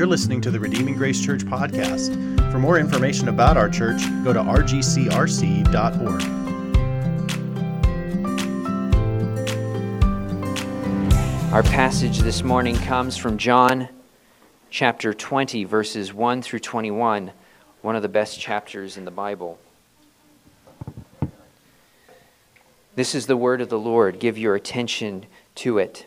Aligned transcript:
You're 0.00 0.06
listening 0.06 0.40
to 0.40 0.50
the 0.50 0.58
Redeeming 0.58 0.94
Grace 0.94 1.22
Church 1.22 1.42
podcast. 1.42 2.16
For 2.50 2.58
more 2.58 2.78
information 2.78 3.28
about 3.28 3.58
our 3.58 3.68
church, 3.68 4.00
go 4.24 4.32
to 4.32 4.40
rgcrc.org. 4.40 6.22
Our 11.52 11.62
passage 11.64 12.20
this 12.20 12.42
morning 12.42 12.76
comes 12.76 13.18
from 13.18 13.36
John 13.36 13.90
chapter 14.70 15.12
20, 15.12 15.64
verses 15.64 16.14
1 16.14 16.40
through 16.40 16.60
21, 16.60 17.32
one 17.82 17.94
of 17.94 18.00
the 18.00 18.08
best 18.08 18.40
chapters 18.40 18.96
in 18.96 19.04
the 19.04 19.10
Bible. 19.10 19.58
This 22.96 23.14
is 23.14 23.26
the 23.26 23.36
word 23.36 23.60
of 23.60 23.68
the 23.68 23.78
Lord. 23.78 24.18
Give 24.18 24.38
your 24.38 24.54
attention 24.54 25.26
to 25.56 25.76
it. 25.76 26.06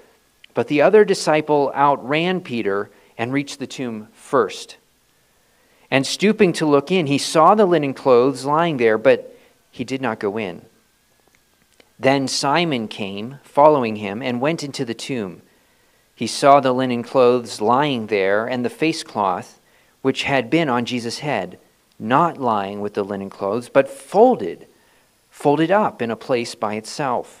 But 0.53 0.67
the 0.67 0.81
other 0.81 1.05
disciple 1.05 1.71
outran 1.75 2.41
Peter 2.41 2.89
and 3.17 3.31
reached 3.31 3.59
the 3.59 3.67
tomb 3.67 4.07
first. 4.13 4.77
And 5.89 6.07
stooping 6.07 6.53
to 6.53 6.65
look 6.65 6.91
in, 6.91 7.07
he 7.07 7.17
saw 7.17 7.55
the 7.55 7.65
linen 7.65 7.93
clothes 7.93 8.45
lying 8.45 8.77
there, 8.77 8.97
but 8.97 9.37
he 9.71 9.83
did 9.83 10.01
not 10.01 10.19
go 10.19 10.37
in. 10.37 10.65
Then 11.99 12.27
Simon 12.27 12.87
came, 12.87 13.39
following 13.43 13.97
him, 13.97 14.21
and 14.21 14.41
went 14.41 14.63
into 14.63 14.85
the 14.85 14.93
tomb. 14.93 15.41
He 16.15 16.27
saw 16.27 16.59
the 16.59 16.73
linen 16.73 17.03
clothes 17.03 17.61
lying 17.61 18.07
there, 18.07 18.47
and 18.47 18.65
the 18.65 18.69
face 18.69 19.03
cloth 19.03 19.59
which 20.01 20.23
had 20.23 20.49
been 20.49 20.69
on 20.69 20.85
Jesus' 20.85 21.19
head, 21.19 21.59
not 21.99 22.37
lying 22.37 22.81
with 22.81 22.95
the 22.95 23.03
linen 23.03 23.29
clothes, 23.29 23.69
but 23.69 23.87
folded, 23.87 24.67
folded 25.29 25.71
up 25.71 26.01
in 26.01 26.09
a 26.09 26.15
place 26.15 26.55
by 26.55 26.75
itself. 26.75 27.40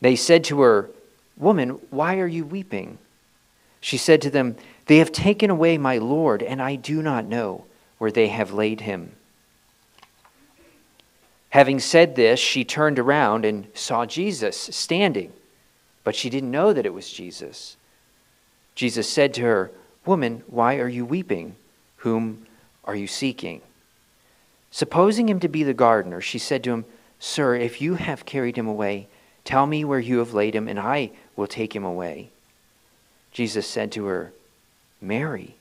They 0.00 0.16
said 0.16 0.44
to 0.44 0.60
her, 0.60 0.90
Woman, 1.36 1.70
why 1.90 2.18
are 2.18 2.26
you 2.26 2.44
weeping? 2.44 2.98
She 3.80 3.96
said 3.96 4.22
to 4.22 4.30
them, 4.30 4.56
They 4.86 4.98
have 4.98 5.12
taken 5.12 5.50
away 5.50 5.78
my 5.78 5.98
Lord, 5.98 6.42
and 6.42 6.60
I 6.60 6.74
do 6.74 7.02
not 7.02 7.24
know 7.24 7.64
where 7.98 8.10
they 8.10 8.28
have 8.28 8.52
laid 8.52 8.80
him. 8.80 9.12
Having 11.50 11.80
said 11.80 12.14
this, 12.14 12.38
she 12.38 12.64
turned 12.64 12.98
around 12.98 13.44
and 13.44 13.66
saw 13.74 14.04
Jesus 14.04 14.56
standing, 14.56 15.32
but 16.04 16.14
she 16.14 16.28
didn't 16.28 16.50
know 16.50 16.72
that 16.72 16.86
it 16.86 16.92
was 16.92 17.10
Jesus. 17.10 17.76
Jesus 18.74 19.08
said 19.08 19.32
to 19.34 19.42
her, 19.42 19.70
Woman, 20.04 20.42
why 20.46 20.76
are 20.76 20.88
you 20.88 21.04
weeping? 21.04 21.56
Whom 21.98 22.46
are 22.84 22.94
you 22.94 23.06
seeking? 23.06 23.60
Supposing 24.70 25.28
him 25.28 25.40
to 25.40 25.48
be 25.48 25.62
the 25.62 25.74
gardener, 25.74 26.20
she 26.20 26.38
said 26.38 26.62
to 26.64 26.72
him, 26.72 26.84
Sir, 27.18 27.56
if 27.56 27.80
you 27.80 27.94
have 27.94 28.26
carried 28.26 28.56
him 28.56 28.68
away, 28.68 29.08
Tell 29.48 29.66
me 29.66 29.82
where 29.82 29.98
you 29.98 30.18
have 30.18 30.34
laid 30.34 30.54
him, 30.54 30.68
and 30.68 30.78
I 30.78 31.10
will 31.34 31.46
take 31.46 31.74
him 31.74 31.82
away. 31.82 32.28
Jesus 33.32 33.66
said 33.66 33.90
to 33.92 34.04
her, 34.04 34.34
Mary. 35.00 35.54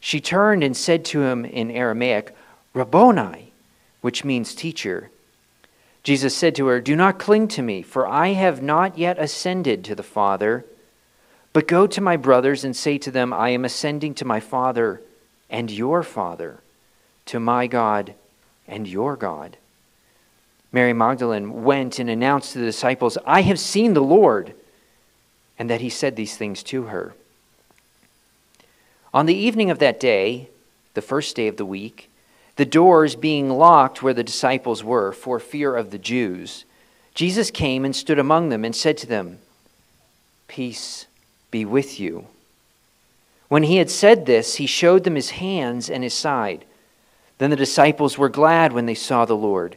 She 0.00 0.20
turned 0.20 0.62
and 0.62 0.76
said 0.76 1.06
to 1.06 1.22
him 1.22 1.46
in 1.46 1.70
Aramaic, 1.70 2.36
Rabboni, 2.74 3.52
which 4.02 4.22
means 4.22 4.54
teacher. 4.54 5.08
Jesus 6.02 6.36
said 6.36 6.54
to 6.56 6.66
her, 6.66 6.78
Do 6.78 6.94
not 6.94 7.18
cling 7.18 7.48
to 7.48 7.62
me, 7.62 7.80
for 7.80 8.06
I 8.06 8.34
have 8.34 8.60
not 8.60 8.98
yet 8.98 9.18
ascended 9.18 9.82
to 9.86 9.94
the 9.94 10.02
Father. 10.02 10.66
But 11.54 11.66
go 11.66 11.86
to 11.86 12.02
my 12.02 12.18
brothers 12.18 12.64
and 12.64 12.76
say 12.76 12.98
to 12.98 13.10
them, 13.10 13.32
I 13.32 13.48
am 13.48 13.64
ascending 13.64 14.12
to 14.16 14.26
my 14.26 14.40
Father 14.40 15.00
and 15.48 15.70
your 15.70 16.02
Father, 16.02 16.60
to 17.24 17.40
my 17.40 17.66
God 17.66 18.12
and 18.68 18.86
your 18.86 19.16
God. 19.16 19.56
Mary 20.72 20.92
Magdalene 20.92 21.64
went 21.64 21.98
and 21.98 22.08
announced 22.08 22.52
to 22.52 22.58
the 22.58 22.64
disciples, 22.64 23.18
I 23.26 23.42
have 23.42 23.58
seen 23.58 23.94
the 23.94 24.02
Lord, 24.02 24.54
and 25.58 25.68
that 25.68 25.80
he 25.80 25.90
said 25.90 26.16
these 26.16 26.36
things 26.36 26.62
to 26.64 26.84
her. 26.84 27.14
On 29.12 29.26
the 29.26 29.34
evening 29.34 29.70
of 29.70 29.80
that 29.80 29.98
day, 29.98 30.48
the 30.94 31.02
first 31.02 31.34
day 31.34 31.48
of 31.48 31.56
the 31.56 31.66
week, 31.66 32.08
the 32.56 32.64
doors 32.64 33.16
being 33.16 33.50
locked 33.50 34.02
where 34.02 34.14
the 34.14 34.22
disciples 34.22 34.84
were 34.84 35.12
for 35.12 35.40
fear 35.40 35.74
of 35.74 35.90
the 35.90 35.98
Jews, 35.98 36.64
Jesus 37.14 37.50
came 37.50 37.84
and 37.84 37.94
stood 37.94 38.18
among 38.18 38.50
them 38.50 38.64
and 38.64 38.74
said 38.74 38.96
to 38.98 39.06
them, 39.06 39.38
Peace 40.46 41.06
be 41.50 41.64
with 41.64 41.98
you. 41.98 42.26
When 43.48 43.64
he 43.64 43.78
had 43.78 43.90
said 43.90 44.26
this, 44.26 44.56
he 44.56 44.66
showed 44.66 45.02
them 45.02 45.16
his 45.16 45.30
hands 45.30 45.90
and 45.90 46.04
his 46.04 46.14
side. 46.14 46.64
Then 47.38 47.50
the 47.50 47.56
disciples 47.56 48.16
were 48.16 48.28
glad 48.28 48.72
when 48.72 48.86
they 48.86 48.94
saw 48.94 49.24
the 49.24 49.36
Lord. 49.36 49.76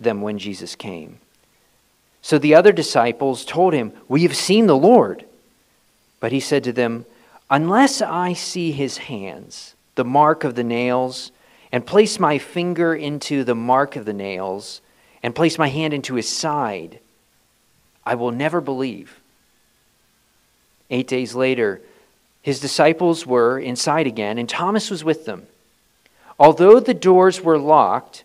them 0.00 0.22
when 0.22 0.38
Jesus 0.38 0.74
came. 0.74 1.18
So 2.22 2.38
the 2.38 2.54
other 2.54 2.72
disciples 2.72 3.44
told 3.44 3.72
him, 3.72 3.92
We 4.08 4.22
have 4.22 4.36
seen 4.36 4.66
the 4.66 4.76
Lord. 4.76 5.24
But 6.18 6.32
he 6.32 6.40
said 6.40 6.64
to 6.64 6.72
them, 6.72 7.06
Unless 7.50 8.02
I 8.02 8.32
see 8.32 8.72
his 8.72 8.98
hands, 8.98 9.74
the 9.94 10.04
mark 10.04 10.44
of 10.44 10.54
the 10.54 10.64
nails, 10.64 11.32
and 11.72 11.86
place 11.86 12.18
my 12.18 12.38
finger 12.38 12.94
into 12.94 13.44
the 13.44 13.54
mark 13.54 13.96
of 13.96 14.04
the 14.04 14.12
nails, 14.12 14.80
and 15.22 15.34
place 15.34 15.58
my 15.58 15.68
hand 15.68 15.94
into 15.94 16.14
his 16.14 16.28
side, 16.28 16.98
I 18.04 18.14
will 18.14 18.30
never 18.30 18.60
believe. 18.60 19.20
Eight 20.90 21.06
days 21.06 21.34
later, 21.34 21.80
his 22.42 22.60
disciples 22.60 23.26
were 23.26 23.58
inside 23.58 24.06
again, 24.06 24.38
and 24.38 24.48
Thomas 24.48 24.90
was 24.90 25.04
with 25.04 25.26
them. 25.26 25.46
Although 26.38 26.80
the 26.80 26.94
doors 26.94 27.40
were 27.40 27.58
locked, 27.58 28.24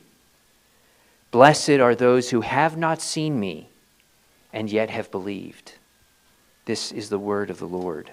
Blessed 1.31 1.79
are 1.79 1.95
those 1.95 2.29
who 2.29 2.41
have 2.41 2.75
not 2.75 3.01
seen 3.01 3.39
me 3.39 3.69
and 4.51 4.69
yet 4.69 4.89
have 4.89 5.09
believed. 5.09 5.73
This 6.65 6.91
is 6.91 7.09
the 7.09 7.17
word 7.17 7.49
of 7.49 7.57
the 7.57 7.67
Lord. 7.67 8.11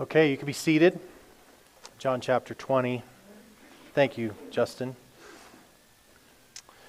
Okay, 0.00 0.30
you 0.30 0.36
can 0.38 0.46
be 0.46 0.52
seated. 0.52 0.98
John 1.98 2.20
chapter 2.20 2.54
20. 2.54 3.02
Thank 3.92 4.18
you, 4.18 4.34
Justin. 4.50 4.96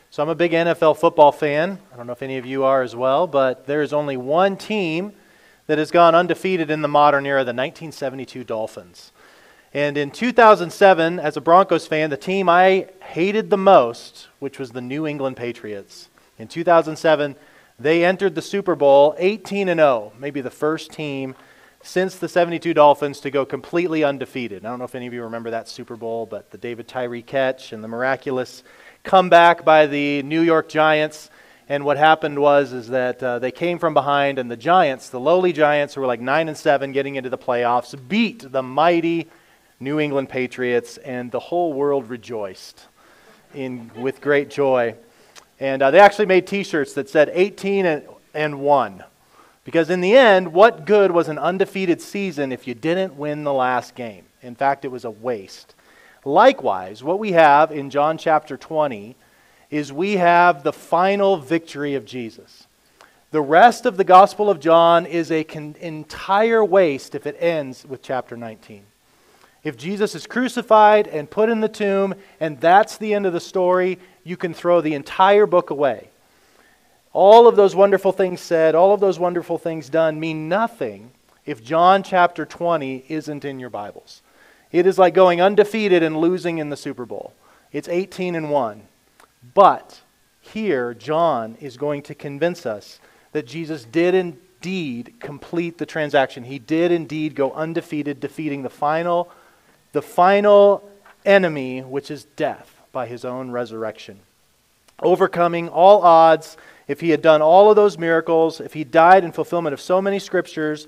So, 0.10 0.24
I'm 0.24 0.30
a 0.30 0.36
big 0.36 0.54
NFL 0.54 0.98
football 0.98 1.34
fan. 1.34 1.78
I 1.94 1.98
don't 1.98 2.08
know 2.08 2.14
if 2.14 2.24
any 2.24 2.38
of 2.38 2.46
you 2.46 2.64
are 2.64 2.82
as 2.82 2.96
well, 2.96 3.28
but 3.28 3.68
there 3.68 3.82
is 3.82 3.92
only 3.92 4.16
one 4.16 4.56
team 4.56 5.12
that 5.68 5.78
has 5.78 5.92
gone 5.92 6.16
undefeated 6.16 6.72
in 6.72 6.82
the 6.82 6.88
modern 6.88 7.26
era 7.26 7.42
the 7.42 7.50
1972 7.50 8.46
Dolphins. 8.46 9.12
And 9.76 9.98
in 9.98 10.10
2007, 10.10 11.20
as 11.20 11.36
a 11.36 11.42
Broncos 11.42 11.86
fan, 11.86 12.10
the 12.10 12.16
team 12.16 12.48
I 12.48 12.88
hated 13.02 13.50
the 13.50 13.58
most, 13.58 14.30
which 14.40 14.58
was 14.58 14.72
the 14.72 14.80
New 14.80 15.06
England 15.06 15.36
Patriots, 15.36 16.08
in 16.38 16.48
2007, 16.48 17.36
they 17.78 18.06
entered 18.06 18.36
the 18.36 18.42
Super 18.42 18.76
Bowl 18.76 19.16
18 19.18 19.68
and 19.68 19.80
0, 19.80 20.14
maybe 20.18 20.40
the 20.40 20.50
first 20.50 20.94
team 20.94 21.36
since 21.84 22.16
the 22.16 22.30
72 22.30 22.74
Dolphins 22.74 23.20
to 23.20 23.30
go 23.30 23.46
completely 23.46 24.02
undefeated. 24.02 24.66
I 24.66 24.70
don't 24.70 24.80
know 24.80 24.86
if 24.86 24.96
any 24.96 25.08
of 25.08 25.14
you 25.14 25.24
remember 25.24 25.50
that 25.52 25.68
Super 25.68 25.98
Bowl, 25.98 26.26
but 26.26 26.52
the 26.52 26.58
David 26.58 26.88
Tyree 26.88 27.22
catch 27.22 27.74
and 27.74 27.84
the 27.84 27.90
miraculous 27.90 28.64
comeback 29.04 29.66
by 29.66 29.88
the 29.88 30.24
New 30.24 30.40
York 30.40 30.70
Giants. 30.70 31.30
And 31.68 31.84
what 31.84 31.98
happened 31.98 32.40
was 32.40 32.72
is 32.72 32.88
that 32.88 33.22
uh, 33.22 33.40
they 33.40 33.52
came 33.52 33.78
from 33.78 33.94
behind, 33.94 34.40
and 34.40 34.50
the 34.50 34.56
Giants, 34.56 35.10
the 35.10 35.20
lowly 35.20 35.52
Giants, 35.52 35.96
who 35.96 36.00
were 36.00 36.08
like 36.08 36.22
nine 36.22 36.48
and 36.48 36.58
seven, 36.58 36.94
getting 36.94 37.16
into 37.16 37.30
the 37.30 37.38
playoffs, 37.38 37.94
beat 38.08 38.50
the 38.54 38.64
mighty 38.64 39.28
New 39.80 40.00
England 40.00 40.30
Patriots, 40.30 40.98
and 40.98 41.32
the 41.32 41.40
whole 41.40 41.74
world 41.74 42.10
rejoiced 42.10 42.86
in 43.54 43.92
with 43.96 44.22
great 44.22 44.50
joy. 44.50 44.96
And 45.60 45.82
uh, 45.82 45.92
they 45.92 46.00
actually 46.00 46.26
made 46.26 46.48
T-shirts 46.48 46.94
that 46.94 47.10
said 47.10 47.30
18 47.34 47.86
and, 47.86 48.04
and 48.34 48.60
one 48.60 49.04
because 49.66 49.90
in 49.90 50.00
the 50.00 50.16
end, 50.16 50.54
what 50.54 50.86
good 50.86 51.12
was 51.12 51.28
an 51.28 51.40
undefeated 51.40 52.00
season 52.00 52.52
if 52.52 52.68
you 52.68 52.76
didn't 52.76 53.16
win 53.16 53.44
the 53.44 53.52
last 53.52 53.96
game? 53.96 54.26
In 54.42 54.56
fact, 54.56 54.86
it 54.86 54.90
was 54.90 55.04
a 55.04 55.12
waste. 55.12 55.74
Likewise, 56.24 57.04
what 57.04 57.20
we 57.20 57.32
have 57.32 57.72
in 57.72 57.90
John 57.90 58.18
chapter 58.18 58.58
20 58.58 59.16
is 59.72 59.92
we 59.92 60.18
have 60.18 60.64
the 60.64 60.72
final 60.72 61.38
victory 61.38 61.96
of 61.96 62.06
Jesus. 62.06 62.68
The 63.32 63.42
rest 63.42 63.88
of 63.88 63.98
the 63.98 64.04
Gospel 64.04 64.52
of 64.52 64.60
John 64.60 65.08
is 65.08 65.32
an 65.32 65.44
con- 65.46 65.76
entire 65.82 66.64
waste 66.64 67.16
if 67.16 67.26
it 67.26 67.36
ends 67.40 67.86
with 67.86 68.04
chapter 68.04 68.38
19. 68.38 68.84
If 69.66 69.78
Jesus 69.78 70.14
is 70.14 70.28
crucified 70.28 71.08
and 71.08 71.30
put 71.30 71.50
in 71.50 71.60
the 71.60 71.68
tomb, 71.68 72.14
and 72.40 72.62
that's 72.62 72.98
the 72.98 73.16
end 73.16 73.26
of 73.26 73.34
the 73.34 73.40
story, 73.40 73.98
you 74.24 74.38
can 74.38 74.54
throw 74.54 74.80
the 74.80 74.94
entire 74.94 75.48
book 75.48 75.72
away. 75.72 76.10
All 77.14 77.48
of 77.48 77.56
those 77.56 77.76
wonderful 77.76 78.12
things 78.12 78.42
said, 78.42 78.76
all 78.76 78.94
of 78.94 79.00
those 79.00 79.18
wonderful 79.18 79.58
things 79.58 79.90
done 79.90 80.20
mean 80.20 80.48
nothing 80.48 81.12
if 81.48 81.64
John 81.64 82.04
chapter 82.04 82.46
20 82.46 83.06
isn't 83.08 83.44
in 83.44 83.60
your 83.60 83.72
Bibles. 83.72 84.22
It 84.72 84.86
is 84.86 85.00
like 85.00 85.16
going 85.16 85.42
undefeated 85.42 86.04
and 86.04 86.16
losing 86.16 86.60
in 86.60 86.70
the 86.70 86.78
Super 86.78 87.06
Bowl. 87.08 87.34
It's 87.72 87.90
18 87.90 88.36
and 88.36 88.52
1. 88.52 88.84
But 89.56 90.02
here, 90.42 90.94
John 90.94 91.58
is 91.60 91.76
going 91.76 92.04
to 92.04 92.14
convince 92.14 92.68
us 92.68 93.00
that 93.32 93.48
Jesus 93.48 93.84
did 93.84 94.14
indeed 94.14 95.16
complete 95.20 95.80
the 95.80 95.88
transaction. 95.88 96.44
He 96.44 96.60
did 96.60 96.92
indeed 96.92 97.34
go 97.34 97.52
undefeated, 97.54 98.20
defeating 98.20 98.62
the 98.62 98.70
final, 98.70 99.32
the 99.96 100.02
final 100.02 100.84
enemy, 101.26 101.80
which 101.80 102.12
is 102.12 102.26
death, 102.36 102.82
by 102.92 103.08
his 103.08 103.24
own 103.24 103.50
resurrection. 103.50 104.20
Overcoming 105.02 105.70
all 105.70 106.02
odds 106.04 106.58
if 106.88 107.00
he 107.00 107.10
had 107.10 107.22
done 107.22 107.42
all 107.42 107.70
of 107.70 107.78
those 107.78 107.98
miracles, 107.98 108.60
if 108.60 108.74
he 108.74 108.84
died 108.84 109.24
in 109.24 109.32
fulfillment 109.32 109.74
of 109.74 109.80
so 109.80 110.02
many 110.02 110.20
scriptures, 110.20 110.86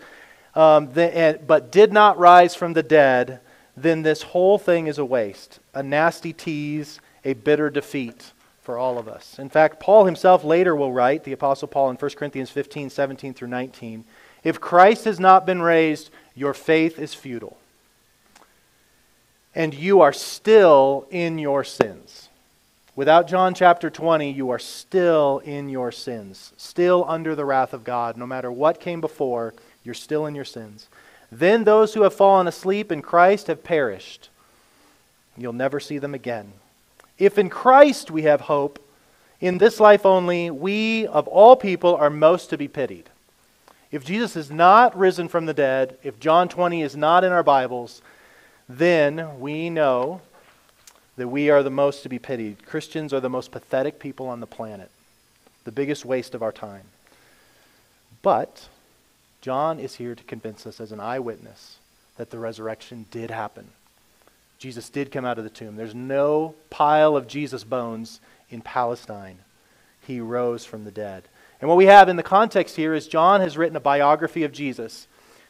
um, 0.55 0.91
the, 0.91 1.39
but 1.47 1.71
did 1.71 1.93
not 1.93 2.19
rise 2.19 2.53
from 2.53 2.73
the 2.73 2.83
dead, 2.83 3.39
then 3.77 4.01
this 4.01 4.21
whole 4.21 4.57
thing 4.57 4.87
is 4.87 4.97
a 4.97 5.05
waste, 5.05 5.59
a 5.73 5.81
nasty 5.81 6.33
tease, 6.33 6.99
a 7.23 7.33
bitter 7.33 7.69
defeat 7.69 8.33
for 8.61 8.77
all 8.77 8.97
of 8.97 9.07
us. 9.07 9.39
In 9.39 9.49
fact, 9.49 9.79
Paul 9.79 10.05
himself 10.05 10.43
later 10.43 10.75
will 10.75 10.91
write, 10.91 11.23
the 11.23 11.31
Apostle 11.31 11.69
Paul 11.69 11.91
in 11.91 11.95
1 11.95 12.11
Corinthians 12.11 12.49
15, 12.49 12.89
17 12.89 13.33
through 13.33 13.47
19, 13.47 14.03
if 14.43 14.59
Christ 14.59 15.05
has 15.05 15.19
not 15.19 15.45
been 15.45 15.61
raised, 15.61 16.09
your 16.35 16.53
faith 16.53 16.99
is 16.99 17.13
futile. 17.13 17.57
And 19.57 19.73
you 19.73 20.01
are 20.01 20.13
still 20.13 21.07
in 21.09 21.39
your 21.39 21.63
sins. 21.63 22.29
Without 22.95 23.27
John 23.27 23.55
chapter 23.55 23.89
20, 23.89 24.29
you 24.31 24.51
are 24.51 24.59
still 24.59 25.39
in 25.39 25.67
your 25.67 25.91
sins, 25.91 26.53
still 26.57 27.03
under 27.07 27.33
the 27.33 27.43
wrath 27.43 27.73
of 27.73 27.83
God. 27.83 28.17
No 28.17 28.27
matter 28.27 28.51
what 28.51 28.79
came 28.79 29.01
before, 29.01 29.55
you're 29.83 29.95
still 29.95 30.27
in 30.27 30.35
your 30.35 30.45
sins. 30.45 30.85
Then 31.31 31.63
those 31.63 31.95
who 31.95 32.03
have 32.03 32.13
fallen 32.13 32.45
asleep 32.45 32.91
in 32.91 33.01
Christ 33.01 33.47
have 33.47 33.63
perished. 33.63 34.29
You'll 35.35 35.53
never 35.53 35.79
see 35.79 35.97
them 35.97 36.13
again. 36.13 36.53
If 37.17 37.39
in 37.39 37.49
Christ 37.49 38.11
we 38.11 38.21
have 38.21 38.41
hope, 38.41 38.77
in 39.41 39.57
this 39.57 39.79
life 39.79 40.05
only, 40.05 40.51
we 40.51 41.07
of 41.07 41.27
all 41.27 41.55
people 41.55 41.95
are 41.95 42.11
most 42.11 42.51
to 42.51 42.59
be 42.59 42.67
pitied. 42.67 43.09
If 43.91 44.05
Jesus 44.05 44.35
is 44.35 44.51
not 44.51 44.95
risen 44.95 45.27
from 45.27 45.47
the 45.47 45.53
dead, 45.55 45.97
if 46.03 46.19
John 46.19 46.47
20 46.47 46.83
is 46.83 46.95
not 46.95 47.23
in 47.23 47.31
our 47.31 47.41
Bibles, 47.41 48.03
then 48.69 49.39
we 49.39 49.69
know 49.69 50.21
that 51.15 51.27
we 51.27 51.49
are 51.49 51.63
the 51.63 51.69
most 51.69 52.03
to 52.03 52.09
be 52.09 52.19
pitied. 52.19 52.65
Christians 52.65 53.13
are 53.13 53.19
the 53.19 53.29
most 53.29 53.51
pathetic 53.51 53.99
people 53.99 54.27
on 54.27 54.39
the 54.39 54.47
planet, 54.47 54.91
the 55.63 55.71
biggest 55.71 56.05
waste 56.05 56.35
of 56.35 56.43
our 56.43 56.51
time. 56.51 56.83
But 58.21 58.67
John 59.41 59.79
is 59.79 59.95
here 59.95 60.15
to 60.15 60.23
convince 60.23 60.67
us 60.67 60.79
as 60.79 60.91
an 60.91 60.99
eyewitness 60.99 61.77
that 62.17 62.29
the 62.29 62.39
resurrection 62.39 63.05
did 63.11 63.31
happen. 63.31 63.67
Jesus 64.59 64.89
did 64.89 65.11
come 65.11 65.25
out 65.25 65.37
of 65.37 65.43
the 65.43 65.49
tomb. 65.49 65.75
There's 65.75 65.95
no 65.95 66.55
pile 66.69 67.15
of 67.15 67.27
Jesus 67.27 67.63
bones 67.63 68.19
in 68.49 68.61
Palestine. 68.61 69.39
He 70.05 70.19
rose 70.19 70.65
from 70.65 70.83
the 70.83 70.91
dead. 70.91 71.23
And 71.61 71.69
what 71.69 71.77
we 71.77 71.85
have 71.85 72.09
in 72.09 72.15
the 72.15 72.23
context 72.23 72.75
here 72.75 72.93
is 72.93 73.07
John 73.07 73.41
has 73.41 73.57
written 73.57 73.75
a 73.75 73.81
biography 73.81 74.43
of 74.43 74.51
Jesus. 74.51 75.07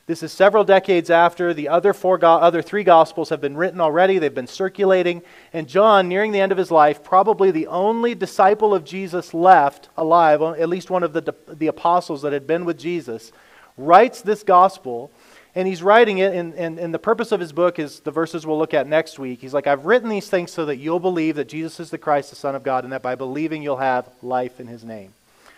This 0.08 0.24
is 0.24 0.32
several 0.32 0.64
decades 0.64 1.10
after 1.10 1.54
the 1.54 1.68
other 1.68 1.92
four 1.92 2.18
go- 2.18 2.36
other 2.36 2.62
three 2.62 2.86
gospels 2.86 3.28
have 3.28 3.42
been 3.42 3.58
written 3.58 3.82
already. 3.82 4.20
They've 4.20 4.34
been 4.34 4.48
circulating, 4.48 5.22
and 5.52 5.68
John, 5.68 6.08
nearing 6.08 6.32
the 6.32 6.40
end 6.40 6.54
of 6.54 6.58
his 6.58 6.72
life, 6.72 7.04
probably 7.04 7.52
the 7.52 7.68
only 7.68 8.16
disciple 8.16 8.74
of 8.74 8.86
Jesus 8.86 9.34
left 9.34 9.90
alive, 9.98 10.42
at 10.42 10.70
least 10.70 10.90
one 10.90 11.04
of 11.04 11.12
the 11.12 11.36
the 11.50 11.68
apostles 11.68 12.22
that 12.22 12.32
had 12.32 12.48
been 12.48 12.64
with 12.64 12.80
Jesus, 12.80 13.34
writes 13.76 14.22
this 14.22 14.44
gospel, 14.44 15.12
and 15.56 15.68
he's 15.68 15.84
writing 15.84 16.20
it. 16.20 16.34
And, 16.34 16.54
and, 16.54 16.80
and 16.80 16.94
the 16.94 17.00
purpose 17.00 17.34
of 17.34 17.42
his 17.42 17.52
book 17.52 17.78
is 17.78 18.00
the 18.00 18.12
verses 18.12 18.48
we'll 18.48 18.58
look 18.58 18.74
at 18.74 18.88
next 18.88 19.20
week. 19.20 19.42
He's 19.42 19.54
like, 19.54 19.68
I've 19.68 19.86
written 19.86 20.08
these 20.08 20.30
things 20.30 20.52
so 20.52 20.66
that 20.68 20.78
you'll 20.78 21.02
believe 21.02 21.36
that 21.36 21.50
Jesus 21.50 21.82
is 21.82 21.90
the 21.90 21.98
Christ, 21.98 22.30
the 22.30 22.38
Son 22.38 22.56
of 22.56 22.64
God, 22.64 22.86
and 22.86 22.94
that 22.94 23.02
by 23.02 23.16
believing 23.16 23.62
you'll 23.62 23.76
have 23.76 24.10
life 24.22 24.62
in 24.62 24.68
His 24.68 24.86
name. 24.86 25.14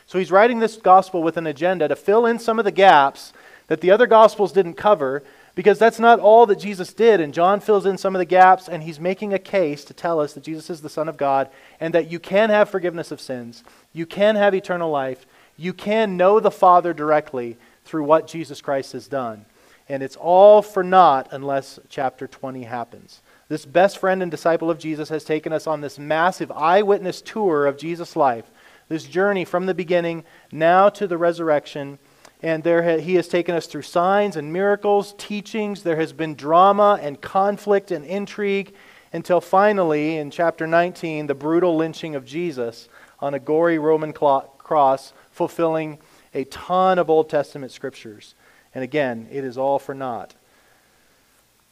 So 0.07 0.17
he's 0.17 0.31
writing 0.31 0.57
this 0.57 0.75
gospel 0.75 1.21
with 1.21 1.37
an 1.37 1.45
agenda 1.45 1.87
to 1.87 1.95
fill 1.95 2.25
in 2.25 2.39
some 2.39 2.57
of 2.57 2.65
the 2.65 2.71
gaps 2.71 3.31
that 3.69 3.81
the 3.81 3.91
other 3.91 4.07
Gospels 4.07 4.51
didn't 4.51 4.73
cover 4.73 5.23
because 5.55 5.79
that's 5.79 5.99
not 5.99 6.19
all 6.19 6.45
that 6.47 6.59
Jesus 6.59 6.91
did. 6.91 7.21
And 7.21 7.33
John 7.33 7.59
fills 7.59 7.85
in 7.85 7.97
some 7.97 8.15
of 8.15 8.19
the 8.19 8.25
gaps, 8.25 8.67
and 8.67 8.83
he's 8.83 8.99
making 8.99 9.33
a 9.33 9.39
case 9.39 9.85
to 9.85 9.93
tell 9.93 10.19
us 10.19 10.33
that 10.33 10.43
Jesus 10.43 10.69
is 10.69 10.81
the 10.81 10.89
Son 10.89 11.07
of 11.07 11.17
God 11.17 11.49
and 11.79 11.93
that 11.93 12.11
you 12.11 12.19
can 12.19 12.49
have 12.49 12.69
forgiveness 12.69 13.11
of 13.11 13.21
sins, 13.21 13.63
you 13.93 14.05
can 14.05 14.35
have 14.35 14.53
eternal 14.53 14.91
life, 14.91 15.25
you 15.55 15.71
can 15.71 16.17
know 16.17 16.39
the 16.39 16.51
Father 16.51 16.93
directly 16.93 17.57
through 17.85 18.03
what 18.03 18.27
Jesus 18.27 18.59
Christ 18.59 18.93
has 18.93 19.07
done. 19.07 19.45
And 19.87 20.03
it's 20.03 20.15
all 20.15 20.61
for 20.61 20.83
naught 20.83 21.29
unless 21.31 21.79
chapter 21.89 22.27
20 22.27 22.63
happens. 22.63 23.21
This 23.49 23.65
best 23.65 23.97
friend 23.97 24.21
and 24.21 24.31
disciple 24.31 24.69
of 24.69 24.79
Jesus 24.79 25.09
has 25.09 25.23
taken 25.23 25.51
us 25.51 25.67
on 25.67 25.81
this 25.81 25.97
massive 25.97 26.51
eyewitness 26.51 27.21
tour 27.21 27.65
of 27.65 27.77
Jesus' 27.77 28.15
life, 28.15 28.45
this 28.87 29.05
journey 29.05 29.45
from 29.45 29.65
the 29.65 29.73
beginning 29.73 30.23
now 30.51 30.89
to 30.89 31.07
the 31.07 31.17
resurrection 31.17 31.99
and 32.41 32.63
there 32.63 32.83
ha- 32.83 33.01
he 33.01 33.15
has 33.15 33.27
taken 33.27 33.55
us 33.55 33.67
through 33.67 33.81
signs 33.81 34.35
and 34.35 34.53
miracles, 34.53 35.13
teachings. 35.17 35.83
There 35.83 35.97
has 35.97 36.13
been 36.13 36.35
drama 36.35 36.99
and 37.01 37.19
conflict 37.19 37.91
and 37.91 38.05
intrigue 38.05 38.73
until 39.11 39.41
finally, 39.41 40.17
in 40.17 40.31
chapter 40.31 40.67
19, 40.67 41.27
the 41.27 41.35
brutal 41.35 41.75
lynching 41.75 42.15
of 42.15 42.25
Jesus 42.25 42.87
on 43.19 43.33
a 43.33 43.39
gory 43.39 43.79
Roman 43.79 44.15
cl- 44.15 44.53
cross, 44.57 45.13
fulfilling 45.31 45.97
a 46.33 46.43
ton 46.45 46.99
of 46.99 47.09
Old 47.09 47.29
Testament 47.29 47.71
scriptures. 47.71 48.35
And 48.73 48.83
again, 48.83 49.27
it 49.31 49.43
is 49.43 49.57
all 49.57 49.79
for 49.79 49.95
naught 49.95 50.35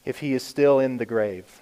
if 0.04 0.20
he 0.20 0.34
is 0.34 0.42
still 0.42 0.80
in 0.80 0.98
the 0.98 1.06
grave. 1.06 1.62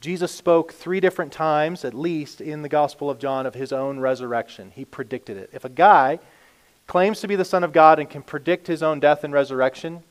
Jesus 0.00 0.30
spoke 0.30 0.72
three 0.72 1.00
different 1.00 1.32
times, 1.32 1.84
at 1.84 1.92
least, 1.92 2.40
in 2.40 2.62
the 2.62 2.68
Gospel 2.68 3.10
of 3.10 3.18
John 3.18 3.46
of 3.46 3.54
his 3.54 3.72
own 3.72 3.98
resurrection. 3.98 4.72
He 4.74 4.84
predicted 4.84 5.36
it. 5.36 5.50
If 5.52 5.64
a 5.64 5.68
guy 5.68 6.20
claims 6.88 7.20
to 7.20 7.28
be 7.28 7.36
the 7.36 7.44
Son 7.44 7.62
of 7.62 7.72
God 7.72 8.00
and 8.00 8.10
can 8.10 8.22
predict 8.22 8.66
his 8.66 8.82
own 8.82 8.98
death 8.98 9.22
and 9.22 9.32
resurrection, 9.32 10.02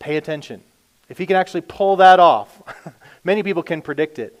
pay 0.00 0.16
attention. 0.16 0.62
If 1.08 1.18
he 1.18 1.26
can 1.26 1.36
actually 1.36 1.60
pull 1.60 1.96
that 1.96 2.18
off, 2.18 2.60
many 3.24 3.44
people 3.44 3.62
can 3.62 3.82
predict 3.82 4.18
it. 4.18 4.40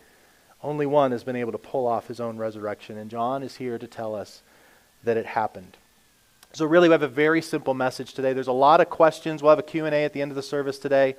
Only 0.62 0.86
one 0.86 1.12
has 1.12 1.22
been 1.22 1.36
able 1.36 1.52
to 1.52 1.58
pull 1.58 1.86
off 1.86 2.08
his 2.08 2.18
own 2.18 2.38
resurrection, 2.38 2.96
and 2.96 3.10
John 3.10 3.42
is 3.42 3.56
here 3.56 3.78
to 3.78 3.86
tell 3.86 4.14
us 4.14 4.42
that 5.04 5.16
it 5.16 5.26
happened. 5.26 5.76
So 6.54 6.64
really 6.64 6.88
we 6.88 6.92
have 6.92 7.02
a 7.02 7.08
very 7.08 7.42
simple 7.42 7.74
message 7.74 8.14
today. 8.14 8.32
There's 8.32 8.46
a 8.46 8.52
lot 8.52 8.80
of 8.80 8.90
questions. 8.90 9.42
We'll 9.42 9.50
have 9.50 9.58
a 9.58 9.62
Q&A 9.62 10.04
at 10.04 10.12
the 10.12 10.22
end 10.22 10.30
of 10.30 10.36
the 10.36 10.42
service 10.42 10.78
today. 10.78 11.16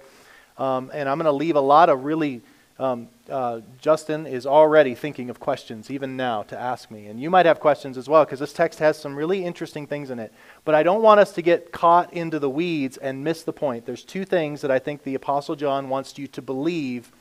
Um, 0.58 0.92
and 0.94 1.10
I'm 1.10 1.18
going 1.18 1.26
to 1.26 1.32
leave 1.32 1.56
a 1.56 1.62
lot 1.62 1.90
of 1.90 2.04
really, 2.04 2.42
um, 2.80 3.08
uh, 3.30 3.62
Justin 3.80 4.26
is 4.26 4.48
already 4.48 4.96
thinking 4.96 5.30
of 5.30 5.40
questions, 5.40 5.92
even 5.92 6.18
now, 6.18 6.42
to 6.44 6.60
ask 6.60 6.90
me. 6.90 7.06
And 7.06 7.20
you 7.20 7.30
might 7.30 7.46
have 7.46 7.60
questions 7.60 7.98
as 7.98 8.10
well, 8.10 8.26
because 8.26 8.40
this 8.40 8.54
text 8.54 8.80
has 8.80 8.98
some 8.98 9.16
really 9.16 9.46
interesting 9.46 9.86
things 9.86 10.10
in 10.10 10.18
it. 10.18 10.34
But 10.66 10.74
I 10.74 10.82
don't 10.82 11.04
want 11.04 11.20
us 11.20 11.34
to 11.34 11.42
get 11.42 11.72
caught 11.72 12.12
into 12.12 12.40
the 12.40 12.50
weeds 12.50 12.98
and 12.98 13.24
miss 13.24 13.44
the 13.44 13.54
point. 13.54 13.86
There's 13.86 14.04
two 14.04 14.26
things 14.26 14.62
that 14.62 14.72
I 14.72 14.80
think 14.80 15.04
the 15.04 15.16
Apostle 15.16 15.56
John 15.56 15.90
wants 15.90 16.18
you 16.18 16.28
to 16.28 16.42
believe. 16.42 17.12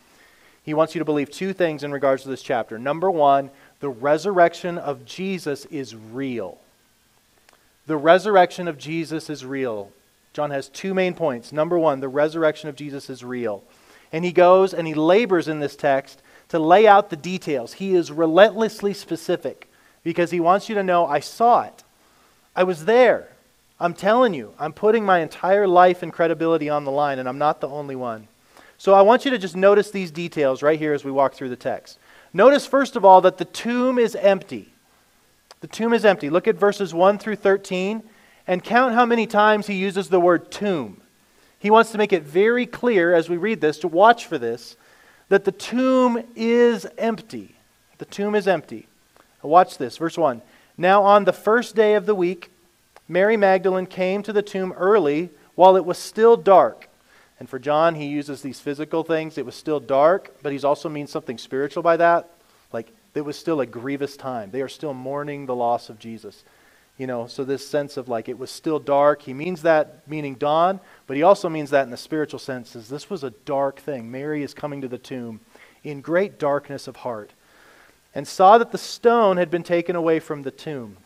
He 0.63 0.75
wants 0.75 0.95
you 0.95 1.01
to 1.01 1.05
believe 1.05 1.31
two 1.31 1.53
things 1.53 1.85
in 1.85 1.93
regards 1.93 2.23
to 2.23 2.31
this 2.31 2.43
chapter. 2.43 2.79
Number 2.79 3.11
one, 3.11 3.51
the 3.81 3.91
resurrection 3.91 4.79
of 4.79 5.05
Jesus 5.05 5.67
is 5.67 5.95
real. 5.95 6.59
The 7.87 7.97
resurrection 7.97 8.69
of 8.69 8.79
Jesus 8.79 9.29
is 9.29 9.45
real. 9.45 9.91
John 10.33 10.51
has 10.51 10.69
two 10.69 10.95
main 10.95 11.13
points. 11.13 11.53
Number 11.53 11.79
one, 11.79 12.01
the 12.01 12.09
resurrection 12.09 12.71
of 12.71 12.77
Jesus 12.77 13.11
is 13.11 13.23
real. 13.23 13.63
And 14.13 14.25
he 14.25 14.33
goes 14.33 14.75
and 14.75 14.87
he 14.87 14.95
labors 14.95 15.49
in 15.49 15.61
this 15.61 15.75
text 15.75 16.23
to 16.49 16.59
lay 16.59 16.87
out 16.87 17.11
the 17.11 17.17
details. 17.17 17.75
He 17.75 17.95
is 17.95 18.13
relentlessly 18.13 18.93
specific 18.93 19.69
because 20.05 20.31
he 20.31 20.41
wants 20.41 20.69
you 20.69 20.75
to 20.75 20.83
know 20.83 21.07
I 21.07 21.21
saw 21.21 21.63
it. 21.63 21.83
I 22.55 22.65
was 22.65 22.85
there. 22.85 23.29
I'm 23.81 23.95
telling 23.95 24.35
you, 24.35 24.53
I'm 24.59 24.73
putting 24.73 25.05
my 25.05 25.21
entire 25.21 25.67
life 25.67 26.03
and 26.03 26.13
credibility 26.13 26.69
on 26.69 26.85
the 26.85 26.93
line, 26.93 27.19
and 27.19 27.29
I'm 27.29 27.39
not 27.39 27.61
the 27.61 27.69
only 27.69 27.97
one. 27.97 28.29
So 28.79 28.95
I 28.95 29.03
want 29.03 29.25
you 29.25 29.31
to 29.33 29.39
just 29.39 29.57
notice 29.57 29.91
these 29.91 30.11
details 30.11 30.63
right 30.63 30.79
here 30.79 30.93
as 30.93 31.05
we 31.05 31.11
walk 31.11 31.35
through 31.35 31.49
the 31.49 31.57
text. 31.57 31.99
Notice, 32.33 32.67
first 32.67 32.97
of 32.97 33.05
all, 33.05 33.21
that 33.23 33.39
the 33.39 33.45
tomb 33.45 33.99
is 33.99 34.15
empty. 34.15 34.73
The 35.61 35.67
tomb 35.67 35.93
is 35.93 36.05
empty. 36.05 36.31
Look 36.31 36.47
at 36.47 36.57
verses 36.57 36.95
1 36.95 37.19
through 37.19 37.37
13 37.37 38.03
and 38.47 38.65
count 38.65 38.95
how 38.95 39.07
many 39.07 39.27
times 39.27 39.67
he 39.67 39.75
uses 39.75 40.09
the 40.09 40.21
word 40.21 40.51
tomb. 40.51 41.02
He 41.63 41.71
wants 41.71 41.93
to 41.93 41.99
make 41.99 42.13
it 42.13 42.25
very 42.25 42.67
clear 42.67 43.15
as 43.15 43.29
we 43.29 43.37
read 43.37 43.61
this, 43.61 43.79
to 43.79 43.89
watch 43.89 44.27
for 44.27 44.37
this, 44.37 44.77
that 45.29 45.45
the 45.45 45.53
tomb 45.53 46.21
is 46.35 46.89
empty. 46.99 47.55
The 47.99 48.05
tomb 48.05 48.35
is 48.35 48.49
empty. 48.49 48.89
Watch 49.43 49.79
this, 49.79 49.97
verse 49.97 50.19
1. 50.19 50.43
Now, 50.77 51.05
on 51.05 51.23
the 51.23 51.33
first 51.33 51.77
day 51.77 51.95
of 51.95 52.05
the 52.05 52.17
week, 52.17 52.51
Mary 53.07 53.37
Magdalene 53.37 53.87
came 53.87 54.25
to 54.25 54.33
the 54.33 54.43
tomb 54.43 54.73
early 54.73 55.31
while 55.55 55.77
it 55.77 55.85
was 55.85 55.99
still 55.99 56.37
dark. 56.37 56.89
And 57.39 57.49
for 57.49 57.61
John, 57.61 57.95
he 57.95 58.07
uses 58.07 58.43
these 58.43 58.59
physical 58.59 59.05
things. 59.05 59.39
It 59.39 59.47
was 59.47 59.55
still 59.55 59.79
dark, 59.79 60.35
but 60.43 60.53
he 60.53 60.61
also 60.65 60.89
means 60.89 61.13
something 61.13 61.39
spiritual 61.39 61.85
by 61.85 61.97
that. 61.97 62.29
Like, 62.73 62.89
it 63.15 63.21
was 63.21 63.39
still 63.39 63.61
a 63.61 63.67
grievous 63.67 64.17
time. 64.17 64.51
They 64.51 64.63
are 64.63 64.69
still 64.69 64.95
mourning 64.95 65.47
the 65.47 65.55
loss 65.55 65.89
of 65.89 66.01
Jesus. 66.01 66.43
You 66.99 67.07
know, 67.07 67.27
so 67.27 67.45
this 67.45 67.67
sense 67.67 67.97
of 67.97 68.09
like 68.09 68.29
it 68.29 68.39
was 68.39 68.51
still 68.51 68.79
dark. 68.79 69.23
He 69.23 69.33
means 69.33 69.63
that 69.63 70.07
meaning 70.07 70.35
dawn, 70.35 70.79
but 71.07 71.17
he 71.17 71.23
also 71.23 71.49
means 71.49 71.71
that 71.71 71.85
in 71.85 71.91
the 71.91 71.97
spiritual 71.97 72.39
sense 72.39 72.77
is 72.77 72.89
this 72.89 73.09
was 73.09 73.25
a 73.25 73.31
dark 73.31 73.81
thing. 73.81 74.11
Mary 74.11 74.43
is 74.43 74.55
coming 74.55 74.81
to 74.83 74.89
the 74.89 74.99
tomb 74.99 75.41
in 75.83 76.01
great 76.01 76.39
darkness 76.39 76.87
of 76.87 76.97
heart 76.97 77.31
and 78.15 78.29
saw 78.29 78.59
that 78.59 78.73
the 78.73 78.79
stone 78.79 79.37
had 79.37 79.51
been 79.51 79.63
taken 79.63 79.97
away 79.97 80.21
from 80.21 80.43
the 80.43 80.51
tomb. 80.51 80.99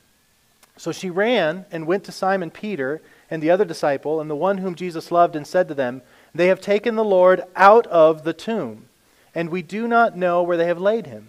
So 0.76 0.92
she 0.92 1.08
ran 1.08 1.64
and 1.70 1.86
went 1.86 2.04
to 2.04 2.12
Simon 2.12 2.50
Peter 2.50 3.00
and 3.30 3.42
the 3.42 3.50
other 3.50 3.64
disciple 3.64 4.20
and 4.20 4.28
the 4.28 4.36
one 4.36 4.58
whom 4.58 4.74
Jesus 4.74 5.10
loved 5.10 5.36
and 5.36 5.46
said 5.46 5.68
to 5.68 5.74
them, 5.74 6.02
They 6.34 6.48
have 6.48 6.60
taken 6.60 6.96
the 6.96 7.04
Lord 7.04 7.42
out 7.54 7.86
of 7.86 8.24
the 8.24 8.32
tomb, 8.32 8.86
and 9.34 9.48
we 9.48 9.62
do 9.62 9.88
not 9.88 10.16
know 10.16 10.42
where 10.42 10.56
they 10.56 10.66
have 10.66 10.80
laid 10.80 11.06
him. 11.06 11.28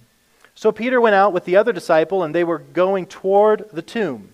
So 0.53 0.71
Peter 0.71 0.99
went 0.99 1.15
out 1.15 1.33
with 1.33 1.45
the 1.45 1.55
other 1.55 1.71
disciple, 1.71 2.23
and 2.23 2.33
they 2.33 2.43
were 2.43 2.57
going 2.57 3.05
toward 3.05 3.69
the 3.71 3.81
tomb. 3.81 4.33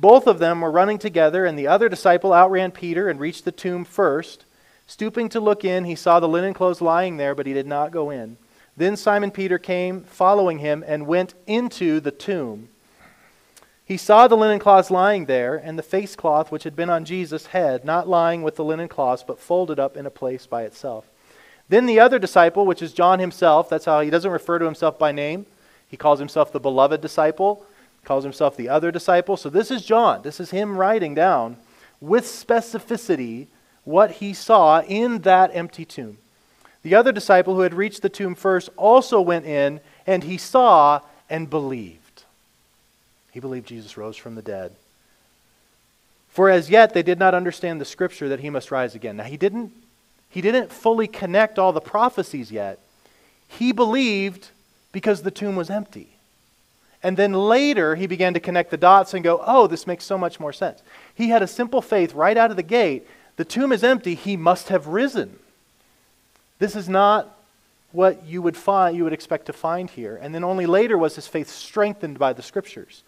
Both 0.00 0.28
of 0.28 0.38
them 0.38 0.60
were 0.60 0.70
running 0.70 0.98
together, 0.98 1.44
and 1.44 1.58
the 1.58 1.66
other 1.66 1.88
disciple 1.88 2.32
outran 2.32 2.70
Peter 2.70 3.08
and 3.08 3.18
reached 3.18 3.44
the 3.44 3.50
tomb 3.50 3.84
first. 3.84 4.44
Stooping 4.86 5.28
to 5.30 5.40
look 5.40 5.64
in, 5.64 5.84
he 5.84 5.96
saw 5.96 6.20
the 6.20 6.28
linen 6.28 6.54
clothes 6.54 6.80
lying 6.80 7.16
there, 7.16 7.34
but 7.34 7.46
he 7.46 7.52
did 7.52 7.66
not 7.66 7.90
go 7.90 8.10
in. 8.10 8.36
Then 8.76 8.96
Simon 8.96 9.32
Peter 9.32 9.58
came, 9.58 10.04
following 10.04 10.58
him, 10.58 10.84
and 10.86 11.08
went 11.08 11.34
into 11.48 11.98
the 11.98 12.12
tomb. 12.12 12.68
He 13.84 13.96
saw 13.96 14.28
the 14.28 14.36
linen 14.36 14.60
cloths 14.60 14.88
lying 14.88 15.24
there, 15.24 15.56
and 15.56 15.76
the 15.76 15.82
face 15.82 16.14
cloth 16.14 16.52
which 16.52 16.62
had 16.62 16.76
been 16.76 16.90
on 16.90 17.04
Jesus' 17.04 17.46
head, 17.46 17.84
not 17.84 18.06
lying 18.06 18.42
with 18.42 18.54
the 18.54 18.64
linen 18.64 18.86
cloths, 18.86 19.24
but 19.26 19.40
folded 19.40 19.80
up 19.80 19.96
in 19.96 20.06
a 20.06 20.10
place 20.10 20.46
by 20.46 20.62
itself. 20.62 21.06
Then 21.68 21.86
the 21.86 21.98
other 21.98 22.20
disciple, 22.20 22.66
which 22.66 22.82
is 22.82 22.92
John 22.92 23.18
himself, 23.18 23.68
that's 23.68 23.86
how 23.86 24.00
he 24.00 24.10
doesn't 24.10 24.30
refer 24.30 24.60
to 24.60 24.64
himself 24.64 24.96
by 24.96 25.10
name. 25.10 25.46
He 25.88 25.96
calls 25.96 26.20
himself 26.20 26.52
the 26.52 26.60
beloved 26.60 27.00
disciple 27.00 27.66
calls 28.08 28.24
himself 28.24 28.56
the 28.56 28.70
other 28.70 28.90
disciple. 28.90 29.36
So 29.36 29.50
this 29.50 29.70
is 29.70 29.84
John. 29.84 30.22
This 30.22 30.40
is 30.40 30.50
him 30.50 30.78
writing 30.78 31.14
down 31.14 31.58
with 32.00 32.24
specificity 32.24 33.48
what 33.84 34.12
he 34.12 34.32
saw 34.32 34.80
in 34.80 35.18
that 35.20 35.50
empty 35.52 35.84
tomb. 35.84 36.16
The 36.82 36.94
other 36.94 37.12
disciple 37.12 37.54
who 37.54 37.60
had 37.60 37.74
reached 37.74 38.00
the 38.00 38.08
tomb 38.08 38.34
first 38.34 38.70
also 38.78 39.20
went 39.20 39.44
in, 39.44 39.80
and 40.06 40.24
he 40.24 40.38
saw 40.38 41.00
and 41.28 41.50
believed. 41.50 42.22
He 43.30 43.40
believed 43.40 43.68
Jesus 43.68 43.98
rose 43.98 44.16
from 44.16 44.36
the 44.36 44.42
dead. 44.42 44.72
For 46.30 46.48
as 46.48 46.70
yet 46.70 46.94
they 46.94 47.02
did 47.02 47.18
not 47.18 47.34
understand 47.34 47.78
the 47.78 47.84
scripture 47.84 48.30
that 48.30 48.40
he 48.40 48.48
must 48.48 48.70
rise 48.70 48.94
again. 48.94 49.18
Now 49.18 49.24
he 49.24 49.36
didn't 49.36 49.72
he 50.30 50.40
didn't 50.40 50.70
fully 50.70 51.06
connect 51.06 51.58
all 51.58 51.72
the 51.72 51.80
prophecies 51.80 52.52
yet. 52.52 52.78
He 53.48 53.72
believed 53.72 54.48
because 54.92 55.22
the 55.22 55.30
tomb 55.30 55.56
was 55.56 55.70
empty. 55.70 56.17
And 57.02 57.16
then 57.16 57.32
later, 57.32 57.94
he 57.94 58.06
began 58.06 58.34
to 58.34 58.40
connect 58.40 58.70
the 58.70 58.76
dots 58.76 59.14
and 59.14 59.22
go, 59.22 59.42
oh, 59.46 59.66
this 59.66 59.86
makes 59.86 60.04
so 60.04 60.18
much 60.18 60.40
more 60.40 60.52
sense. 60.52 60.82
He 61.14 61.28
had 61.28 61.42
a 61.42 61.46
simple 61.46 61.80
faith 61.80 62.12
right 62.14 62.36
out 62.36 62.50
of 62.50 62.56
the 62.56 62.62
gate. 62.62 63.06
The 63.36 63.44
tomb 63.44 63.72
is 63.72 63.84
empty. 63.84 64.14
He 64.14 64.36
must 64.36 64.68
have 64.68 64.88
risen. 64.88 65.38
This 66.58 66.74
is 66.74 66.88
not 66.88 67.36
what 67.92 68.26
you 68.26 68.42
would 68.42 68.56
find 68.56 68.96
you 68.96 69.04
would 69.04 69.12
expect 69.12 69.46
to 69.46 69.52
find 69.52 69.88
here. 69.88 70.18
And 70.20 70.34
then 70.34 70.44
only 70.44 70.66
later 70.66 70.98
was 70.98 71.14
his 71.14 71.28
faith 71.28 71.48
strengthened 71.48 72.18
by 72.18 72.32
the 72.32 72.42
scriptures. 72.42 73.02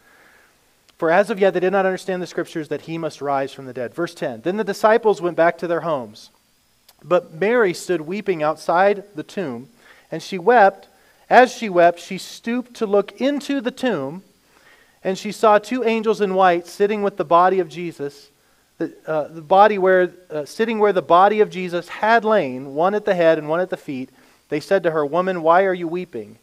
For 0.96 1.10
as 1.10 1.30
of 1.30 1.40
yet 1.40 1.54
they 1.54 1.60
did 1.60 1.72
not 1.72 1.86
understand 1.86 2.22
the 2.22 2.26
scriptures 2.26 2.68
that 2.68 2.82
he 2.82 2.96
must 2.96 3.20
rise 3.20 3.52
from 3.52 3.66
the 3.66 3.72
dead. 3.72 3.92
Verse 3.94 4.14
10. 4.14 4.42
Then 4.42 4.56
the 4.56 4.64
disciples 4.64 5.20
went 5.20 5.36
back 5.36 5.58
to 5.58 5.66
their 5.66 5.80
homes. 5.80 6.30
But 7.02 7.32
Mary 7.32 7.74
stood 7.74 8.02
weeping 8.02 8.42
outside 8.42 9.04
the 9.14 9.22
tomb, 9.22 9.70
and 10.10 10.22
she 10.22 10.38
wept 10.38 10.88
as 11.30 11.52
she 11.54 11.68
wept, 11.68 12.00
she 12.00 12.18
stooped 12.18 12.74
to 12.74 12.86
look 12.86 13.20
into 13.20 13.60
the 13.60 13.70
tomb, 13.70 14.24
and 15.04 15.16
she 15.16 15.30
saw 15.30 15.58
two 15.58 15.84
angels 15.84 16.20
in 16.20 16.34
white 16.34 16.66
sitting 16.66 17.02
with 17.02 17.16
the 17.16 17.24
body 17.24 17.60
of 17.60 17.68
Jesus, 17.68 18.30
the, 18.78 18.92
uh, 19.06 19.28
the 19.28 19.40
body 19.40 19.78
where, 19.78 20.12
uh, 20.28 20.44
sitting 20.44 20.80
where 20.80 20.92
the 20.92 21.00
body 21.00 21.40
of 21.40 21.48
Jesus 21.48 21.88
had 21.88 22.24
lain, 22.24 22.74
one 22.74 22.96
at 22.96 23.04
the 23.04 23.14
head 23.14 23.38
and 23.38 23.48
one 23.48 23.60
at 23.60 23.70
the 23.70 23.76
feet. 23.76 24.10
They 24.48 24.58
said 24.58 24.82
to 24.82 24.90
her, 24.90 25.06
Woman, 25.06 25.42
why 25.42 25.64
are 25.64 25.74
you 25.74 25.86
weeping? 25.86 26.38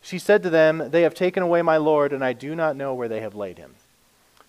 She 0.00 0.18
said 0.18 0.44
to 0.44 0.50
them, 0.50 0.90
They 0.90 1.02
have 1.02 1.14
taken 1.14 1.42
away 1.42 1.60
my 1.62 1.76
Lord, 1.76 2.12
and 2.12 2.24
I 2.24 2.32
do 2.32 2.54
not 2.54 2.76
know 2.76 2.94
where 2.94 3.08
they 3.08 3.20
have 3.20 3.34
laid 3.34 3.58
him. 3.58 3.74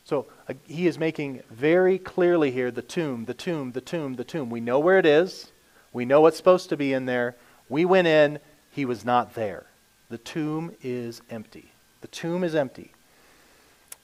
So 0.06 0.28
uh, 0.48 0.54
he 0.68 0.86
is 0.86 1.00
making 1.00 1.42
very 1.50 1.98
clearly 1.98 2.52
here 2.52 2.70
the 2.70 2.82
tomb, 2.84 3.26
the 3.26 3.34
tomb, 3.34 3.72
the 3.72 3.82
tomb, 3.82 4.16
the 4.16 4.24
tomb. 4.24 4.52
We 4.52 4.60
know 4.60 4.80
where 4.80 5.00
it 5.00 5.06
is. 5.08 5.52
We 5.92 6.06
know 6.06 6.22
what's 6.22 6.38
supposed 6.38 6.70
to 6.70 6.78
be 6.78 6.94
in 6.94 7.06
there. 7.08 7.36
We 7.68 7.84
went 7.84 8.08
in. 8.08 8.40
He 8.72 8.86
was 8.86 9.04
not 9.04 9.34
there. 9.34 9.66
The 10.12 10.18
tomb 10.18 10.75
is 10.84 11.22
empty. 11.30 11.72
The 12.01 12.10
tomb 12.10 12.44
is 12.44 12.53
empty. 12.53 12.91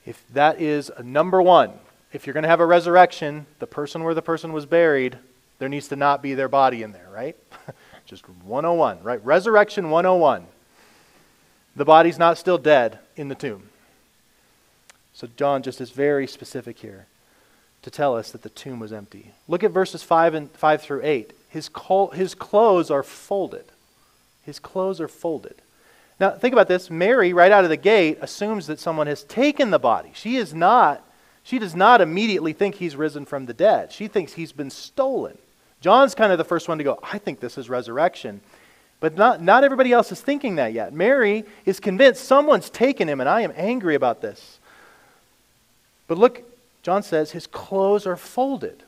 If 0.06 0.24
that 0.32 0.58
is 0.58 0.90
number 1.04 1.42
one, 1.42 1.74
if 2.14 2.26
you're 2.26 2.32
going 2.32 2.44
to 2.44 2.48
have 2.48 2.60
a 2.60 2.66
resurrection, 2.66 3.44
the 3.58 3.66
person 3.66 4.02
where 4.02 4.14
the 4.14 4.22
person 4.22 4.54
was 4.54 4.64
buried, 4.64 5.18
there 5.58 5.68
needs 5.68 5.88
to 5.88 5.96
not 5.96 6.22
be 6.22 6.32
their 6.32 6.48
body 6.48 6.82
in 6.82 6.92
there, 6.92 7.10
right? 7.12 7.36
Just 8.06 8.26
101, 8.26 9.02
right? 9.02 9.22
Resurrection 9.22 9.90
101. 9.90 10.46
The 11.76 11.84
body's 11.84 12.18
not 12.18 12.38
still 12.38 12.56
dead 12.56 13.00
in 13.14 13.28
the 13.28 13.34
tomb. 13.34 13.68
So 15.12 15.28
John 15.36 15.62
just 15.62 15.80
is 15.80 15.90
very 15.90 16.26
specific 16.26 16.78
here 16.78 17.06
to 17.82 17.90
tell 17.90 18.16
us 18.16 18.30
that 18.30 18.42
the 18.42 18.48
tomb 18.48 18.80
was 18.80 18.94
empty. 18.94 19.32
Look 19.46 19.62
at 19.62 19.72
verses 19.72 20.02
5 20.02 20.32
and 20.32 20.50
5 20.52 20.80
through 20.80 21.02
8. 21.04 21.32
His, 21.50 21.68
col- 21.68 22.12
his 22.12 22.34
clothes 22.34 22.90
are 22.90 23.02
folded. 23.02 23.66
His 24.42 24.58
clothes 24.58 25.00
are 25.02 25.08
folded. 25.08 25.60
Now, 26.20 26.30
think 26.30 26.52
about 26.52 26.68
this. 26.68 26.90
Mary, 26.90 27.32
right 27.32 27.52
out 27.52 27.64
of 27.64 27.70
the 27.70 27.76
gate, 27.76 28.18
assumes 28.20 28.66
that 28.66 28.80
someone 28.80 29.06
has 29.06 29.22
taken 29.24 29.70
the 29.70 29.78
body. 29.78 30.10
She 30.14 30.36
is 30.36 30.52
not, 30.52 31.04
she 31.44 31.58
does 31.58 31.76
not 31.76 32.00
immediately 32.00 32.52
think 32.52 32.76
he's 32.76 32.96
risen 32.96 33.24
from 33.24 33.46
the 33.46 33.54
dead. 33.54 33.92
She 33.92 34.08
thinks 34.08 34.32
he's 34.32 34.52
been 34.52 34.70
stolen. 34.70 35.38
John's 35.80 36.14
kind 36.14 36.32
of 36.32 36.38
the 36.38 36.44
first 36.44 36.68
one 36.68 36.78
to 36.78 36.84
go, 36.84 36.98
I 37.02 37.18
think 37.18 37.38
this 37.38 37.56
is 37.56 37.70
resurrection. 37.70 38.40
But 39.00 39.16
not, 39.16 39.40
not 39.40 39.62
everybody 39.62 39.92
else 39.92 40.10
is 40.10 40.20
thinking 40.20 40.56
that 40.56 40.72
yet. 40.72 40.92
Mary 40.92 41.44
is 41.64 41.78
convinced 41.78 42.24
someone's 42.24 42.68
taken 42.68 43.08
him, 43.08 43.20
and 43.20 43.28
I 43.28 43.42
am 43.42 43.52
angry 43.54 43.94
about 43.94 44.20
this. 44.20 44.58
But 46.08 46.18
look, 46.18 46.42
John 46.82 47.04
says 47.04 47.30
his 47.30 47.46
clothes 47.46 48.06
are 48.06 48.16
folded. 48.16 48.82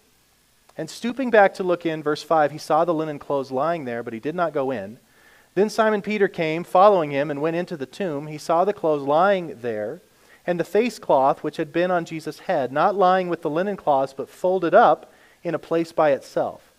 And 0.77 0.91
stooping 0.91 1.31
back 1.31 1.55
to 1.55 1.63
look 1.63 1.87
in, 1.87 2.03
verse 2.03 2.23
5, 2.23 2.51
he 2.51 2.59
saw 2.59 2.85
the 2.85 2.95
linen 2.95 3.19
clothes 3.19 3.53
lying 3.53 3.85
there, 3.85 4.03
but 4.03 4.13
he 4.13 4.19
did 4.19 4.35
not 4.35 4.53
go 4.53 4.71
in. 4.71 4.99
Then 5.55 5.69
Simon 5.69 6.03
Peter 6.03 6.29
came, 6.29 6.65
following 6.65 7.11
him, 7.11 7.31
and 7.31 7.43
went 7.43 7.57
into 7.57 7.77
the 7.77 7.87
tomb. 7.87 8.29
He 8.29 8.39
saw 8.39 8.65
the 8.65 8.73
clothes 8.73 9.03
lying 9.03 9.59
there, 9.61 10.01
and 10.47 10.59
the 10.59 10.65
face 10.65 10.99
cloth 10.99 11.43
which 11.43 11.57
had 11.57 11.73
been 11.73 11.91
on 11.91 12.05
Jesus' 12.05 12.41
head, 12.41 12.73
not 12.73 12.95
lying 12.95 13.29
with 13.29 13.43
the 13.43 13.51
linen 13.51 13.77
cloths, 13.77 14.15
but 14.15 14.29
folded 14.29 14.75
up 14.75 15.13
in 15.43 15.55
a 15.55 15.59
place 15.59 15.93
by 15.93 16.13
itself. 16.13 16.71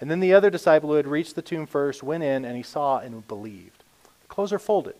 And 0.00 0.10
then 0.10 0.20
the 0.20 0.34
other 0.34 0.50
disciple 0.50 0.90
who 0.90 0.96
had 0.96 1.06
reached 1.06 1.34
the 1.34 1.42
tomb 1.42 1.66
first 1.66 2.02
went 2.02 2.22
in 2.22 2.44
and 2.44 2.56
he 2.56 2.62
saw 2.62 2.98
and 2.98 3.26
believed. 3.26 3.82
The 4.22 4.28
clothes 4.28 4.52
are 4.52 4.58
folded. 4.58 4.94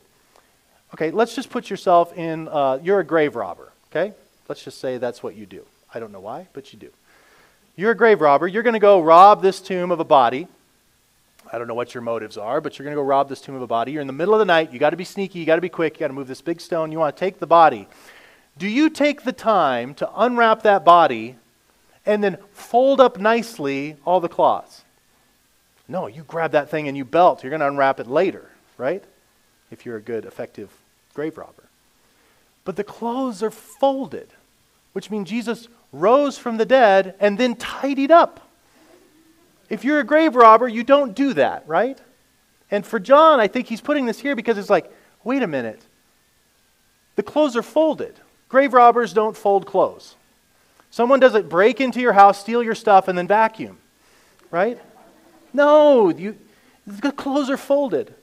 Okay, 0.95 1.11
let's 1.11 1.35
just 1.35 1.51
put 1.51 1.69
yourself 1.69 2.17
in, 2.17 2.49
uh, 2.49 2.79
you're 2.83 3.01
a 3.01 3.05
grave 3.05 3.37
robber, 3.37 3.73
okay? 3.91 4.15
Let's 4.49 4.63
just 4.63 4.79
say 4.81 4.99
that's 4.99 5.23
what 5.23 5.35
you 5.35 5.45
do. 5.45 5.65
I 5.93 6.01
don't 6.01 6.13
know 6.13 6.21
why, 6.21 6.47
but 6.53 6.73
you 6.73 6.79
do. 6.79 6.91
You're 7.75 7.91
a 7.91 7.97
grave 7.97 8.21
robber. 8.21 8.47
You're 8.47 8.63
going 8.63 8.75
to 8.75 8.81
go 8.81 9.01
rob 9.01 9.43
this 9.43 9.61
tomb 9.61 9.91
of 9.91 10.01
a 10.01 10.05
body. 10.05 10.49
I 11.57 11.59
don't 11.59 11.69
know 11.69 11.75
what 11.75 11.95
your 11.95 12.03
motives 12.03 12.37
are, 12.37 12.61
but 12.61 12.79
you're 12.79 12.85
going 12.85 12.95
to 12.95 13.01
go 13.01 13.03
rob 13.03 13.31
this 13.31 13.41
tomb 13.41 13.55
of 13.55 13.63
a 13.63 13.67
body. 13.67 13.91
You're 13.91 14.03
in 14.03 14.07
the 14.07 14.13
middle 14.13 14.35
of 14.35 14.41
the 14.41 14.45
night. 14.45 14.75
You 14.75 14.79
got 14.79 14.91
to 14.91 14.97
be 14.99 15.07
sneaky. 15.07 15.39
You 15.39 15.47
got 15.47 15.55
to 15.55 15.63
be 15.63 15.71
quick. 15.71 15.95
You 15.95 16.01
got 16.01 16.09
to 16.09 16.13
move 16.13 16.29
this 16.29 16.43
big 16.43 16.61
stone. 16.61 16.93
You 16.93 16.99
want 16.99 17.17
to 17.17 17.19
take 17.19 17.39
the 17.39 17.47
body. 17.47 17.89
Do 18.59 18.69
you 18.69 18.91
take 18.91 19.23
the 19.23 19.33
time 19.33 19.95
to 19.95 20.11
unwrap 20.15 20.65
that 20.65 20.85
body 20.85 21.37
and 22.05 22.23
then 22.23 22.37
fold 22.53 23.01
up 23.01 23.19
nicely 23.19 23.97
all 24.05 24.21
the 24.21 24.29
cloths? 24.29 24.85
No, 25.89 26.09
you 26.09 26.25
grab 26.25 26.53
that 26.53 26.69
thing 26.69 26.89
and 26.89 26.97
you 26.97 27.07
belt. 27.07 27.43
You're 27.43 27.49
going 27.49 27.61
to 27.61 27.69
unwrap 27.69 28.01
it 28.01 28.07
later, 28.07 28.51
right? 28.77 29.03
If 29.71 29.87
you're 29.87 29.97
a 29.97 30.03
good, 30.03 30.27
effective 30.27 30.71
grave 31.15 31.39
robber. 31.39 31.65
But 32.67 32.77
the 32.77 32.85
clothes 32.85 33.43
are 33.43 33.51
folded, 33.51 34.29
which 34.93 35.11
means 35.11 35.31
Jesus 35.31 35.69
rose 35.91 36.37
from 36.37 36.59
the 36.59 36.67
dead 36.67 37.15
and 37.19 37.39
then 37.39 37.57
tidied 37.57 38.11
up. 38.11 38.46
If 39.69 39.85
you're 39.85 40.01
a 40.01 40.05
grave 40.05 40.37
robber, 40.37 40.69
you 40.69 40.85
don't 40.85 41.15
do 41.15 41.35
that, 41.35 41.65
right? 41.67 41.99
And 42.71 42.87
for 42.87 42.99
John, 42.99 43.41
I 43.41 43.49
think 43.49 43.67
he's 43.67 43.81
putting 43.81 44.07
this 44.07 44.19
here 44.19 44.37
because 44.37 44.59
it's 44.59 44.71
like, 44.71 44.93
wait 45.25 45.43
a 45.43 45.47
minute. 45.47 45.83
The 47.17 47.23
clothes 47.23 47.57
are 47.57 47.63
folded. 47.63 48.15
Grave 48.49 48.73
robbers 48.73 49.13
don't 49.13 49.37
fold 49.37 49.67
clothes. 49.67 50.15
Someone 50.91 51.21
doesn't 51.21 51.49
break 51.49 51.81
into 51.81 52.01
your 52.01 52.13
house, 52.13 52.41
steal 52.41 52.63
your 52.63 52.75
stuff, 52.75 53.09
and 53.09 53.19
then 53.19 53.27
vacuum, 53.27 53.79
right? 54.51 54.81
No, 55.53 56.11
you, 56.11 56.37
the 56.87 57.13
clothes 57.13 57.51
are 57.51 57.57
folded. 57.57 58.15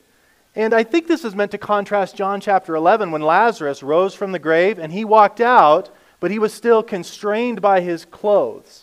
And 0.56 0.74
I 0.74 0.84
think 0.84 1.08
this 1.08 1.26
is 1.26 1.36
meant 1.36 1.52
to 1.52 1.58
contrast 1.58 2.16
John 2.16 2.40
chapter 2.40 2.76
11 2.76 3.12
when 3.12 3.22
Lazarus 3.22 3.84
rose 3.84 4.14
from 4.14 4.32
the 4.32 4.40
grave 4.40 4.78
and 4.78 4.94
he 4.94 5.04
walked 5.04 5.42
out, 5.42 5.90
but 6.20 6.32
he 6.32 6.40
was 6.40 6.54
still 6.54 6.84
constrained 6.84 7.62
by 7.62 7.82
his 7.82 8.06
clothes. 8.06 8.83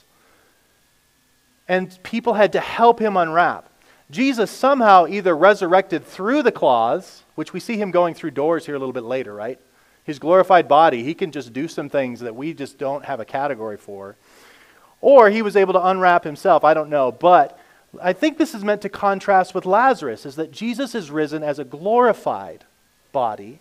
And 1.70 2.02
people 2.02 2.34
had 2.34 2.52
to 2.52 2.60
help 2.60 3.00
him 3.00 3.16
unwrap. 3.16 3.70
Jesus 4.10 4.50
somehow 4.50 5.06
either 5.06 5.36
resurrected 5.36 6.04
through 6.04 6.42
the 6.42 6.50
cloths, 6.50 7.22
which 7.36 7.52
we 7.52 7.60
see 7.60 7.76
him 7.76 7.92
going 7.92 8.14
through 8.14 8.32
doors 8.32 8.66
here 8.66 8.74
a 8.74 8.78
little 8.78 8.92
bit 8.92 9.04
later, 9.04 9.32
right? 9.32 9.58
his 10.10 10.18
glorified 10.18 10.68
body, 10.68 11.02
he 11.02 11.14
can 11.14 11.30
just 11.30 11.52
do 11.52 11.68
some 11.68 11.88
things 11.88 12.20
that 12.20 12.34
we 12.34 12.52
just 12.52 12.78
don't 12.78 13.04
have 13.04 13.20
a 13.20 13.24
category 13.24 13.76
for. 13.76 14.16
Or 15.00 15.30
he 15.30 15.40
was 15.40 15.56
able 15.56 15.72
to 15.74 15.86
unwrap 15.86 16.24
himself. 16.24 16.64
I 16.64 16.74
don't 16.74 16.90
know. 16.90 17.12
But 17.12 17.58
I 18.02 18.12
think 18.12 18.36
this 18.36 18.54
is 18.54 18.64
meant 18.64 18.82
to 18.82 18.88
contrast 18.88 19.54
with 19.54 19.66
Lazarus, 19.66 20.26
is 20.26 20.36
that 20.36 20.50
Jesus 20.50 20.94
is 20.94 21.10
risen 21.10 21.42
as 21.42 21.58
a 21.58 21.64
glorified 21.64 22.64
body 23.12 23.60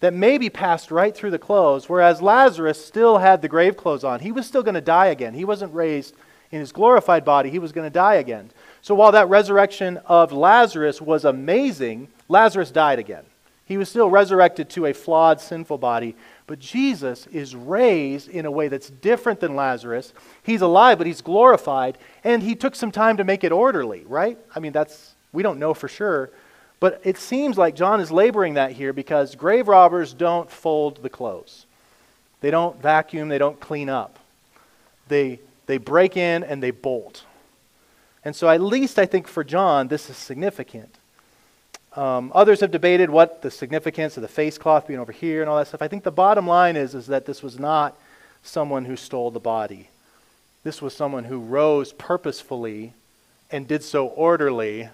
that 0.00 0.12
maybe 0.12 0.50
passed 0.50 0.90
right 0.90 1.16
through 1.16 1.30
the 1.30 1.38
clothes, 1.38 1.88
whereas 1.88 2.20
Lazarus 2.20 2.84
still 2.84 3.18
had 3.18 3.40
the 3.40 3.48
grave 3.48 3.76
clothes 3.76 4.04
on. 4.04 4.20
He 4.20 4.32
was 4.32 4.46
still 4.46 4.62
going 4.62 4.74
to 4.74 4.80
die 4.80 5.06
again. 5.06 5.34
He 5.34 5.44
wasn't 5.44 5.74
raised 5.74 6.14
in 6.52 6.60
his 6.60 6.70
glorified 6.70 7.24
body, 7.24 7.50
he 7.50 7.58
was 7.58 7.72
going 7.72 7.86
to 7.86 7.92
die 7.92 8.14
again. 8.16 8.50
So 8.82 8.94
while 8.94 9.12
that 9.12 9.28
resurrection 9.28 9.96
of 10.06 10.32
Lazarus 10.32 11.00
was 11.00 11.24
amazing, 11.24 12.08
Lazarus 12.28 12.70
died 12.70 12.98
again. 12.98 13.24
He 13.64 13.78
was 13.78 13.88
still 13.88 14.10
resurrected 14.10 14.68
to 14.70 14.86
a 14.86 14.92
flawed, 14.92 15.40
sinful 15.40 15.78
body. 15.78 16.14
But 16.46 16.58
Jesus 16.58 17.26
is 17.28 17.56
raised 17.56 18.28
in 18.28 18.44
a 18.44 18.50
way 18.50 18.68
that's 18.68 18.90
different 18.90 19.40
than 19.40 19.56
Lazarus. 19.56 20.12
He's 20.42 20.60
alive, 20.60 20.98
but 20.98 21.06
he's 21.06 21.22
glorified. 21.22 21.96
And 22.22 22.42
he 22.42 22.54
took 22.54 22.74
some 22.74 22.92
time 22.92 23.16
to 23.16 23.24
make 23.24 23.44
it 23.44 23.52
orderly, 23.52 24.04
right? 24.06 24.36
I 24.54 24.60
mean, 24.60 24.72
that's, 24.72 25.14
we 25.32 25.42
don't 25.42 25.58
know 25.58 25.72
for 25.72 25.88
sure. 25.88 26.30
But 26.80 27.00
it 27.04 27.16
seems 27.16 27.56
like 27.56 27.76
John 27.76 28.00
is 28.00 28.10
laboring 28.10 28.54
that 28.54 28.72
here 28.72 28.92
because 28.92 29.36
grave 29.36 29.68
robbers 29.68 30.12
don't 30.12 30.50
fold 30.50 31.02
the 31.02 31.08
clothes. 31.08 31.64
They 32.40 32.50
don't 32.50 32.82
vacuum, 32.82 33.28
they 33.28 33.38
don't 33.38 33.60
clean 33.60 33.88
up. 33.88 34.18
They, 35.06 35.38
they 35.66 35.78
break 35.78 36.16
in 36.16 36.42
and 36.42 36.62
they 36.62 36.70
bolt. 36.70 37.24
And 38.24 38.36
so, 38.36 38.48
at 38.48 38.60
least 38.60 38.98
I 38.98 39.06
think 39.06 39.26
for 39.26 39.42
John, 39.42 39.88
this 39.88 40.08
is 40.08 40.16
significant. 40.16 40.96
Um, 41.96 42.32
others 42.34 42.60
have 42.60 42.70
debated 42.70 43.10
what 43.10 43.42
the 43.42 43.50
significance 43.50 44.16
of 44.16 44.22
the 44.22 44.28
face 44.28 44.56
cloth 44.56 44.86
being 44.86 45.00
over 45.00 45.12
here 45.12 45.42
and 45.42 45.50
all 45.50 45.58
that 45.58 45.68
stuff. 45.68 45.82
I 45.82 45.88
think 45.88 46.04
the 46.04 46.10
bottom 46.10 46.46
line 46.46 46.76
is, 46.76 46.94
is 46.94 47.06
that 47.08 47.26
this 47.26 47.42
was 47.42 47.58
not 47.58 47.98
someone 48.42 48.86
who 48.86 48.96
stole 48.96 49.30
the 49.30 49.40
body. 49.40 49.88
This 50.64 50.80
was 50.80 50.94
someone 50.94 51.24
who 51.24 51.38
rose 51.38 51.92
purposefully 51.92 52.94
and 53.50 53.68
did 53.68 53.82
so 53.82 54.06
orderly 54.06 54.88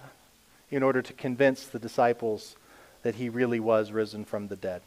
in 0.70 0.82
order 0.82 1.02
to 1.02 1.12
convince 1.12 1.66
the 1.66 1.78
disciples 1.78 2.56
that 3.02 3.14
he 3.14 3.28
really 3.28 3.60
was 3.60 3.92
risen 3.92 4.24
from 4.24 4.48
the 4.48 4.56
dead. 4.56 4.82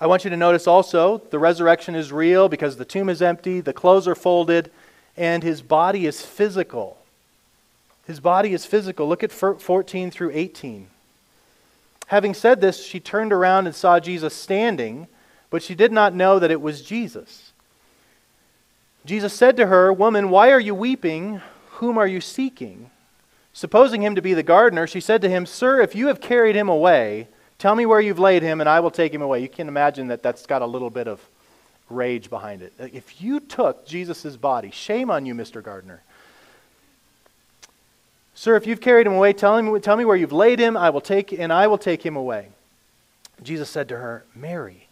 I 0.00 0.06
want 0.06 0.24
you 0.24 0.30
to 0.30 0.36
notice 0.36 0.66
also 0.66 1.18
the 1.30 1.38
resurrection 1.38 1.94
is 1.94 2.12
real 2.12 2.48
because 2.48 2.76
the 2.76 2.84
tomb 2.84 3.08
is 3.08 3.22
empty, 3.22 3.60
the 3.60 3.72
clothes 3.72 4.08
are 4.08 4.14
folded, 4.14 4.70
and 5.16 5.42
his 5.42 5.62
body 5.62 6.06
is 6.06 6.22
physical. 6.22 6.98
His 8.06 8.20
body 8.20 8.52
is 8.52 8.66
physical. 8.66 9.08
Look 9.08 9.22
at 9.22 9.32
14 9.32 10.10
through 10.10 10.30
18. 10.34 10.88
Having 12.08 12.34
said 12.34 12.60
this, 12.60 12.84
she 12.84 13.00
turned 13.00 13.32
around 13.32 13.66
and 13.66 13.74
saw 13.74 13.98
Jesus 13.98 14.34
standing, 14.34 15.06
but 15.48 15.62
she 15.62 15.74
did 15.74 15.92
not 15.92 16.14
know 16.14 16.38
that 16.38 16.50
it 16.50 16.60
was 16.60 16.82
Jesus. 16.82 17.52
Jesus 19.06 19.32
said 19.32 19.56
to 19.56 19.66
her, 19.66 19.92
Woman, 19.92 20.30
why 20.30 20.50
are 20.50 20.60
you 20.60 20.74
weeping? 20.74 21.40
Whom 21.72 21.96
are 21.96 22.06
you 22.06 22.20
seeking? 22.20 22.90
Supposing 23.52 24.02
him 24.02 24.14
to 24.16 24.22
be 24.22 24.34
the 24.34 24.42
gardener, 24.42 24.86
she 24.86 25.00
said 25.00 25.22
to 25.22 25.28
him, 25.28 25.46
Sir, 25.46 25.80
if 25.80 25.94
you 25.94 26.08
have 26.08 26.20
carried 26.20 26.56
him 26.56 26.68
away, 26.68 27.28
tell 27.64 27.74
me 27.74 27.86
where 27.86 27.98
you've 27.98 28.18
laid 28.18 28.42
him, 28.42 28.60
and 28.60 28.68
I 28.68 28.80
will 28.80 28.90
take 28.90 29.14
him 29.14 29.22
away. 29.22 29.40
You 29.40 29.48
can 29.48 29.68
imagine 29.68 30.08
that 30.08 30.22
that's 30.22 30.44
got 30.44 30.60
a 30.60 30.66
little 30.66 30.90
bit 30.90 31.08
of 31.08 31.18
rage 31.88 32.28
behind 32.28 32.60
it. 32.60 32.74
If 32.78 33.22
you 33.22 33.40
took 33.40 33.86
Jesus' 33.86 34.36
body, 34.36 34.70
shame 34.70 35.10
on 35.10 35.24
you, 35.24 35.34
Mr. 35.34 35.62
Gardener. 35.62 36.02
Sir, 38.34 38.56
if 38.56 38.66
you've 38.66 38.82
carried 38.82 39.06
him 39.06 39.14
away, 39.14 39.32
tell, 39.32 39.56
him, 39.56 39.80
tell 39.80 39.96
me 39.96 40.04
where 40.04 40.14
you've 40.14 40.30
laid 40.30 40.58
him, 40.58 40.76
I 40.76 40.90
will 40.90 41.00
take, 41.00 41.32
and 41.32 41.50
I 41.50 41.66
will 41.66 41.78
take 41.78 42.04
him 42.04 42.16
away. 42.16 42.48
Jesus 43.42 43.70
said 43.70 43.88
to 43.88 43.96
her, 43.96 44.26
Mary. 44.34 44.88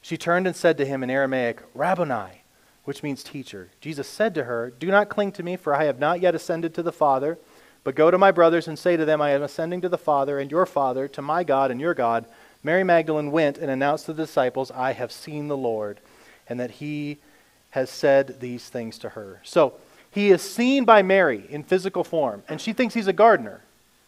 She 0.00 0.16
turned 0.16 0.46
and 0.46 0.54
said 0.54 0.78
to 0.78 0.86
him 0.86 1.02
in 1.02 1.10
Aramaic, 1.10 1.60
Rabboni, 1.74 2.42
which 2.84 3.02
means 3.02 3.24
teacher. 3.24 3.68
Jesus 3.80 4.06
said 4.06 4.32
to 4.36 4.44
her, 4.44 4.72
Do 4.78 4.92
not 4.92 5.08
cling 5.08 5.32
to 5.32 5.42
me, 5.42 5.56
for 5.56 5.74
I 5.74 5.86
have 5.86 5.98
not 5.98 6.20
yet 6.20 6.36
ascended 6.36 6.72
to 6.74 6.84
the 6.84 6.92
Father, 6.92 7.36
but 7.84 7.94
go 7.94 8.10
to 8.10 8.18
my 8.18 8.30
brothers 8.30 8.68
and 8.68 8.78
say 8.78 8.96
to 8.96 9.04
them, 9.04 9.20
I 9.20 9.30
am 9.30 9.42
ascending 9.42 9.80
to 9.82 9.88
the 9.88 9.98
Father 9.98 10.38
and 10.38 10.50
your 10.50 10.66
Father, 10.66 11.08
to 11.08 11.22
my 11.22 11.44
God 11.44 11.70
and 11.70 11.80
your 11.80 11.94
God. 11.94 12.26
Mary 12.62 12.84
Magdalene 12.84 13.30
went 13.30 13.58
and 13.58 13.70
announced 13.70 14.06
to 14.06 14.12
the 14.12 14.24
disciples, 14.24 14.70
I 14.70 14.92
have 14.92 15.12
seen 15.12 15.48
the 15.48 15.56
Lord, 15.56 16.00
and 16.48 16.60
that 16.60 16.72
he 16.72 17.18
has 17.70 17.88
said 17.88 18.40
these 18.40 18.68
things 18.68 18.98
to 18.98 19.10
her. 19.10 19.40
So, 19.44 19.74
he 20.10 20.30
is 20.30 20.42
seen 20.42 20.84
by 20.84 21.02
Mary 21.02 21.44
in 21.48 21.62
physical 21.62 22.02
form, 22.02 22.42
and 22.48 22.60
she 22.60 22.72
thinks 22.72 22.94
he's 22.94 23.06
a 23.06 23.12
gardener. 23.12 23.60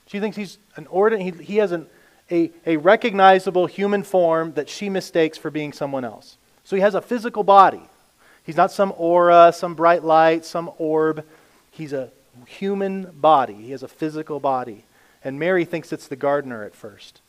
She 0.07 0.19
thinks 0.19 0.37
he's 0.37 0.59
an 0.77 0.87
ordinary, 0.89 1.31
he, 1.31 1.45
he 1.45 1.57
has 1.59 1.71
an, 1.73 1.87
a, 2.31 2.51
a 2.67 2.77
recognizable 2.77 3.67
human 3.67 4.03
form 4.03 4.53
that 4.55 4.69
she 4.69 4.89
mistakes 4.89 5.39
for 5.39 5.51
being 5.51 5.73
someone 5.73 6.05
else. 6.05 6.37
So 6.65 6.77
he 6.77 6.83
has 6.83 6.95
a 6.95 7.01
physical 7.01 7.45
body. 7.45 7.83
He's 8.45 8.57
not 8.57 8.73
some 8.73 8.93
aura, 8.97 9.53
some 9.55 9.75
bright 9.75 10.03
light, 10.03 10.45
some 10.45 10.71
orb. 10.79 11.25
He's 11.71 11.93
a 11.93 12.11
human 12.47 13.11
body. 13.13 13.55
He 13.55 13.71
has 13.73 13.83
a 13.83 13.89
physical 13.89 14.41
body. 14.41 14.85
And 15.25 15.39
Mary 15.39 15.65
thinks 15.65 15.93
it's 15.93 16.09
the 16.09 16.17
gardener 16.17 16.65
at 16.65 16.75
first. 16.75 17.21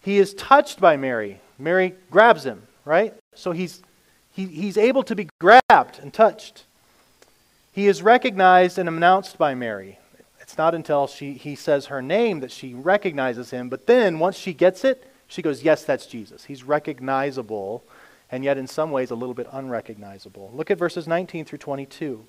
He 0.00 0.18
is 0.18 0.34
touched 0.34 0.80
by 0.80 0.96
Mary. 0.96 1.40
Mary 1.58 1.94
grabs 2.10 2.44
him, 2.44 2.62
right? 2.84 3.14
So 3.34 3.52
he's, 3.52 3.82
he, 4.30 4.46
he's 4.46 4.78
able 4.78 5.02
to 5.04 5.14
be 5.14 5.28
grabbed 5.40 5.98
and 6.00 6.12
touched. 6.12 6.64
He 7.72 7.88
is 7.88 8.02
recognized 8.02 8.78
and 8.78 8.88
announced 8.88 9.36
by 9.36 9.54
Mary. 9.54 9.98
It's 10.40 10.56
not 10.56 10.74
until 10.74 11.06
she, 11.08 11.32
he 11.32 11.56
says 11.56 11.86
her 11.86 12.00
name 12.00 12.40
that 12.40 12.52
she 12.52 12.72
recognizes 12.72 13.50
him, 13.50 13.68
but 13.68 13.86
then 13.86 14.18
once 14.20 14.36
she 14.36 14.54
gets 14.54 14.84
it, 14.84 15.10
she 15.26 15.42
goes, 15.42 15.64
Yes, 15.64 15.84
that's 15.84 16.06
Jesus. 16.06 16.44
He's 16.44 16.62
recognizable, 16.62 17.82
and 18.30 18.44
yet 18.44 18.56
in 18.56 18.66
some 18.66 18.92
ways 18.92 19.10
a 19.10 19.16
little 19.16 19.34
bit 19.34 19.48
unrecognizable. 19.52 20.52
Look 20.54 20.70
at 20.70 20.78
verses 20.78 21.08
19 21.08 21.44
through 21.44 21.58
22. 21.58 22.24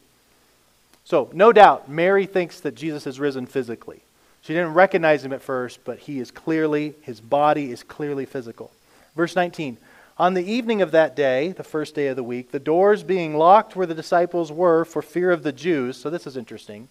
So, 1.07 1.29
no 1.31 1.53
doubt, 1.53 1.87
Mary 1.87 2.25
thinks 2.25 2.59
that 2.59 2.75
Jesus 2.75 3.05
has 3.05 3.17
risen 3.17 3.45
physically. 3.45 4.01
She 4.41 4.51
didn't 4.51 4.73
recognize 4.73 5.23
him 5.23 5.31
at 5.31 5.41
first, 5.41 5.79
but 5.85 5.99
he 5.99 6.19
is 6.19 6.31
clearly, 6.31 6.95
his 7.01 7.21
body 7.21 7.71
is 7.71 7.81
clearly 7.81 8.25
physical. 8.25 8.71
Verse 9.15 9.33
19 9.33 9.77
on 10.19 10.33
the 10.33 10.51
evening 10.51 10.81
of 10.81 10.91
that 10.91 11.15
day, 11.15 11.53
the 11.53 11.63
first 11.63 11.95
day 11.95 12.07
of 12.07 12.17
the 12.17 12.23
week, 12.23 12.51
the 12.51 12.59
doors 12.59 13.03
being 13.03 13.37
locked 13.37 13.75
where 13.75 13.87
the 13.87 13.93
disciples 13.93 14.51
were 14.51 14.83
for 14.83 15.01
fear 15.01 15.31
of 15.31 15.43
the 15.43 15.53
Jews, 15.53 15.95
so 15.95 16.09
this 16.09 16.27
is 16.27 16.35
interesting. 16.35 16.89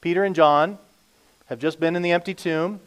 Peter 0.00 0.24
and 0.24 0.34
John 0.34 0.78
have 1.46 1.58
just 1.58 1.78
been 1.78 1.94
in 1.94 2.00
the 2.00 2.12
empty 2.12 2.32
tomb, 2.32 2.80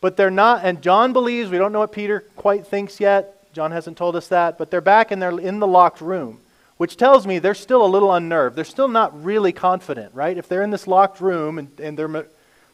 but 0.00 0.16
they're 0.16 0.30
not, 0.30 0.64
and 0.64 0.80
John 0.80 1.12
believes, 1.12 1.50
we 1.50 1.58
don't 1.58 1.72
know 1.72 1.80
what 1.80 1.92
Peter 1.92 2.20
quite 2.36 2.66
thinks 2.66 3.00
yet. 3.00 3.52
John 3.52 3.70
hasn't 3.70 3.98
told 3.98 4.16
us 4.16 4.28
that, 4.28 4.56
but 4.56 4.70
they're 4.70 4.80
back 4.80 5.10
and 5.10 5.20
they're 5.20 5.38
in 5.38 5.58
the 5.58 5.66
locked 5.66 6.00
room, 6.00 6.38
which 6.76 6.96
tells 6.96 7.26
me 7.26 7.38
they're 7.38 7.54
still 7.54 7.84
a 7.84 7.86
little 7.86 8.12
unnerved. 8.12 8.56
They're 8.56 8.64
still 8.64 8.88
not 8.88 9.24
really 9.24 9.52
confident, 9.52 10.14
right? 10.14 10.36
If 10.36 10.48
they're 10.48 10.62
in 10.62 10.70
this 10.70 10.86
locked 10.86 11.20
room 11.20 11.58
and, 11.58 11.80
and 11.80 11.98
their, 11.98 12.26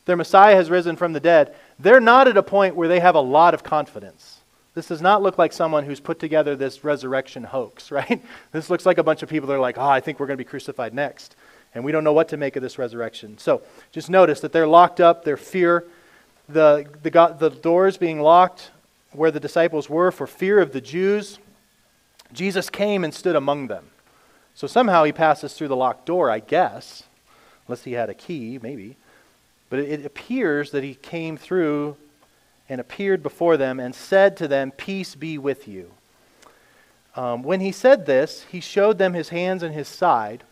their 0.06 0.16
Messiah 0.16 0.54
has 0.56 0.70
risen 0.70 0.96
from 0.96 1.12
the 1.12 1.20
dead, 1.20 1.54
they're 1.78 2.00
not 2.00 2.28
at 2.28 2.36
a 2.36 2.42
point 2.42 2.76
where 2.76 2.88
they 2.88 3.00
have 3.00 3.14
a 3.14 3.20
lot 3.20 3.54
of 3.54 3.62
confidence. 3.62 4.40
This 4.74 4.86
does 4.86 5.02
not 5.02 5.22
look 5.22 5.36
like 5.36 5.52
someone 5.52 5.84
who's 5.84 6.00
put 6.00 6.18
together 6.18 6.56
this 6.56 6.84
resurrection 6.84 7.44
hoax, 7.44 7.90
right? 7.90 8.22
This 8.52 8.70
looks 8.70 8.86
like 8.86 8.98
a 8.98 9.02
bunch 9.02 9.22
of 9.22 9.28
people 9.28 9.48
that 9.48 9.54
are 9.54 9.60
like, 9.60 9.78
oh, 9.78 9.88
I 9.88 10.00
think 10.00 10.18
we're 10.18 10.26
going 10.26 10.38
to 10.38 10.44
be 10.44 10.48
crucified 10.48 10.94
next. 10.94 11.36
And 11.74 11.84
we 11.84 11.92
don't 11.92 12.02
know 12.02 12.12
what 12.12 12.28
to 12.30 12.36
make 12.36 12.56
of 12.56 12.62
this 12.62 12.78
resurrection. 12.78 13.38
So 13.38 13.62
just 13.92 14.10
notice 14.10 14.40
that 14.40 14.52
they're 14.52 14.66
locked 14.66 15.00
up, 15.00 15.24
their 15.24 15.36
fear, 15.36 15.84
the, 16.48 16.86
the, 17.02 17.36
the 17.38 17.50
doors 17.50 17.96
being 17.96 18.20
locked 18.20 18.70
where 19.12 19.30
the 19.30 19.40
disciples 19.40 19.88
were 19.88 20.10
for 20.10 20.26
fear 20.26 20.60
of 20.60 20.72
the 20.72 20.80
Jews. 20.80 21.38
Jesus 22.32 22.70
came 22.70 23.04
and 23.04 23.12
stood 23.12 23.36
among 23.36 23.66
them. 23.66 23.86
So 24.54 24.66
somehow 24.66 25.04
he 25.04 25.12
passes 25.12 25.54
through 25.54 25.68
the 25.68 25.76
locked 25.76 26.06
door, 26.06 26.30
I 26.30 26.40
guess, 26.40 27.04
unless 27.66 27.84
he 27.84 27.92
had 27.92 28.10
a 28.10 28.14
key, 28.14 28.58
maybe. 28.62 28.96
But 29.68 29.78
it, 29.80 30.04
appears 30.04 30.72
that 30.72 30.82
he 30.82 30.94
came 30.96 31.36
through 31.36 31.96
and 32.68 32.80
appeared 32.80 33.22
before 33.22 33.56
them 33.56 33.80
and 33.80 33.94
said 33.94 34.36
to 34.38 34.48
them, 34.48 34.72
Peace 34.72 35.14
be 35.14 35.38
with 35.38 35.68
you. 35.68 35.92
Um, 37.16 37.42
when 37.42 37.60
he 37.60 37.72
said 37.72 38.06
this, 38.06 38.44
he 38.50 38.60
showed 38.60 38.98
them 38.98 39.14
his 39.14 39.30
hands 39.30 39.62
and 39.62 39.74
his 39.74 39.88
side. 39.88 40.44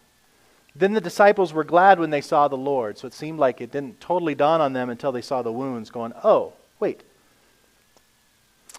Then 0.75 0.93
the 0.93 1.01
disciples 1.01 1.53
were 1.53 1.65
glad 1.65 1.99
when 1.99 2.11
they 2.11 2.21
saw 2.21 2.47
the 2.47 2.57
Lord. 2.57 2.99
So 2.99 3.07
it 3.07 3.13
seemed 3.13 3.39
like 3.39 3.61
it 3.61 3.73
didn't 3.73 4.01
totally 4.01 4.35
dawn 4.35 4.61
on 4.61 4.73
them 4.73 4.91
until 4.91 5.13
they 5.13 5.23
saw 5.23 5.43
the 5.43 5.53
wounds, 5.53 5.91
going, 5.91 6.13
Oh, 6.23 6.53
wait. 6.79 7.03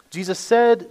Jesus 0.10 0.40
said 0.40 0.90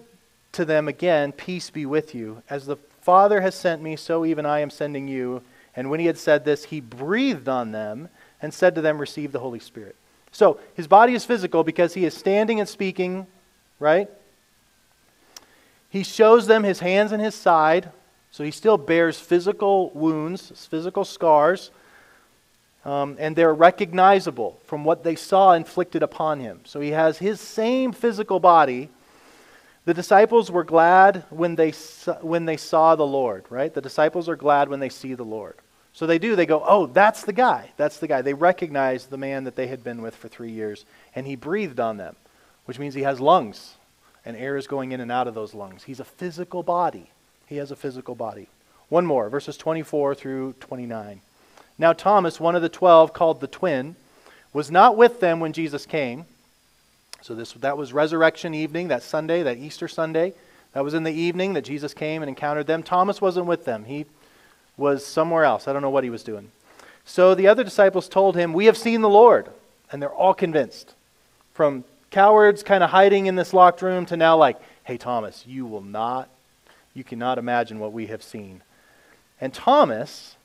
to 0.53 0.65
them 0.65 0.89
again, 0.89 1.33
Peace 1.33 1.71
be 1.71 1.87
with 1.87 2.15
you. 2.15 2.43
As 2.49 2.67
the 2.67 2.77
Father 3.01 3.41
has 3.41 3.55
sent 3.55 3.83
me, 3.83 3.97
so 3.97 4.25
even 4.25 4.47
I 4.47 4.61
am 4.61 4.71
sending 4.71 5.09
you. 5.09 5.43
And 5.75 5.91
when 5.91 6.01
he 6.01 6.07
had 6.07 6.19
said 6.19 6.45
this, 6.45 6.65
he 6.65 6.81
breathed 6.81 7.49
on 7.49 7.73
them 7.73 8.09
and 8.43 8.53
said 8.53 8.75
to 8.75 8.81
them, 8.81 8.99
Receive 8.99 9.33
the 9.33 9.39
Holy 9.39 9.61
Spirit. 9.61 9.97
So 10.33 10.61
his 10.75 10.87
body 10.87 11.15
is 11.15 11.25
physical 11.25 11.65
because 11.65 11.95
he 11.95 12.05
is 12.05 12.15
standing 12.15 12.61
and 12.61 12.69
speaking, 12.69 13.27
right? 13.79 14.09
He 15.89 16.03
shows 16.03 16.47
them 16.47 16.65
his 16.65 16.81
hands 16.81 17.13
and 17.13 17.23
his 17.23 17.35
side. 17.35 17.91
So 18.31 18.45
he 18.45 18.51
still 18.51 18.77
bears 18.77 19.19
physical 19.19 19.91
wounds, 19.91 20.67
physical 20.69 21.05
scars. 21.05 21.71
Um, 22.85 23.17
and 23.19 23.35
they're 23.35 23.55
recognizable 23.55 24.61
from 24.65 24.85
what 24.85 25.03
they 25.03 25.17
saw 25.17 25.53
inflicted 25.53 26.03
upon 26.03 26.41
him. 26.41 26.61
So 26.65 26.81
he 26.81 26.91
has 26.91 27.19
his 27.19 27.41
same 27.41 27.93
physical 27.93 28.39
body, 28.39 28.91
the 29.89 29.95
disciples 29.95 30.51
were 30.51 30.65
glad 30.65 31.25
when 31.31 31.57
they, 31.57 31.71
when 32.21 32.45
they 32.45 32.59
saw 32.59 32.95
the 32.95 33.07
Lord, 33.07 33.47
right? 33.49 33.73
The 33.73 33.81
disciples 33.81 34.29
are 34.29 34.37
glad 34.37 34.69
when 34.69 34.81
they 34.81 34.91
see 34.91 35.15
the 35.15 35.25
Lord. 35.25 35.55
So 35.95 36.07
they 36.07 36.19
do, 36.19 36.37
they 36.37 36.45
go, 36.45 36.63
oh, 36.63 36.85
that's 36.85 37.23
the 37.23 37.33
guy. 37.33 37.71
That's 37.79 37.97
the 37.97 38.07
guy. 38.07 38.21
They 38.21 38.35
recognize 38.35 39.07
the 39.07 39.17
man 39.17 39.45
that 39.45 39.57
they 39.57 39.67
had 39.67 39.83
been 39.83 40.03
with 40.03 40.15
for 40.15 40.29
three 40.29 40.51
years, 40.51 40.85
and 41.15 41.27
he 41.27 41.37
breathed 41.37 41.81
on 41.81 41.97
them, 41.97 42.17
which 42.67 42.79
means 42.79 42.93
he 42.93 43.01
has 43.01 43.19
lungs, 43.19 43.77
and 44.27 44.37
air 44.37 44.59
is 44.59 44.67
going 44.67 44.93
in 44.93 45.01
and 45.01 45.11
out 45.11 45.27
of 45.27 45.35
those 45.35 45.55
lungs. 45.55 45.85
He's 45.85 46.01
a 46.01 46.05
physical 46.05 46.63
body. 46.63 47.11
He 47.47 47.57
has 47.57 47.71
a 47.71 47.77
physical 47.77 48.15
body. 48.15 48.49
One 48.91 49.07
more, 49.07 49.31
verses 49.31 49.57
24 49.57 50.15
through 50.17 50.53
29. 50.61 51.23
Now, 51.79 51.95
Thomas, 51.95 52.39
one 52.39 52.55
of 52.55 52.61
the 52.61 52.69
twelve, 52.69 53.15
called 53.15 53.41
the 53.41 53.47
twin, 53.47 53.97
was 54.53 54.71
not 54.71 54.99
with 54.99 55.21
them 55.21 55.41
when 55.41 55.55
Jesus 55.55 55.87
came. 55.87 56.27
So 57.23 57.35
this, 57.35 57.53
that 57.55 57.77
was 57.77 57.93
resurrection 57.93 58.55
evening, 58.55 58.89
that 58.89 59.03
Sunday, 59.03 59.43
that 59.43 59.59
Easter 59.59 59.89
Sunday. 59.89 60.35
That 60.73 60.85
was 60.85 60.95
in 60.95 61.03
the 61.03 61.13
evening 61.13 61.55
that 61.55 61.65
Jesus 61.65 61.95
came 61.95 62.23
and 62.23 62.29
encountered 62.29 62.67
them. 62.67 62.83
Thomas 62.83 63.21
wasn't 63.21 63.47
with 63.47 63.65
them. 63.65 63.85
He 63.85 64.07
was 64.77 65.05
somewhere 65.05 65.45
else. 65.45 65.67
I 65.67 65.73
don't 65.73 65.83
know 65.83 65.91
what 65.91 66.05
he 66.05 66.11
was 66.11 66.23
doing. 66.23 66.51
So 67.05 67.35
the 67.35 67.49
other 67.49 67.65
disciples 67.65 68.09
told 68.09 68.37
him, 68.37 68.53
We 68.53 68.67
have 68.67 68.77
seen 68.77 69.01
the 69.01 69.09
Lord. 69.09 69.49
And 69.91 70.03
they're 70.03 70.11
all 70.11 70.35
convinced. 70.35 70.95
From 71.55 71.85
cowards 72.11 72.63
kind 72.63 72.85
of 72.85 72.91
hiding 72.91 73.27
in 73.27 73.37
this 73.37 73.55
locked 73.55 73.83
room 73.83 74.07
to 74.07 74.17
now 74.17 74.37
like, 74.37 74.61
Hey, 74.85 74.99
Thomas, 74.99 75.45
you 75.47 75.67
will 75.67 75.83
not, 75.83 76.29
you 76.95 77.05
cannot 77.05 77.39
imagine 77.39 77.79
what 77.79 77.93
we 77.93 78.07
have 78.07 78.23
seen. 78.23 78.63
And 79.41 79.53
Thomas, 79.53 80.37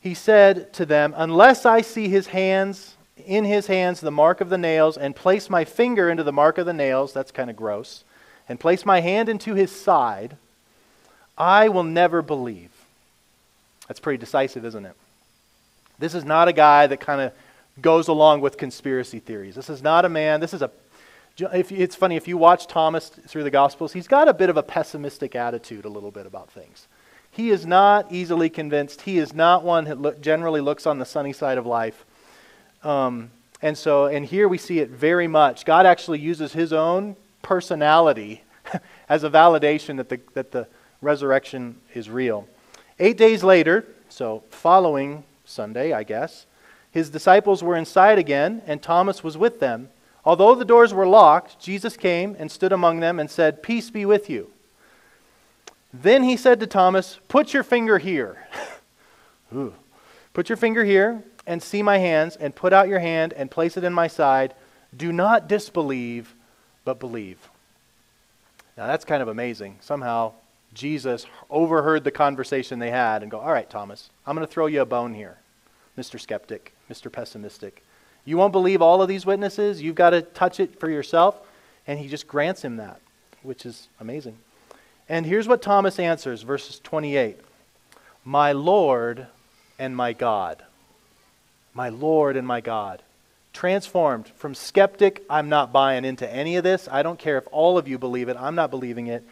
he 0.00 0.14
said 0.14 0.72
to 0.74 0.86
them, 0.86 1.12
Unless 1.16 1.66
I 1.66 1.80
see 1.82 2.08
his 2.08 2.28
hands 2.28 2.96
in 3.26 3.44
his 3.44 3.66
hands 3.66 4.00
the 4.00 4.10
mark 4.10 4.40
of 4.40 4.48
the 4.48 4.58
nails, 4.58 4.96
and 4.96 5.14
place 5.14 5.50
my 5.50 5.64
finger 5.64 6.10
into 6.10 6.22
the 6.22 6.32
mark 6.32 6.58
of 6.58 6.66
the 6.66 6.72
nails, 6.72 7.12
that's 7.12 7.30
kind 7.30 7.50
of 7.50 7.56
gross, 7.56 8.04
and 8.48 8.60
place 8.60 8.84
my 8.84 9.00
hand 9.00 9.28
into 9.28 9.54
his 9.54 9.70
side, 9.70 10.36
I 11.38 11.68
will 11.68 11.84
never 11.84 12.22
believe. 12.22 12.70
That's 13.88 14.00
pretty 14.00 14.18
decisive, 14.18 14.64
isn't 14.64 14.84
it? 14.84 14.94
This 15.98 16.14
is 16.14 16.24
not 16.24 16.48
a 16.48 16.52
guy 16.52 16.86
that 16.86 17.00
kind 17.00 17.20
of 17.20 17.32
goes 17.80 18.08
along 18.08 18.40
with 18.40 18.56
conspiracy 18.56 19.18
theories. 19.20 19.54
This 19.54 19.70
is 19.70 19.82
not 19.82 20.04
a 20.04 20.08
man, 20.08 20.40
this 20.40 20.54
is 20.54 20.62
a 20.62 20.70
if, 21.52 21.72
it's 21.72 21.96
funny 21.96 22.16
if 22.16 22.28
you 22.28 22.36
watch 22.36 22.66
Thomas 22.66 23.08
through 23.08 23.44
the 23.44 23.50
Gospels, 23.50 23.92
he's 23.92 24.08
got 24.08 24.28
a 24.28 24.34
bit 24.34 24.50
of 24.50 24.56
a 24.56 24.62
pessimistic 24.62 25.34
attitude 25.34 25.84
a 25.84 25.88
little 25.88 26.10
bit 26.10 26.26
about 26.26 26.50
things. 26.50 26.86
He 27.30 27.50
is 27.50 27.64
not 27.64 28.10
easily 28.12 28.50
convinced. 28.50 29.02
He 29.02 29.18
is 29.18 29.32
not 29.32 29.64
one 29.64 30.02
that 30.02 30.20
generally 30.20 30.60
looks 30.60 30.86
on 30.86 30.98
the 30.98 31.04
sunny 31.04 31.32
side 31.32 31.58
of 31.58 31.66
life. 31.66 32.04
Um, 32.82 33.30
and 33.62 33.76
so, 33.76 34.06
and 34.06 34.24
here 34.24 34.48
we 34.48 34.58
see 34.58 34.78
it 34.78 34.90
very 34.90 35.26
much. 35.26 35.64
God 35.64 35.86
actually 35.86 36.18
uses 36.18 36.52
his 36.52 36.72
own 36.72 37.16
personality 37.42 38.42
as 39.08 39.24
a 39.24 39.30
validation 39.30 39.96
that 39.98 40.08
the, 40.08 40.20
that 40.34 40.50
the 40.50 40.66
resurrection 41.02 41.76
is 41.94 42.08
real. 42.08 42.48
Eight 42.98 43.16
days 43.16 43.42
later, 43.42 43.86
so 44.08 44.42
following 44.50 45.24
Sunday, 45.44 45.92
I 45.92 46.04
guess, 46.04 46.46
his 46.90 47.10
disciples 47.10 47.62
were 47.62 47.76
inside 47.76 48.18
again, 48.18 48.62
and 48.66 48.82
Thomas 48.82 49.22
was 49.22 49.38
with 49.38 49.60
them. 49.60 49.90
Although 50.24 50.54
the 50.54 50.64
doors 50.64 50.92
were 50.92 51.06
locked, 51.06 51.58
Jesus 51.60 51.96
came 51.96 52.36
and 52.38 52.50
stood 52.50 52.72
among 52.72 53.00
them 53.00 53.18
and 53.18 53.30
said, 53.30 53.62
Peace 53.62 53.90
be 53.90 54.04
with 54.04 54.28
you. 54.28 54.50
Then 55.92 56.24
he 56.24 56.36
said 56.36 56.60
to 56.60 56.66
Thomas, 56.66 57.18
Put 57.28 57.54
your 57.54 57.62
finger 57.62 57.98
here. 57.98 58.46
Put 60.32 60.48
your 60.48 60.56
finger 60.56 60.84
here 60.84 61.24
and 61.50 61.60
see 61.60 61.82
my 61.82 61.98
hands, 61.98 62.36
and 62.36 62.54
put 62.54 62.72
out 62.72 62.86
your 62.86 63.00
hand 63.00 63.32
and 63.32 63.50
place 63.50 63.76
it 63.76 63.82
in 63.82 63.92
my 63.92 64.06
side. 64.06 64.54
Do 64.96 65.10
not 65.10 65.48
disbelieve, 65.48 66.32
but 66.84 67.00
believe. 67.00 67.38
Now 68.76 68.86
that's 68.86 69.04
kind 69.04 69.20
of 69.20 69.26
amazing. 69.26 69.78
Somehow 69.80 70.34
Jesus 70.74 71.26
overheard 71.50 72.04
the 72.04 72.12
conversation 72.12 72.78
they 72.78 72.92
had 72.92 73.22
and 73.22 73.32
go, 73.32 73.40
All 73.40 73.52
right, 73.52 73.68
Thomas, 73.68 74.10
I'm 74.24 74.36
going 74.36 74.46
to 74.46 74.52
throw 74.52 74.66
you 74.66 74.80
a 74.80 74.86
bone 74.86 75.12
here, 75.12 75.38
Mr. 75.98 76.20
Skeptic, 76.20 76.72
Mr. 76.88 77.10
Pessimistic. 77.10 77.82
You 78.24 78.36
won't 78.36 78.52
believe 78.52 78.80
all 78.80 79.02
of 79.02 79.08
these 79.08 79.26
witnesses. 79.26 79.82
You've 79.82 79.96
got 79.96 80.10
to 80.10 80.22
touch 80.22 80.60
it 80.60 80.78
for 80.78 80.88
yourself. 80.88 81.36
And 81.84 81.98
he 81.98 82.06
just 82.06 82.28
grants 82.28 82.62
him 82.62 82.76
that, 82.76 83.00
which 83.42 83.66
is 83.66 83.88
amazing. 83.98 84.38
And 85.08 85.26
here's 85.26 85.48
what 85.48 85.62
Thomas 85.62 85.98
answers, 85.98 86.42
verses 86.42 86.78
28 86.78 87.40
My 88.24 88.52
Lord 88.52 89.26
and 89.80 89.96
my 89.96 90.12
God 90.12 90.62
my 91.74 91.88
Lord 91.88 92.36
and 92.36 92.46
my 92.46 92.60
God. 92.60 93.02
Transformed 93.52 94.28
from 94.36 94.54
skeptic, 94.54 95.24
I'm 95.28 95.48
not 95.48 95.72
buying 95.72 96.04
into 96.04 96.30
any 96.30 96.56
of 96.56 96.64
this. 96.64 96.88
I 96.90 97.02
don't 97.02 97.18
care 97.18 97.38
if 97.38 97.48
all 97.50 97.78
of 97.78 97.88
you 97.88 97.98
believe 97.98 98.28
it, 98.28 98.36
I'm 98.38 98.54
not 98.54 98.70
believing 98.70 99.08
it. 99.08 99.24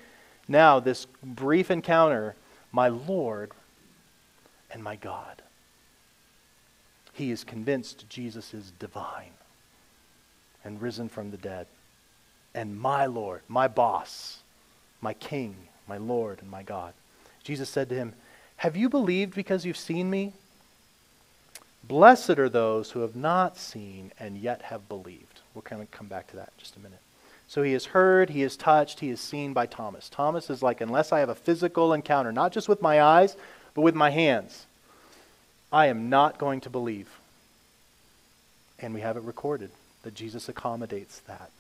Now, 0.48 0.80
this 0.80 1.06
brief 1.22 1.70
encounter, 1.70 2.34
my 2.72 2.88
Lord 2.88 3.52
and 4.70 4.82
my 4.82 4.96
God. 4.96 5.42
He 7.12 7.30
is 7.30 7.44
convinced 7.44 8.08
Jesus 8.08 8.54
is 8.54 8.72
divine 8.78 9.32
and 10.64 10.80
risen 10.80 11.08
from 11.08 11.30
the 11.30 11.36
dead. 11.36 11.66
And 12.54 12.78
my 12.78 13.06
Lord, 13.06 13.42
my 13.48 13.68
boss, 13.68 14.38
my 15.00 15.14
King, 15.14 15.56
my 15.86 15.96
Lord, 15.96 16.40
and 16.40 16.50
my 16.50 16.62
God. 16.62 16.92
Jesus 17.42 17.68
said 17.68 17.88
to 17.88 17.94
him, 17.94 18.14
Have 18.56 18.76
you 18.76 18.88
believed 18.88 19.34
because 19.34 19.64
you've 19.64 19.76
seen 19.76 20.10
me? 20.10 20.32
Blessed 21.84 22.38
are 22.38 22.48
those 22.48 22.90
who 22.90 23.00
have 23.00 23.16
not 23.16 23.56
seen 23.56 24.12
and 24.18 24.36
yet 24.36 24.62
have 24.62 24.88
believed. 24.88 25.40
We'll 25.54 25.62
kind 25.62 25.80
of 25.80 25.90
come 25.90 26.06
back 26.06 26.26
to 26.28 26.36
that 26.36 26.48
in 26.48 26.58
just 26.58 26.76
a 26.76 26.80
minute. 26.80 27.00
So 27.46 27.62
he 27.62 27.72
is 27.72 27.86
heard, 27.86 28.28
he 28.30 28.42
is 28.42 28.56
touched, 28.56 29.00
he 29.00 29.08
is 29.08 29.20
seen 29.20 29.54
by 29.54 29.64
Thomas. 29.64 30.10
Thomas 30.10 30.50
is 30.50 30.62
like, 30.62 30.82
unless 30.82 31.12
I 31.12 31.20
have 31.20 31.30
a 31.30 31.34
physical 31.34 31.94
encounter, 31.94 32.30
not 32.30 32.52
just 32.52 32.68
with 32.68 32.82
my 32.82 33.00
eyes, 33.00 33.36
but 33.74 33.80
with 33.80 33.94
my 33.94 34.10
hands, 34.10 34.66
I 35.72 35.86
am 35.86 36.10
not 36.10 36.38
going 36.38 36.60
to 36.62 36.70
believe. 36.70 37.08
And 38.78 38.92
we 38.92 39.00
have 39.00 39.16
it 39.16 39.22
recorded 39.22 39.70
that 40.02 40.14
Jesus 40.14 40.48
accommodates 40.48 41.20
that. 41.20 41.50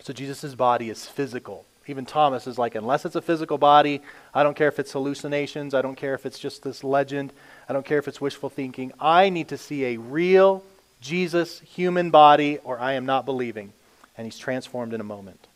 So 0.00 0.12
Jesus' 0.12 0.54
body 0.54 0.90
is 0.90 1.06
physical. 1.06 1.64
Even 1.86 2.06
Thomas 2.06 2.46
is 2.46 2.58
like, 2.58 2.74
unless 2.74 3.04
it's 3.04 3.16
a 3.16 3.22
physical 3.22 3.58
body, 3.58 4.00
I 4.32 4.42
don't 4.42 4.56
care 4.56 4.68
if 4.68 4.78
it's 4.78 4.92
hallucinations, 4.92 5.74
I 5.74 5.82
don't 5.82 5.96
care 5.96 6.14
if 6.14 6.24
it's 6.24 6.38
just 6.38 6.62
this 6.62 6.84
legend, 6.84 7.32
I 7.68 7.72
don't 7.72 7.84
care 7.84 7.98
if 7.98 8.06
it's 8.06 8.20
wishful 8.20 8.48
thinking. 8.48 8.92
I 9.00 9.28
need 9.28 9.48
to 9.48 9.58
see 9.58 9.84
a 9.86 9.96
real 9.96 10.62
Jesus 11.00 11.60
human 11.60 12.10
body, 12.10 12.58
or 12.58 12.78
I 12.78 12.92
am 12.92 13.06
not 13.06 13.24
believing. 13.24 13.72
And 14.16 14.26
he's 14.26 14.38
transformed 14.38 14.92
in 14.92 15.00
a 15.00 15.04
moment. 15.04 15.46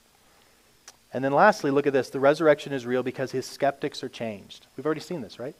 And 1.12 1.22
then 1.22 1.32
lastly, 1.32 1.70
look 1.70 1.86
at 1.86 1.92
this 1.92 2.10
the 2.10 2.18
resurrection 2.18 2.72
is 2.72 2.84
real 2.86 3.02
because 3.02 3.30
his 3.30 3.46
skeptics 3.46 4.02
are 4.02 4.08
changed. 4.08 4.66
We've 4.76 4.86
already 4.86 5.00
seen 5.00 5.20
this, 5.20 5.38
right? 5.38 5.54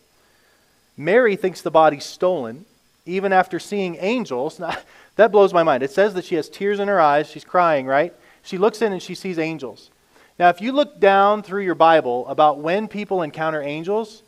Mary 0.97 1.37
thinks 1.37 1.61
the 1.61 1.71
body's 1.71 2.05
stolen 2.05 2.65
even 3.07 3.33
after 3.33 3.59
seeing 3.59 3.97
angels. 4.01 4.59
Now, 4.65 4.77
that 5.17 5.31
blows 5.31 5.53
my 5.53 5.63
mind. 5.63 5.85
It 5.85 5.93
says 5.93 6.15
that 6.15 6.25
she 6.25 6.35
has 6.35 6.49
tears 6.49 6.81
in 6.81 6.89
her 6.89 7.01
eyes. 7.01 7.31
She's 7.31 7.45
crying, 7.45 7.87
right? 7.87 8.13
She 8.43 8.59
looks 8.59 8.83
in 8.83 8.93
and 8.93 9.01
she 9.01 9.15
sees 9.15 9.39
angels. 9.39 9.91
Now, 10.39 10.49
if 10.49 10.61
you 10.61 10.73
look 10.73 10.99
down 10.99 11.43
through 11.43 11.63
your 11.63 11.77
Bible 11.77 12.27
about 12.27 12.59
when 12.59 12.89
people 12.89 13.23
encounter 13.23 13.63
angels, 13.63 14.23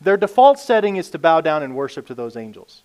their 0.00 0.16
default 0.16 0.58
setting 0.58 0.96
is 0.96 1.10
to 1.10 1.18
bow 1.18 1.40
down 1.40 1.62
and 1.62 1.76
worship 1.76 2.06
to 2.08 2.14
those 2.14 2.36
angels. 2.36 2.82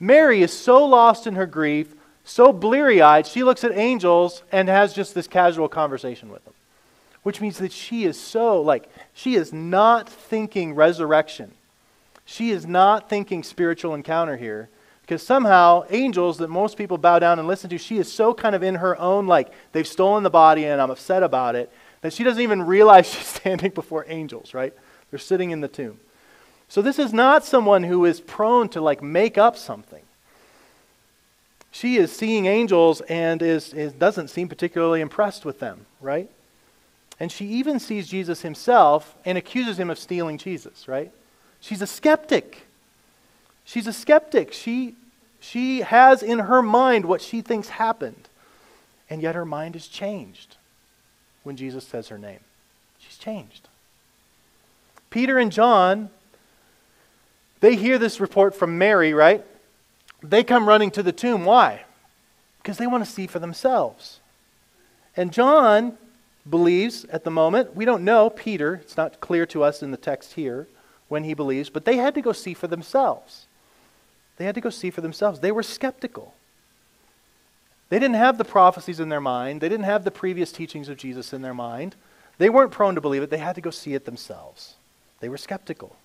Mary 0.00 0.42
is 0.42 0.52
so 0.52 0.84
lost 0.84 1.26
in 1.26 1.34
her 1.34 1.46
grief, 1.46 1.94
so 2.24 2.52
bleary 2.52 3.00
eyed, 3.00 3.26
she 3.26 3.42
looks 3.42 3.64
at 3.64 3.76
angels 3.76 4.42
and 4.52 4.68
has 4.68 4.92
just 4.92 5.14
this 5.14 5.26
casual 5.26 5.68
conversation 5.68 6.30
with 6.30 6.44
them. 6.44 6.54
Which 7.22 7.40
means 7.40 7.58
that 7.58 7.72
she 7.72 8.04
is 8.04 8.18
so, 8.18 8.60
like, 8.60 8.88
she 9.14 9.34
is 9.34 9.52
not 9.52 10.08
thinking 10.08 10.74
resurrection. 10.74 11.52
She 12.24 12.50
is 12.50 12.66
not 12.66 13.08
thinking 13.08 13.42
spiritual 13.42 13.94
encounter 13.94 14.36
here. 14.36 14.68
Because 15.08 15.22
somehow, 15.22 15.84
angels 15.88 16.36
that 16.36 16.48
most 16.48 16.76
people 16.76 16.98
bow 16.98 17.18
down 17.18 17.38
and 17.38 17.48
listen 17.48 17.70
to, 17.70 17.78
she 17.78 17.96
is 17.96 18.12
so 18.12 18.34
kind 18.34 18.54
of 18.54 18.62
in 18.62 18.74
her 18.74 18.94
own, 19.00 19.26
like, 19.26 19.50
they've 19.72 19.88
stolen 19.88 20.22
the 20.22 20.28
body 20.28 20.66
and 20.66 20.82
I'm 20.82 20.90
upset 20.90 21.22
about 21.22 21.56
it, 21.56 21.72
that 22.02 22.12
she 22.12 22.24
doesn't 22.24 22.42
even 22.42 22.60
realize 22.66 23.08
she's 23.08 23.26
standing 23.26 23.70
before 23.70 24.04
angels, 24.06 24.52
right? 24.52 24.74
They're 25.08 25.18
sitting 25.18 25.50
in 25.50 25.62
the 25.62 25.68
tomb. 25.68 25.98
So 26.68 26.82
this 26.82 26.98
is 26.98 27.14
not 27.14 27.42
someone 27.42 27.84
who 27.84 28.04
is 28.04 28.20
prone 28.20 28.68
to, 28.68 28.82
like, 28.82 29.02
make 29.02 29.38
up 29.38 29.56
something. 29.56 30.02
She 31.70 31.96
is 31.96 32.12
seeing 32.12 32.44
angels 32.44 33.00
and 33.00 33.40
is, 33.40 33.72
is, 33.72 33.94
doesn't 33.94 34.28
seem 34.28 34.46
particularly 34.46 35.00
impressed 35.00 35.46
with 35.46 35.58
them, 35.58 35.86
right? 36.02 36.30
And 37.18 37.32
she 37.32 37.46
even 37.46 37.80
sees 37.80 38.08
Jesus 38.08 38.42
himself 38.42 39.14
and 39.24 39.38
accuses 39.38 39.78
him 39.78 39.88
of 39.88 39.98
stealing 39.98 40.36
Jesus, 40.36 40.86
right? 40.86 41.10
She's 41.60 41.80
a 41.80 41.86
skeptic. 41.86 42.67
She's 43.68 43.86
a 43.86 43.92
skeptic. 43.92 44.54
She, 44.54 44.94
she 45.40 45.82
has 45.82 46.22
in 46.22 46.38
her 46.38 46.62
mind 46.62 47.04
what 47.04 47.20
she 47.20 47.42
thinks 47.42 47.68
happened. 47.68 48.30
And 49.10 49.20
yet 49.20 49.34
her 49.34 49.44
mind 49.44 49.76
is 49.76 49.88
changed 49.88 50.56
when 51.42 51.54
Jesus 51.54 51.86
says 51.86 52.08
her 52.08 52.16
name. 52.16 52.40
She's 52.98 53.18
changed. 53.18 53.68
Peter 55.10 55.36
and 55.36 55.52
John, 55.52 56.08
they 57.60 57.76
hear 57.76 57.98
this 57.98 58.20
report 58.20 58.54
from 58.54 58.78
Mary, 58.78 59.12
right? 59.12 59.44
They 60.22 60.44
come 60.44 60.66
running 60.66 60.90
to 60.92 61.02
the 61.02 61.12
tomb. 61.12 61.44
Why? 61.44 61.82
Because 62.62 62.78
they 62.78 62.86
want 62.86 63.04
to 63.04 63.10
see 63.10 63.26
for 63.26 63.38
themselves. 63.38 64.20
And 65.14 65.30
John 65.30 65.98
believes 66.48 67.04
at 67.10 67.24
the 67.24 67.30
moment, 67.30 67.76
we 67.76 67.84
don't 67.84 68.02
know, 68.02 68.30
Peter, 68.30 68.76
it's 68.76 68.96
not 68.96 69.20
clear 69.20 69.44
to 69.44 69.62
us 69.62 69.82
in 69.82 69.90
the 69.90 69.98
text 69.98 70.32
here 70.32 70.68
when 71.08 71.24
he 71.24 71.34
believes, 71.34 71.68
but 71.68 71.84
they 71.84 71.98
had 71.98 72.14
to 72.14 72.22
go 72.22 72.32
see 72.32 72.54
for 72.54 72.66
themselves. 72.66 73.44
They 74.38 74.44
had 74.44 74.54
to 74.54 74.60
go 74.60 74.70
see 74.70 74.90
for 74.90 75.00
themselves. 75.00 75.40
They 75.40 75.52
were 75.52 75.62
skeptical. 75.62 76.34
They 77.90 77.98
didn't 77.98 78.16
have 78.16 78.38
the 78.38 78.44
prophecies 78.44 79.00
in 79.00 79.08
their 79.08 79.20
mind, 79.20 79.60
they 79.60 79.68
didn't 79.68 79.84
have 79.84 80.04
the 80.04 80.10
previous 80.10 80.52
teachings 80.52 80.88
of 80.88 80.96
Jesus 80.96 81.32
in 81.32 81.42
their 81.42 81.54
mind. 81.54 81.96
They 82.38 82.50
weren't 82.50 82.70
prone 82.70 82.94
to 82.94 83.00
believe 83.00 83.22
it, 83.22 83.30
they 83.30 83.38
had 83.38 83.56
to 83.56 83.60
go 83.60 83.70
see 83.70 83.94
it 83.94 84.04
themselves. 84.04 84.74
They 85.20 85.28
were 85.28 85.36
skeptical. 85.36 85.96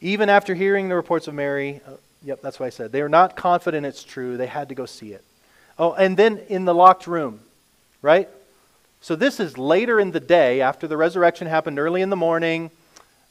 Even 0.00 0.28
after 0.28 0.54
hearing 0.54 0.88
the 0.88 0.94
reports 0.94 1.26
of 1.26 1.34
Mary, 1.34 1.80
uh, 1.86 1.92
yep, 2.22 2.40
that's 2.42 2.60
what 2.60 2.66
I 2.66 2.70
said. 2.70 2.92
They 2.92 3.02
were 3.02 3.08
not 3.08 3.34
confident 3.36 3.86
it's 3.86 4.04
true. 4.04 4.36
They 4.36 4.46
had 4.46 4.68
to 4.68 4.74
go 4.74 4.86
see 4.86 5.12
it. 5.12 5.24
Oh, 5.78 5.92
and 5.94 6.16
then 6.16 6.38
in 6.48 6.66
the 6.66 6.74
locked 6.74 7.06
room, 7.06 7.40
right? 8.02 8.28
So 9.00 9.16
this 9.16 9.40
is 9.40 9.56
later 9.56 9.98
in 9.98 10.10
the 10.10 10.20
day 10.20 10.60
after 10.60 10.86
the 10.86 10.96
resurrection 10.96 11.46
happened 11.46 11.78
early 11.78 12.02
in 12.02 12.10
the 12.10 12.16
morning. 12.16 12.70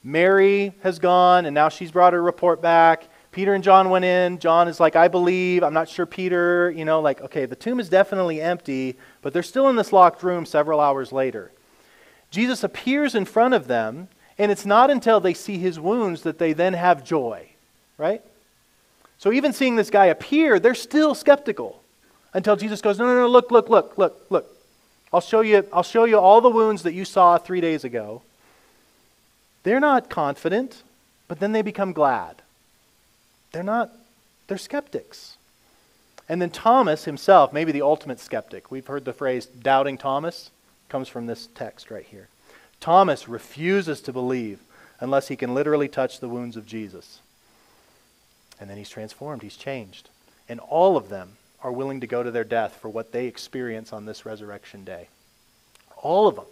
Mary 0.04 0.74
has 0.82 1.00
gone, 1.00 1.46
and 1.46 1.54
now 1.54 1.70
she's 1.70 1.92
brought 1.92 2.14
her 2.14 2.22
report 2.22 2.62
back. 2.62 3.08
Peter 3.32 3.54
and 3.54 3.64
John 3.64 3.90
went 3.90 4.06
in. 4.06 4.40
John 4.40 4.68
is 4.68 4.80
like, 4.80 4.96
I 4.96 5.08
believe. 5.08 5.64
I'm 5.64 5.74
not 5.74 5.90
sure 5.90 6.06
Peter. 6.06 6.72
You 6.72 6.86
know, 6.86 7.02
like, 7.02 7.22
okay, 7.22 7.46
the 7.46 7.56
tomb 7.56 7.80
is 7.80 7.90
definitely 7.90 8.42
empty, 8.42 8.96
but 9.22 9.34
they're 9.34 9.44
still 9.44 9.70
in 9.70 9.76
this 9.76 9.94
locked 9.94 10.24
room 10.24 10.46
several 10.46 10.80
hours 10.80 11.12
later. 11.12 11.52
Jesus 12.32 12.64
appears 12.64 13.16
in 13.16 13.26
front 13.26 13.54
of 13.54 13.68
them, 13.68 14.08
and 14.38 14.52
it's 14.52 14.66
not 14.66 14.90
until 14.90 15.20
they 15.20 15.34
see 15.34 15.58
his 15.58 15.80
wounds 15.80 16.24
that 16.24 16.40
they 16.40 16.54
then 16.54 16.74
have 16.74 17.04
joy, 17.04 17.48
right? 17.98 18.22
So 19.18 19.32
even 19.32 19.54
seeing 19.54 19.76
this 19.76 19.90
guy 19.90 20.06
appear, 20.06 20.60
they're 20.60 20.76
still 20.76 21.16
skeptical 21.16 21.82
until 22.34 22.56
Jesus 22.56 22.82
goes, 22.82 23.00
No, 23.00 23.06
no, 23.06 23.16
no, 23.16 23.28
look, 23.28 23.52
look, 23.52 23.70
look, 23.70 23.98
look, 23.98 24.26
look. 24.30 24.54
I'll 25.12 25.22
show 25.22 25.42
you, 25.42 25.66
I'll 25.72 25.84
show 25.84 26.04
you 26.04 26.20
all 26.20 26.42
the 26.42 26.50
wounds 26.50 26.84
that 26.84 26.94
you 26.94 27.06
saw 27.06 27.38
three 27.38 27.62
days 27.62 27.84
ago. 27.84 28.22
They're 29.68 29.82
not 29.82 30.10
confident, 30.10 30.82
but 31.28 31.42
then 31.42 31.52
they 31.52 31.62
become 31.62 31.92
glad. 31.92 32.42
They're 33.52 33.64
not, 33.64 33.92
they're 34.48 34.58
skeptics. 34.58 35.36
And 36.30 36.42
then 36.42 36.52
Thomas 36.52 37.04
himself, 37.04 37.52
maybe 37.52 37.74
the 37.74 37.82
ultimate 37.82 38.22
skeptic. 38.22 38.72
We've 38.72 38.88
heard 38.88 39.04
the 39.04 39.12
phrase 39.12 39.46
doubting 39.46 39.98
Thomas, 39.98 40.52
comes 40.88 41.10
from 41.10 41.26
this 41.26 41.50
text 41.54 41.92
right 41.92 42.06
here. 42.06 42.30
Thomas 42.80 43.28
refuses 43.28 44.00
to 44.04 44.14
believe 44.14 44.62
unless 45.02 45.28
he 45.28 45.36
can 45.36 45.54
literally 45.54 45.90
touch 45.90 46.22
the 46.22 46.30
wounds 46.30 46.56
of 46.56 46.66
Jesus. 46.66 47.20
And 48.62 48.70
then 48.70 48.78
he's 48.78 48.90
transformed, 48.90 49.42
he's 49.42 49.58
changed. 49.58 50.08
And 50.48 50.62
all 50.62 50.96
of 50.96 51.10
them 51.10 51.34
are 51.62 51.74
willing 51.74 52.00
to 52.00 52.08
go 52.08 52.24
to 52.24 52.32
their 52.32 52.46
death 52.46 52.78
for 52.80 52.88
what 52.88 53.12
they 53.12 53.28
experience 53.28 53.92
on 53.92 54.06
this 54.06 54.26
resurrection 54.26 54.86
day. 54.86 55.10
All 55.98 56.26
of 56.26 56.38
them. 56.38 56.46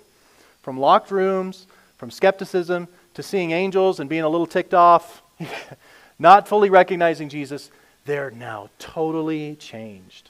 From 0.64 0.78
locked 0.78 1.12
rooms, 1.12 1.66
from 1.98 2.12
skepticism, 2.12 2.90
to 3.16 3.24
seeing 3.24 3.52
angels 3.52 4.00
and 4.00 4.10
being 4.10 4.24
a 4.24 4.30
little 4.30 4.46
ticked 4.46 4.74
off, 4.74 5.24
not 6.20 6.48
fully 6.48 6.70
recognizing 6.70 7.28
Jesus, 7.28 7.72
they're 8.06 8.32
now 8.32 8.70
totally 8.78 9.56
changed. 9.56 10.30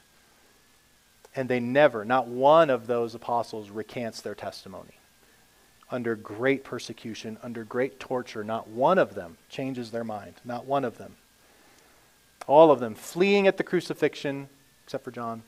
And 1.34 1.48
they 1.48 1.60
never, 1.60 2.04
not 2.04 2.26
one 2.26 2.70
of 2.70 2.86
those 2.86 3.14
apostles 3.14 3.70
recants 3.70 4.22
their 4.22 4.34
testimony. 4.34 4.94
Under 5.90 6.16
great 6.16 6.64
persecution, 6.64 7.38
under 7.42 7.62
great 7.62 8.00
torture, 8.00 8.42
not 8.42 8.68
one 8.68 8.98
of 8.98 9.14
them 9.14 9.36
changes 9.50 9.90
their 9.90 10.02
mind. 10.02 10.34
Not 10.44 10.64
one 10.64 10.84
of 10.84 10.96
them. 10.96 11.14
All 12.46 12.70
of 12.70 12.80
them 12.80 12.94
fleeing 12.94 13.46
at 13.46 13.56
the 13.56 13.64
crucifixion, 13.64 14.48
except 14.84 15.04
for 15.04 15.10
John. 15.10 15.42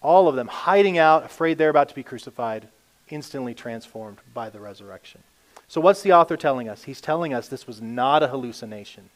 All 0.00 0.28
of 0.28 0.36
them 0.36 0.48
hiding 0.48 0.98
out, 0.98 1.24
afraid 1.24 1.58
they're 1.58 1.70
about 1.70 1.88
to 1.88 1.94
be 1.94 2.02
crucified, 2.02 2.68
instantly 3.08 3.54
transformed 3.54 4.18
by 4.32 4.50
the 4.50 4.60
resurrection. 4.60 5.22
So, 5.68 5.80
what's 5.80 6.02
the 6.02 6.12
author 6.12 6.36
telling 6.36 6.68
us? 6.68 6.84
He's 6.84 7.00
telling 7.00 7.34
us 7.34 7.48
this 7.48 7.66
was 7.66 7.80
not 7.80 8.22
a 8.22 8.28
hallucination. 8.28 9.10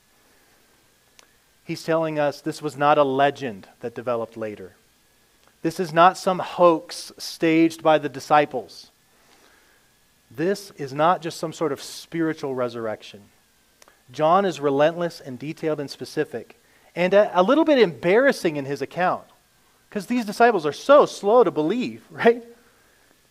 He's 1.64 1.84
telling 1.84 2.18
us 2.18 2.40
this 2.40 2.62
was 2.62 2.76
not 2.76 2.98
a 2.98 3.04
legend 3.04 3.68
that 3.80 3.94
developed 3.94 4.36
later. 4.36 4.72
This 5.62 5.78
is 5.78 5.92
not 5.92 6.16
some 6.16 6.38
hoax 6.38 7.12
staged 7.18 7.82
by 7.82 7.98
the 7.98 8.08
disciples. 8.08 8.90
This 10.30 10.70
is 10.72 10.92
not 10.92 11.20
just 11.20 11.38
some 11.38 11.52
sort 11.52 11.72
of 11.72 11.82
spiritual 11.82 12.54
resurrection. 12.54 13.22
John 14.10 14.44
is 14.44 14.60
relentless 14.60 15.20
and 15.20 15.38
detailed 15.38 15.80
and 15.80 15.90
specific 15.90 16.58
and 16.98 17.14
a, 17.14 17.30
a 17.38 17.42
little 17.42 17.64
bit 17.64 17.78
embarrassing 17.78 18.56
in 18.56 18.64
his 18.64 18.82
account 18.82 19.24
because 19.88 20.06
these 20.06 20.24
disciples 20.24 20.66
are 20.66 20.72
so 20.72 21.06
slow 21.06 21.44
to 21.44 21.50
believe, 21.50 22.02
right? 22.10 22.44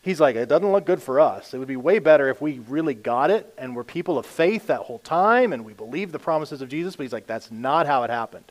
He's 0.07 0.21
like, 0.21 0.37
it 0.37 0.47
doesn't 0.47 0.71
look 0.71 0.85
good 0.85 1.01
for 1.01 1.19
us. 1.19 1.53
It 1.53 1.57
would 1.57 1.67
be 1.67 1.75
way 1.75 1.99
better 1.99 2.29
if 2.29 2.39
we 2.39 2.59
really 2.59 2.93
got 2.93 3.29
it 3.29 3.53
and 3.57 3.75
were 3.75 3.83
people 3.83 4.17
of 4.17 4.25
faith 4.25 4.67
that 4.67 4.79
whole 4.79 4.99
time 4.99 5.51
and 5.51 5.65
we 5.65 5.73
believed 5.73 6.13
the 6.13 6.17
promises 6.17 6.61
of 6.61 6.69
Jesus. 6.69 6.95
But 6.95 7.03
he's 7.03 7.11
like, 7.11 7.27
that's 7.27 7.51
not 7.51 7.87
how 7.87 8.03
it 8.03 8.09
happened. 8.09 8.45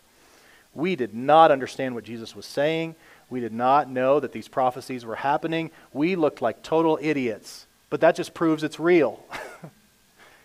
We 0.74 0.96
did 0.96 1.14
not 1.14 1.50
understand 1.50 1.94
what 1.94 2.04
Jesus 2.04 2.36
was 2.36 2.44
saying. 2.44 2.94
We 3.30 3.40
did 3.40 3.54
not 3.54 3.88
know 3.88 4.20
that 4.20 4.32
these 4.32 4.48
prophecies 4.48 5.06
were 5.06 5.16
happening. 5.16 5.70
We 5.94 6.14
looked 6.14 6.42
like 6.42 6.62
total 6.62 6.98
idiots. 7.00 7.66
But 7.88 8.02
that 8.02 8.16
just 8.16 8.34
proves 8.34 8.62
it's 8.62 8.78
real. 8.78 9.24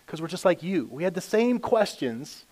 Because 0.06 0.20
we're 0.20 0.28
just 0.28 0.44
like 0.44 0.62
you. 0.62 0.88
We 0.90 1.04
had 1.04 1.14
the 1.14 1.20
same 1.22 1.58
questions 1.58 2.44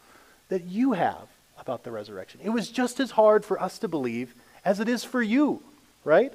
that 0.48 0.64
you 0.64 0.92
have 0.92 1.28
about 1.58 1.84
the 1.84 1.90
resurrection. 1.90 2.40
It 2.42 2.50
was 2.50 2.70
just 2.70 3.00
as 3.00 3.10
hard 3.10 3.44
for 3.44 3.60
us 3.60 3.78
to 3.80 3.88
believe 3.88 4.34
as 4.64 4.80
it 4.80 4.88
is 4.88 5.04
for 5.04 5.22
you, 5.22 5.62
right? 6.04 6.32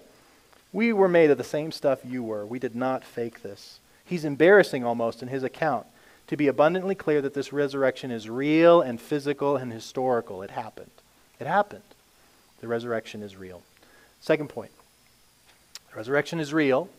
We 0.75 0.91
were 0.91 1.07
made 1.07 1.31
of 1.31 1.38
the 1.38 1.43
same 1.45 1.71
stuff 1.71 2.01
you 2.03 2.21
were. 2.21 2.45
We 2.45 2.59
did 2.59 2.75
not 2.75 3.05
fake 3.05 3.41
this. 3.41 3.79
He's 4.03 4.25
embarrassing 4.25 4.83
almost 4.83 5.21
in 5.21 5.29
his 5.29 5.41
account 5.41 5.85
to 6.27 6.35
be 6.35 6.49
abundantly 6.49 6.95
clear 6.95 7.21
that 7.21 7.33
this 7.33 7.53
resurrection 7.53 8.11
is 8.11 8.29
real 8.29 8.81
and 8.81 8.99
physical 8.99 9.55
and 9.55 9.71
historical. 9.71 10.41
It 10.41 10.51
happened. 10.51 10.91
It 11.39 11.47
happened. 11.47 11.85
The 12.59 12.67
resurrection 12.67 13.23
is 13.23 13.38
real. 13.38 13.63
Second 14.19 14.49
point 14.49 14.71
the 15.91 15.95
resurrection 15.95 16.41
is 16.41 16.53
real. 16.53 16.89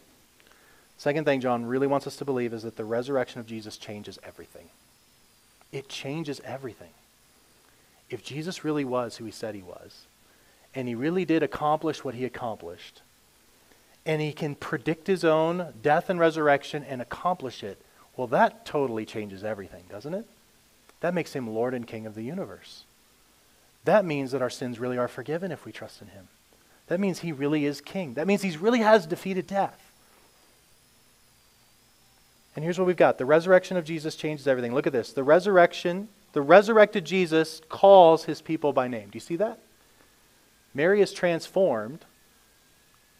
Second 0.97 1.27
thing 1.27 1.43
John 1.43 1.67
really 1.67 1.87
wants 1.87 2.07
us 2.07 2.17
to 2.17 2.25
believe 2.25 2.55
is 2.55 2.63
that 2.63 2.79
the 2.79 2.85
resurrection 2.87 3.41
of 3.41 3.47
Jesus 3.47 3.77
changes 3.77 4.19
everything. 4.23 4.71
It 5.71 5.91
changes 5.91 6.41
everything 6.47 6.95
if 8.09 8.25
Jesus 8.25 8.65
really 8.65 8.87
was 8.87 9.19
who 9.19 9.27
he 9.27 9.31
said 9.31 9.55
he 9.55 9.61
was, 9.61 10.07
and 10.75 10.89
he 10.89 10.95
really 10.95 11.27
did 11.27 11.43
accomplish 11.43 12.03
what 12.03 12.15
he 12.15 12.25
accomplished, 12.25 13.03
and 14.07 14.23
he 14.23 14.33
can 14.33 14.55
predict 14.55 15.09
his 15.09 15.25
own 15.25 15.75
death 15.83 16.09
and 16.09 16.19
resurrection 16.19 16.85
and 16.85 17.03
accomplish 17.03 17.63
it, 17.63 17.83
well, 18.17 18.29
that 18.29 18.65
totally 18.65 19.05
changes 19.05 19.45
everything, 19.45 19.85
doesn't 19.91 20.15
it? 20.15 20.27
That 21.01 21.13
makes 21.13 21.35
him 21.35 21.53
Lord 21.53 21.75
and 21.75 21.87
King 21.87 22.07
of 22.07 22.15
the 22.15 22.23
universe. 22.23 22.85
That 23.85 24.05
means 24.05 24.31
that 24.31 24.41
our 24.41 24.51
sins 24.51 24.79
really 24.79 24.97
are 24.97 25.09
forgiven 25.09 25.53
if 25.53 25.67
we 25.67 25.73
trust 25.73 26.01
in 26.01 26.09
him. 26.09 26.29
That 26.87 27.01
means 27.01 27.19
he 27.19 27.33
really 27.33 27.67
is 27.67 27.81
king. 27.81 28.15
That 28.15 28.27
means 28.27 28.43
he 28.43 28.57
really 28.57 28.79
has 28.79 29.07
defeated 29.07 29.47
death. 29.47 29.93
And 32.55 32.65
here's 32.65 32.79
what 32.79 32.87
we've 32.87 32.97
got 32.97 33.19
the 33.19 33.27
resurrection 33.27 33.77
of 33.77 33.85
Jesus 33.85 34.17
changes 34.17 34.47
everything. 34.47 34.73
Look 34.73 34.87
at 34.87 34.93
this. 34.93 35.13
The 35.13 35.25
resurrection, 35.25 36.09
the 36.33 36.43
resurrected 36.43 37.05
Jesus 37.05 37.61
calls 37.69 38.25
his 38.25 38.41
people 38.41 38.73
by 38.73 38.89
name. 38.89 39.11
Do 39.11 39.17
you 39.17 39.21
see 39.21 39.37
that? 39.37 39.59
Mary 40.75 41.01
is 41.01 41.13
transformed 41.13 42.05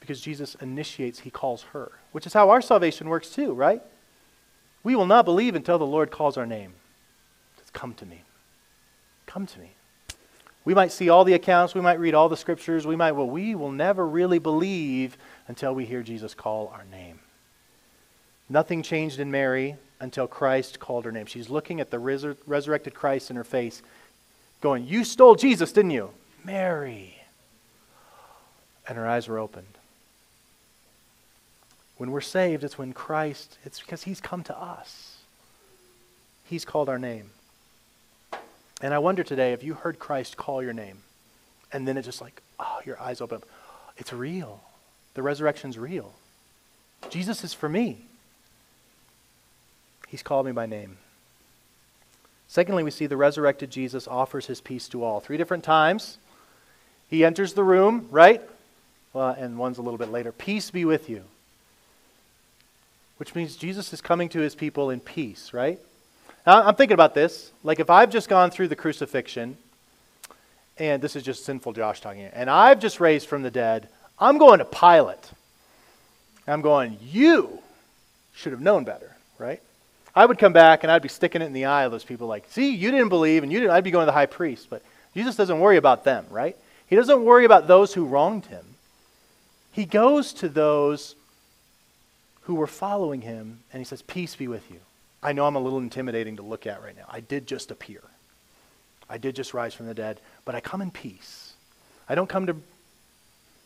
because 0.07 0.21
Jesus 0.21 0.55
initiates, 0.61 1.19
he 1.19 1.31
calls 1.31 1.65
her, 1.73 1.91
which 2.13 2.27
is 2.27 2.33
how 2.33 2.51
our 2.51 2.61
salvation 2.61 3.09
works 3.09 3.31
too, 3.31 3.53
right? 3.53 3.83
We 4.85 4.95
will 4.95 5.07
not 5.07 5.25
believe 5.25 5.57
until 5.57 5.79
the 5.79 5.87
Lord 5.87 6.13
calls 6.13 6.37
our 6.37 6.47
name. 6.47 6.75
Says, 7.59 7.71
Come 7.73 7.93
to 7.95 8.07
me. 8.07 8.23
Come 9.27 9.49
to 9.49 9.59
me. 9.59 9.73
We 10.65 10.75
might 10.75 10.93
see 10.93 11.09
all 11.09 11.25
the 11.25 11.35
accounts, 11.35 11.75
we 11.75 11.81
might 11.81 11.99
read 11.99 12.15
all 12.15 12.29
the 12.29 12.37
scriptures, 12.37 12.87
we 12.87 12.95
might, 12.95 13.13
well, 13.13 13.29
we 13.29 13.57
will 13.57 13.73
never 13.73 14.07
really 14.07 14.39
believe 14.39 15.19
until 15.49 15.75
we 15.75 15.85
hear 15.85 16.05
Jesus 16.05 16.35
call 16.35 16.69
our 16.69 16.85
name. 16.85 17.19
Nothing 18.49 18.85
changed 18.85 19.19
in 19.19 19.31
Mary 19.33 19.75
until 19.99 20.29
Christ 20.29 20.79
called 20.79 21.05
her 21.05 21.13
name. 21.13 21.27
She's 21.27 21.51
looking 21.51 21.81
at 21.81 21.91
the 21.91 21.97
resur- 21.97 22.37
resurrected 22.47 22.95
Christ 22.95 23.31
in 23.31 23.37
her 23.37 23.45
face, 23.45 23.83
going, 24.61 24.87
You 24.87 25.03
stole 25.03 25.35
Jesus, 25.35 25.73
didn't 25.73 25.91
you? 25.91 26.11
Mary. 26.45 27.17
And 28.89 28.97
her 28.97 29.07
eyes 29.07 29.27
were 29.27 29.39
opened. 29.39 29.76
When 31.97 32.11
we're 32.11 32.21
saved, 32.21 32.65
it's 32.65 32.79
when 32.79 32.93
Christ, 32.93 33.59
it's 33.65 33.81
because 33.81 34.03
He's 34.03 34.21
come 34.21 34.43
to 34.45 34.59
us. 34.59 35.17
He's 36.45 36.65
called 36.65 36.89
our 36.89 36.99
name. 36.99 37.31
And 38.83 38.93
I 38.93 38.99
wonder 38.99 39.23
today 39.23 39.53
if 39.53 39.65
you 39.65 39.75
heard 39.75 39.99
Christ 39.99 40.37
call 40.37 40.63
your 40.63 40.75
name, 40.75 40.99
and 41.73 41.89
then 41.89 41.97
it's 41.97 42.07
just 42.07 42.21
like, 42.21 42.43
oh, 42.61 42.81
your 42.85 43.01
eyes 43.01 43.21
open 43.21 43.39
up. 43.39 43.49
It's 43.97 44.13
real. 44.13 44.61
The 45.15 45.23
resurrection's 45.23 45.79
real. 45.79 46.13
Jesus 47.09 47.43
is 47.43 47.55
for 47.55 47.69
me. 47.69 47.99
He's 50.09 50.23
called 50.23 50.47
me 50.47 50.53
by 50.53 50.67
name. 50.67 50.99
Secondly, 52.49 52.83
we 52.83 52.91
see 52.91 53.07
the 53.07 53.17
resurrected 53.17 53.71
Jesus 53.71 54.07
offers 54.07 54.47
his 54.47 54.61
peace 54.61 54.89
to 54.89 55.03
all. 55.03 55.21
Three 55.21 55.37
different 55.37 55.65
times. 55.65 56.19
He 57.09 57.25
enters 57.25 57.55
the 57.55 57.65
room, 57.65 58.09
right? 58.11 58.43
Well, 59.13 59.31
and 59.31 59.59
one's 59.59 59.79
a 59.79 59.83
little 59.83 59.99
bit 59.99 60.11
later. 60.11 60.33
Peace 60.33 60.71
be 60.71 60.85
with 60.85 61.09
you. 61.09 61.25
Which 63.19 63.35
means 63.35 63.57
Jesus 63.57 63.93
is 63.93 64.01
coming 64.01 64.29
to 64.31 64.41
his 64.41 64.55
people 64.55 64.91
in 64.91 65.01
peace, 65.01 65.53
right? 65.53 65.79
Now, 66.47 66.63
I'm 66.63 66.75
thinking 66.75 66.95
about 66.95 67.15
this. 67.15 67.51
Like, 67.65 67.81
if 67.81 67.91
I've 67.91 68.11
just 68.11 68.29
gone 68.29 68.51
through 68.51 68.69
the 68.69 68.77
crucifixion, 68.77 69.57
and 70.79 71.01
this 71.01 71.17
is 71.17 71.23
just 71.23 71.45
sinful 71.45 71.73
Josh 71.73 72.01
talking, 72.01 72.23
and 72.23 72.51
I've 72.51 72.79
just 72.79 73.01
raised 73.01 73.27
from 73.27 73.43
the 73.43 73.51
dead, 73.51 73.89
I'm 74.19 74.39
going 74.39 74.59
to 74.59 74.65
Pilate. 74.65 75.31
I'm 76.47 76.61
going, 76.61 76.99
you 77.03 77.59
should 78.35 78.53
have 78.53 78.61
known 78.61 78.85
better, 78.85 79.17
right? 79.39 79.61
I 80.15 80.25
would 80.25 80.39
come 80.39 80.53
back 80.53 80.83
and 80.83 80.91
I'd 80.91 81.03
be 81.03 81.09
sticking 81.09 81.43
it 81.43 81.47
in 81.47 81.53
the 81.53 81.67
eye 81.67 81.85
of 81.85 81.93
those 81.93 82.05
people, 82.05 82.27
like, 82.27 82.45
see, 82.51 82.75
you 82.75 82.91
didn't 82.91 83.09
believe, 83.09 83.43
and 83.43 83.53
you 83.53 83.61
didn't. 83.61 83.73
I'd 83.73 83.85
be 83.85 83.91
going 83.91 84.05
to 84.05 84.07
the 84.07 84.13
high 84.13 84.27
priest. 84.27 84.69
But 84.71 84.83
Jesus 85.15 85.37
doesn't 85.37 85.59
worry 85.59 85.77
about 85.77 86.05
them, 86.05 86.25
right? 86.31 86.57
He 86.87 86.97
doesn't 86.97 87.25
worry 87.25 87.45
about 87.45 87.67
those 87.67 87.93
who 87.93 88.07
wronged 88.07 88.47
him. 88.47 88.65
He 89.73 89.85
goes 89.85 90.33
to 90.35 90.49
those 90.49 91.17
who 92.47 92.55
were 92.55 92.69
following 92.69 93.23
him, 93.23 93.59
and 93.73 93.81
he 93.81 93.85
says, 93.85 94.03
Peace 94.03 94.37
be 94.37 94.47
with 94.47 94.71
you. 94.71 94.79
I 95.21 95.33
know 95.33 95.47
I'm 95.47 95.57
a 95.57 95.61
little 95.61 95.81
intimidating 95.81 96.37
to 96.37 96.43
look 96.43 96.65
at 96.65 96.81
right 96.81 96.97
now. 96.97 97.07
I 97.09 97.19
did 97.19 97.49
just 97.49 97.73
appear. 97.73 98.03
I 99.11 99.19
did 99.19 99.35
just 99.35 99.53
rise 99.53 99.75
from 99.75 99.87
the 99.87 99.95
dead, 99.95 100.21
but 100.45 100.55
I 100.55 100.61
come 100.61 100.81
in 100.81 100.93
peace. 100.93 101.55
I 102.09 102.15
don't 102.15 102.29
come 102.29 102.47
to, 102.47 102.57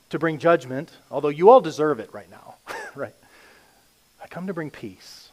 to 0.09 0.19
bring 0.19 0.39
judgment, 0.39 0.93
although 1.11 1.29
you 1.29 1.51
all 1.51 1.61
deserve 1.61 2.01
it 2.01 2.15
right 2.15 2.31
now, 2.31 2.55
right? 2.95 3.15
I 4.23 4.27
come 4.29 4.47
to 4.47 4.55
bring 4.55 4.71
peace. 4.71 5.31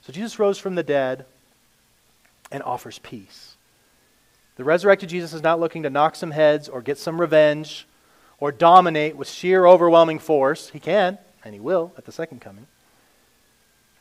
So 0.00 0.10
Jesus 0.10 0.38
rose 0.38 0.58
from 0.58 0.74
the 0.74 0.82
dead 0.82 1.26
and 2.50 2.62
offers 2.62 2.98
peace. 3.00 3.56
The 4.56 4.64
resurrected 4.64 5.10
Jesus 5.10 5.34
is 5.34 5.42
not 5.42 5.60
looking 5.60 5.82
to 5.82 5.90
knock 5.90 6.16
some 6.16 6.30
heads 6.30 6.70
or 6.70 6.80
get 6.80 6.96
some 6.96 7.20
revenge 7.20 7.86
or 8.40 8.50
dominate 8.50 9.14
with 9.14 9.28
sheer 9.28 9.66
overwhelming 9.66 10.18
force. 10.18 10.70
He 10.70 10.80
can, 10.80 11.18
and 11.44 11.52
he 11.52 11.60
will 11.60 11.92
at 11.98 12.06
the 12.06 12.12
second 12.12 12.40
coming. 12.40 12.66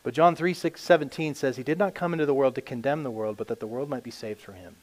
But 0.04 0.14
John 0.14 0.36
3 0.36 0.54
6, 0.54 0.82
17 0.82 1.36
says, 1.36 1.58
He 1.58 1.64
did 1.64 1.78
not 1.78 1.96
come 1.96 2.14
into 2.14 2.26
the 2.26 2.34
world 2.34 2.56
to 2.56 2.62
condemn 2.62 3.04
the 3.04 3.12
world, 3.12 3.38
but 3.38 3.48
that 3.48 3.60
the 3.60 3.68
world 3.68 3.90
might 3.90 4.04
be 4.04 4.12
saved 4.12 4.42
through 4.42 4.56
him. 4.56 4.76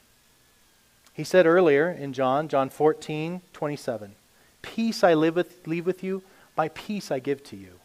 He 1.13 1.23
said 1.23 1.45
earlier 1.45 1.89
in 1.89 2.13
John, 2.13 2.47
John 2.47 2.69
14 2.69 3.41
27, 3.53 4.15
Peace 4.61 5.03
I 5.03 5.13
live 5.13 5.35
with, 5.35 5.65
leave 5.65 5.85
with 5.85 6.03
you, 6.03 6.23
my 6.57 6.69
peace 6.69 7.11
I 7.11 7.19
give 7.19 7.43
to 7.45 7.55
you. 7.55 7.79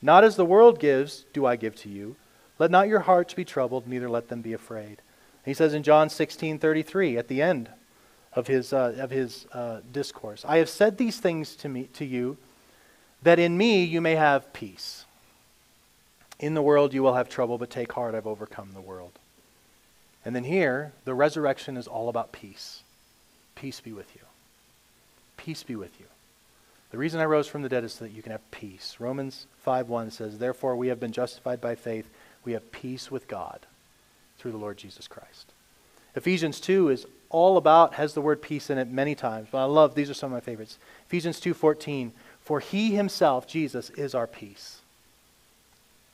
Not 0.00 0.24
as 0.24 0.36
the 0.36 0.44
world 0.44 0.78
gives, 0.78 1.24
do 1.32 1.44
I 1.44 1.56
give 1.56 1.74
to 1.76 1.88
you. 1.88 2.16
Let 2.58 2.70
not 2.70 2.88
your 2.88 3.00
hearts 3.00 3.34
be 3.34 3.44
troubled, 3.44 3.86
neither 3.86 4.08
let 4.08 4.28
them 4.28 4.42
be 4.42 4.52
afraid. 4.52 5.02
He 5.44 5.54
says 5.54 5.74
in 5.74 5.82
John 5.82 6.08
16 6.08 6.58
33, 6.58 7.16
at 7.16 7.28
the 7.28 7.42
end 7.42 7.70
of 8.32 8.46
his, 8.46 8.72
uh, 8.72 8.94
of 8.98 9.10
his 9.10 9.46
uh, 9.52 9.80
discourse, 9.92 10.44
I 10.46 10.58
have 10.58 10.68
said 10.68 10.98
these 10.98 11.18
things 11.18 11.56
to, 11.56 11.68
me, 11.68 11.88
to 11.94 12.04
you, 12.04 12.36
that 13.22 13.38
in 13.38 13.56
me 13.56 13.82
you 13.84 14.00
may 14.00 14.14
have 14.14 14.52
peace. 14.52 15.04
In 16.40 16.54
the 16.54 16.62
world 16.62 16.94
you 16.94 17.02
will 17.02 17.14
have 17.14 17.28
trouble, 17.28 17.58
but 17.58 17.70
take 17.70 17.92
heart, 17.92 18.14
I've 18.14 18.26
overcome 18.26 18.70
the 18.72 18.80
world. 18.80 19.12
And 20.24 20.36
then 20.36 20.44
here, 20.44 20.92
the 21.04 21.14
resurrection 21.14 21.76
is 21.76 21.88
all 21.88 22.08
about 22.08 22.32
peace. 22.32 22.82
Peace 23.54 23.80
be 23.80 23.92
with 23.92 24.14
you. 24.14 24.22
Peace 25.36 25.62
be 25.62 25.74
with 25.74 25.98
you. 25.98 26.06
The 26.90 26.98
reason 26.98 27.20
I 27.20 27.24
rose 27.24 27.48
from 27.48 27.62
the 27.62 27.68
dead 27.68 27.84
is 27.84 27.94
so 27.94 28.04
that 28.04 28.12
you 28.12 28.22
can 28.22 28.32
have 28.32 28.50
peace. 28.50 28.96
Romans 28.98 29.46
5:1 29.56 30.10
says, 30.10 30.38
"Therefore 30.38 30.76
we 30.76 30.88
have 30.88 31.00
been 31.00 31.12
justified 31.12 31.60
by 31.60 31.74
faith, 31.74 32.08
we 32.44 32.52
have 32.52 32.72
peace 32.72 33.10
with 33.10 33.28
God 33.28 33.66
through 34.38 34.52
the 34.52 34.58
Lord 34.58 34.78
Jesus 34.78 35.08
Christ." 35.08 35.52
Ephesians 36.14 36.60
2 36.60 36.88
is 36.88 37.06
all 37.30 37.56
about 37.56 37.94
has 37.94 38.14
the 38.14 38.22
word 38.22 38.40
peace 38.40 38.70
in 38.70 38.78
it 38.78 38.88
many 38.88 39.14
times. 39.14 39.48
But 39.50 39.58
I 39.58 39.64
love 39.64 39.94
these 39.94 40.08
are 40.08 40.14
some 40.14 40.32
of 40.32 40.36
my 40.36 40.40
favorites. 40.40 40.78
Ephesians 41.06 41.40
2:14, 41.40 42.12
"For 42.40 42.60
he 42.60 42.94
himself, 42.94 43.46
Jesus, 43.46 43.90
is 43.90 44.14
our 44.14 44.26
peace." 44.26 44.80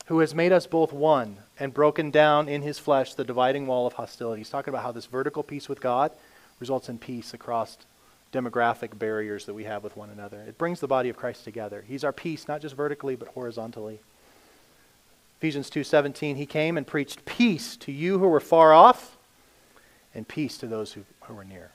Who 0.07 0.19
has 0.19 0.35
made 0.35 0.53
us 0.53 0.67
both 0.67 0.93
one 0.93 1.39
and 1.59 1.73
broken 1.73 2.11
down 2.11 2.49
in 2.49 2.63
his 2.63 2.79
flesh 2.79 3.15
the 3.15 3.25
dividing 3.25 3.67
wall 3.67 3.87
of 3.87 3.95
hostility. 3.95 4.41
He's 4.41 4.51
talking 4.51 4.73
about 4.73 4.83
how 4.83 4.93
this 4.93 5.07
vertical 5.07 5.43
peace 5.43 5.69
with 5.69 5.81
God 5.81 6.13
results 6.61 6.89
in 6.89 6.99
peace 6.99 7.33
across 7.33 7.79
demographic 8.33 8.99
barriers 8.99 9.47
that 9.47 9.55
we 9.55 9.65
have 9.65 9.85
with 9.85 9.97
one 9.97 10.11
another. 10.11 10.43
It 10.43 10.59
brings 10.59 10.81
the 10.81 10.89
body 10.89 11.09
of 11.09 11.17
Christ 11.17 11.45
together. 11.45 11.85
He's 11.87 12.05
our 12.05 12.13
peace 12.13 12.49
not 12.49 12.61
just 12.61 12.75
vertically 12.75 13.17
but 13.17 13.29
horizontally. 13.29 14.01
Ephesians 15.39 15.71
2:17 15.71 16.37
he 16.37 16.47
came 16.47 16.77
and 16.77 16.87
preached 16.87 17.25
peace 17.25 17.77
to 17.79 17.93
you 17.93 18.19
who 18.19 18.29
were 18.29 18.41
far 18.41 18.73
off 18.73 19.17
and 20.15 20.27
peace 20.29 20.59
to 20.59 20.67
those 20.67 20.93
who, 20.93 21.05
who 21.23 21.35
were 21.35 21.45
near. 21.45 21.71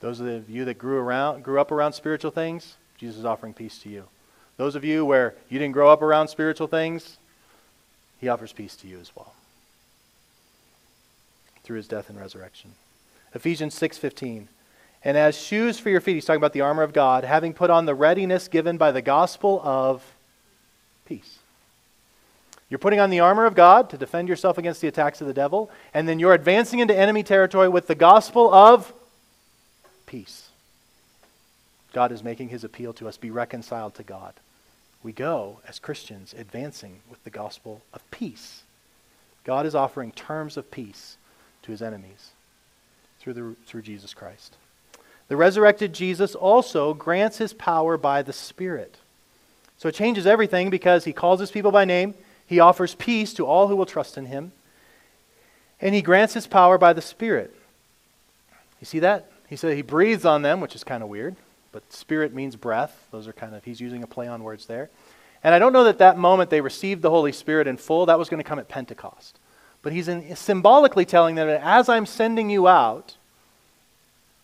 Those 0.00 0.20
of 0.20 0.50
you 0.50 0.64
that 0.64 0.78
grew 0.78 0.98
around 0.98 1.44
grew 1.44 1.60
up 1.60 1.70
around 1.70 1.92
spiritual 1.92 2.30
things, 2.30 2.76
Jesus 2.96 3.18
is 3.18 3.24
offering 3.24 3.54
peace 3.54 3.78
to 3.80 3.88
you. 3.88 4.08
Those 4.56 4.76
of 4.76 4.84
you 4.84 5.04
where 5.04 5.34
you 5.48 5.58
didn't 5.58 5.72
grow 5.72 5.90
up 5.90 6.02
around 6.02 6.28
spiritual 6.28 6.68
things, 6.68 7.18
he 8.20 8.28
offers 8.28 8.52
peace 8.52 8.76
to 8.76 8.86
you 8.86 9.00
as 9.00 9.14
well 9.16 9.34
through 11.64 11.78
his 11.78 11.88
death 11.88 12.10
and 12.10 12.20
resurrection. 12.20 12.74
Ephesians 13.34 13.74
6:15. 13.74 14.48
And 15.02 15.16
as 15.16 15.36
shoes 15.36 15.78
for 15.78 15.90
your 15.90 16.00
feet, 16.00 16.14
he's 16.14 16.24
talking 16.24 16.38
about 16.38 16.52
the 16.52 16.60
armor 16.60 16.82
of 16.82 16.92
God, 16.92 17.24
having 17.24 17.52
put 17.52 17.70
on 17.70 17.84
the 17.84 17.94
readiness 17.94 18.48
given 18.48 18.78
by 18.78 18.92
the 18.92 19.02
gospel 19.02 19.60
of 19.62 20.14
peace. 21.04 21.38
You're 22.70 22.78
putting 22.78 23.00
on 23.00 23.10
the 23.10 23.20
armor 23.20 23.44
of 23.44 23.54
God 23.54 23.90
to 23.90 23.98
defend 23.98 24.28
yourself 24.28 24.56
against 24.56 24.80
the 24.80 24.88
attacks 24.88 25.20
of 25.20 25.26
the 25.26 25.34
devil, 25.34 25.70
and 25.92 26.08
then 26.08 26.18
you're 26.18 26.32
advancing 26.32 26.78
into 26.78 26.96
enemy 26.96 27.22
territory 27.22 27.68
with 27.68 27.86
the 27.86 27.94
gospel 27.94 28.52
of 28.52 28.94
peace. 30.06 30.48
God 31.92 32.10
is 32.10 32.24
making 32.24 32.48
his 32.48 32.64
appeal 32.64 32.92
to 32.94 33.06
us 33.06 33.16
be 33.18 33.30
reconciled 33.30 33.94
to 33.96 34.02
God 34.02 34.34
we 35.04 35.12
go 35.12 35.60
as 35.68 35.78
Christians 35.78 36.34
advancing 36.36 37.00
with 37.08 37.22
the 37.22 37.30
gospel 37.30 37.82
of 37.92 38.10
peace. 38.10 38.62
God 39.44 39.66
is 39.66 39.74
offering 39.74 40.10
terms 40.10 40.56
of 40.56 40.70
peace 40.70 41.18
to 41.62 41.70
his 41.70 41.82
enemies 41.82 42.30
through, 43.20 43.34
the, 43.34 43.54
through 43.66 43.82
Jesus 43.82 44.14
Christ. 44.14 44.56
The 45.28 45.36
resurrected 45.36 45.92
Jesus 45.92 46.34
also 46.34 46.94
grants 46.94 47.36
his 47.36 47.52
power 47.52 47.98
by 47.98 48.22
the 48.22 48.32
Spirit. 48.32 48.96
So 49.78 49.88
it 49.88 49.94
changes 49.94 50.26
everything 50.26 50.70
because 50.70 51.04
he 51.04 51.12
calls 51.12 51.38
his 51.38 51.50
people 51.50 51.70
by 51.70 51.84
name, 51.84 52.14
he 52.46 52.58
offers 52.58 52.94
peace 52.94 53.34
to 53.34 53.46
all 53.46 53.68
who 53.68 53.76
will 53.76 53.86
trust 53.86 54.16
in 54.16 54.26
him, 54.26 54.52
and 55.80 55.94
he 55.94 56.02
grants 56.02 56.34
his 56.34 56.46
power 56.46 56.78
by 56.78 56.94
the 56.94 57.02
Spirit. 57.02 57.54
You 58.80 58.86
see 58.86 59.00
that? 59.00 59.30
He 59.48 59.56
said 59.56 59.76
he 59.76 59.82
breathes 59.82 60.24
on 60.24 60.42
them, 60.42 60.60
which 60.62 60.74
is 60.74 60.82
kind 60.82 61.02
of 61.02 61.10
weird 61.10 61.36
but 61.74 61.92
spirit 61.92 62.32
means 62.32 62.54
breath. 62.54 63.08
Those 63.10 63.26
are 63.26 63.32
kind 63.32 63.52
of, 63.52 63.64
he's 63.64 63.80
using 63.80 64.04
a 64.04 64.06
play 64.06 64.28
on 64.28 64.44
words 64.44 64.66
there. 64.66 64.90
And 65.42 65.52
I 65.52 65.58
don't 65.58 65.72
know 65.72 65.82
that 65.84 65.98
that 65.98 66.16
moment 66.16 66.48
they 66.48 66.60
received 66.60 67.02
the 67.02 67.10
Holy 67.10 67.32
Spirit 67.32 67.66
in 67.66 67.78
full, 67.78 68.06
that 68.06 68.16
was 68.16 68.28
going 68.28 68.38
to 68.40 68.48
come 68.48 68.60
at 68.60 68.68
Pentecost. 68.68 69.40
But 69.82 69.92
he's 69.92 70.06
in, 70.06 70.36
symbolically 70.36 71.04
telling 71.04 71.34
them 71.34 71.48
that 71.48 71.60
as 71.64 71.88
I'm 71.88 72.06
sending 72.06 72.48
you 72.48 72.68
out, 72.68 73.16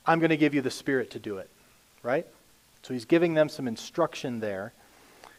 I'm 0.04 0.18
going 0.18 0.30
to 0.30 0.36
give 0.36 0.54
you 0.54 0.60
the 0.60 0.72
Spirit 0.72 1.12
to 1.12 1.20
do 1.20 1.38
it. 1.38 1.48
Right? 2.02 2.26
So 2.82 2.94
he's 2.94 3.04
giving 3.04 3.34
them 3.34 3.48
some 3.48 3.68
instruction 3.68 4.40
there. 4.40 4.72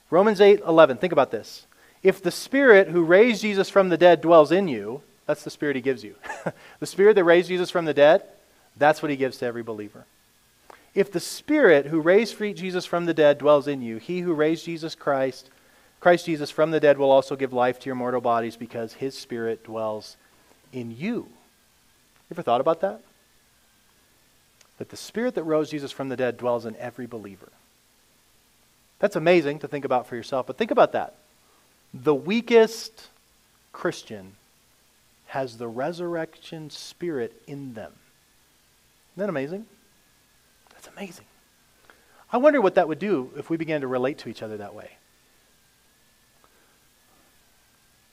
Romans 0.10 0.40
8 0.40 0.62
11, 0.66 0.96
think 0.96 1.12
about 1.12 1.30
this. 1.30 1.66
If 2.04 2.24
the 2.24 2.32
Spirit 2.32 2.88
who 2.88 3.04
raised 3.04 3.42
Jesus 3.42 3.70
from 3.70 3.90
the 3.90 3.98
dead 3.98 4.22
dwells 4.22 4.54
in 4.54 4.70
you, 4.70 5.02
that's 5.28 5.44
the 5.44 5.50
Spirit 5.50 5.76
he 5.76 5.82
gives 5.82 6.06
you. 6.06 6.16
the 6.80 6.86
Spirit 6.86 7.16
that 7.16 7.26
raised 7.26 7.50
Jesus 7.50 7.70
from 7.70 7.84
the 7.84 7.94
dead, 7.94 8.24
that's 8.78 9.02
what 9.02 9.12
he 9.12 9.18
gives 9.18 9.40
to 9.40 9.46
every 9.46 9.62
believer. 9.62 10.06
If 10.94 11.12
the 11.12 11.20
Spirit 11.20 11.88
who 11.88 12.02
raised 12.02 12.38
Jesus 12.38 12.86
from 12.86 13.06
the 13.06 13.14
dead 13.14 13.38
dwells 13.38 13.68
in 13.68 13.82
you, 13.82 13.98
he 13.98 14.22
who 14.22 14.34
raised 14.34 14.66
Jesus 14.66 14.94
Christ, 14.94 15.50
Christ 16.00 16.26
Jesus 16.26 16.50
from 16.50 16.72
the 16.72 16.80
dead 16.80 16.98
will 16.98 17.12
also 17.12 17.36
give 17.36 17.54
life 17.54 17.80
to 17.80 17.86
your 17.86 17.96
mortal 17.96 18.22
bodies 18.22 18.58
because 18.58 18.94
his 18.94 19.18
Spirit 19.18 19.64
dwells 19.64 20.18
in 20.74 20.96
you. 20.98 21.28
Ever 22.30 22.42
thought 22.42 22.62
about 22.62 22.82
that? 22.82 23.02
That 24.80 24.90
the 24.90 24.98
Spirit 24.98 25.36
that 25.36 25.44
rose 25.44 25.70
Jesus 25.70 25.92
from 25.92 26.10
the 26.10 26.18
dead 26.18 26.38
dwells 26.38 26.66
in 26.66 26.76
every 26.78 27.06
believer. 27.06 27.50
That's 29.00 29.16
amazing 29.16 29.60
to 29.60 29.68
think 29.68 29.86
about 29.86 30.08
for 30.08 30.16
yourself, 30.16 30.48
but 30.48 30.58
think 30.58 30.72
about 30.72 30.92
that. 30.92 31.16
The 31.94 32.16
weakest 32.16 33.08
Christian 33.74 34.34
has 35.28 35.58
the 35.58 35.68
resurrection 35.68 36.70
spirit 36.70 37.42
in 37.48 37.74
them. 37.74 37.94
Isn't 39.14 39.22
that 39.22 39.30
amazing? 39.30 39.66
That's 40.82 40.96
amazing. 40.98 41.26
I 42.32 42.38
wonder 42.38 42.60
what 42.60 42.76
that 42.76 42.88
would 42.88 42.98
do 42.98 43.32
if 43.38 43.50
we 43.50 43.58
began 43.58 43.82
to 43.82 43.88
relate 43.88 44.18
to 44.20 44.30
each 44.30 44.42
other 44.42 44.58
that 44.58 44.74
way. 44.74 44.98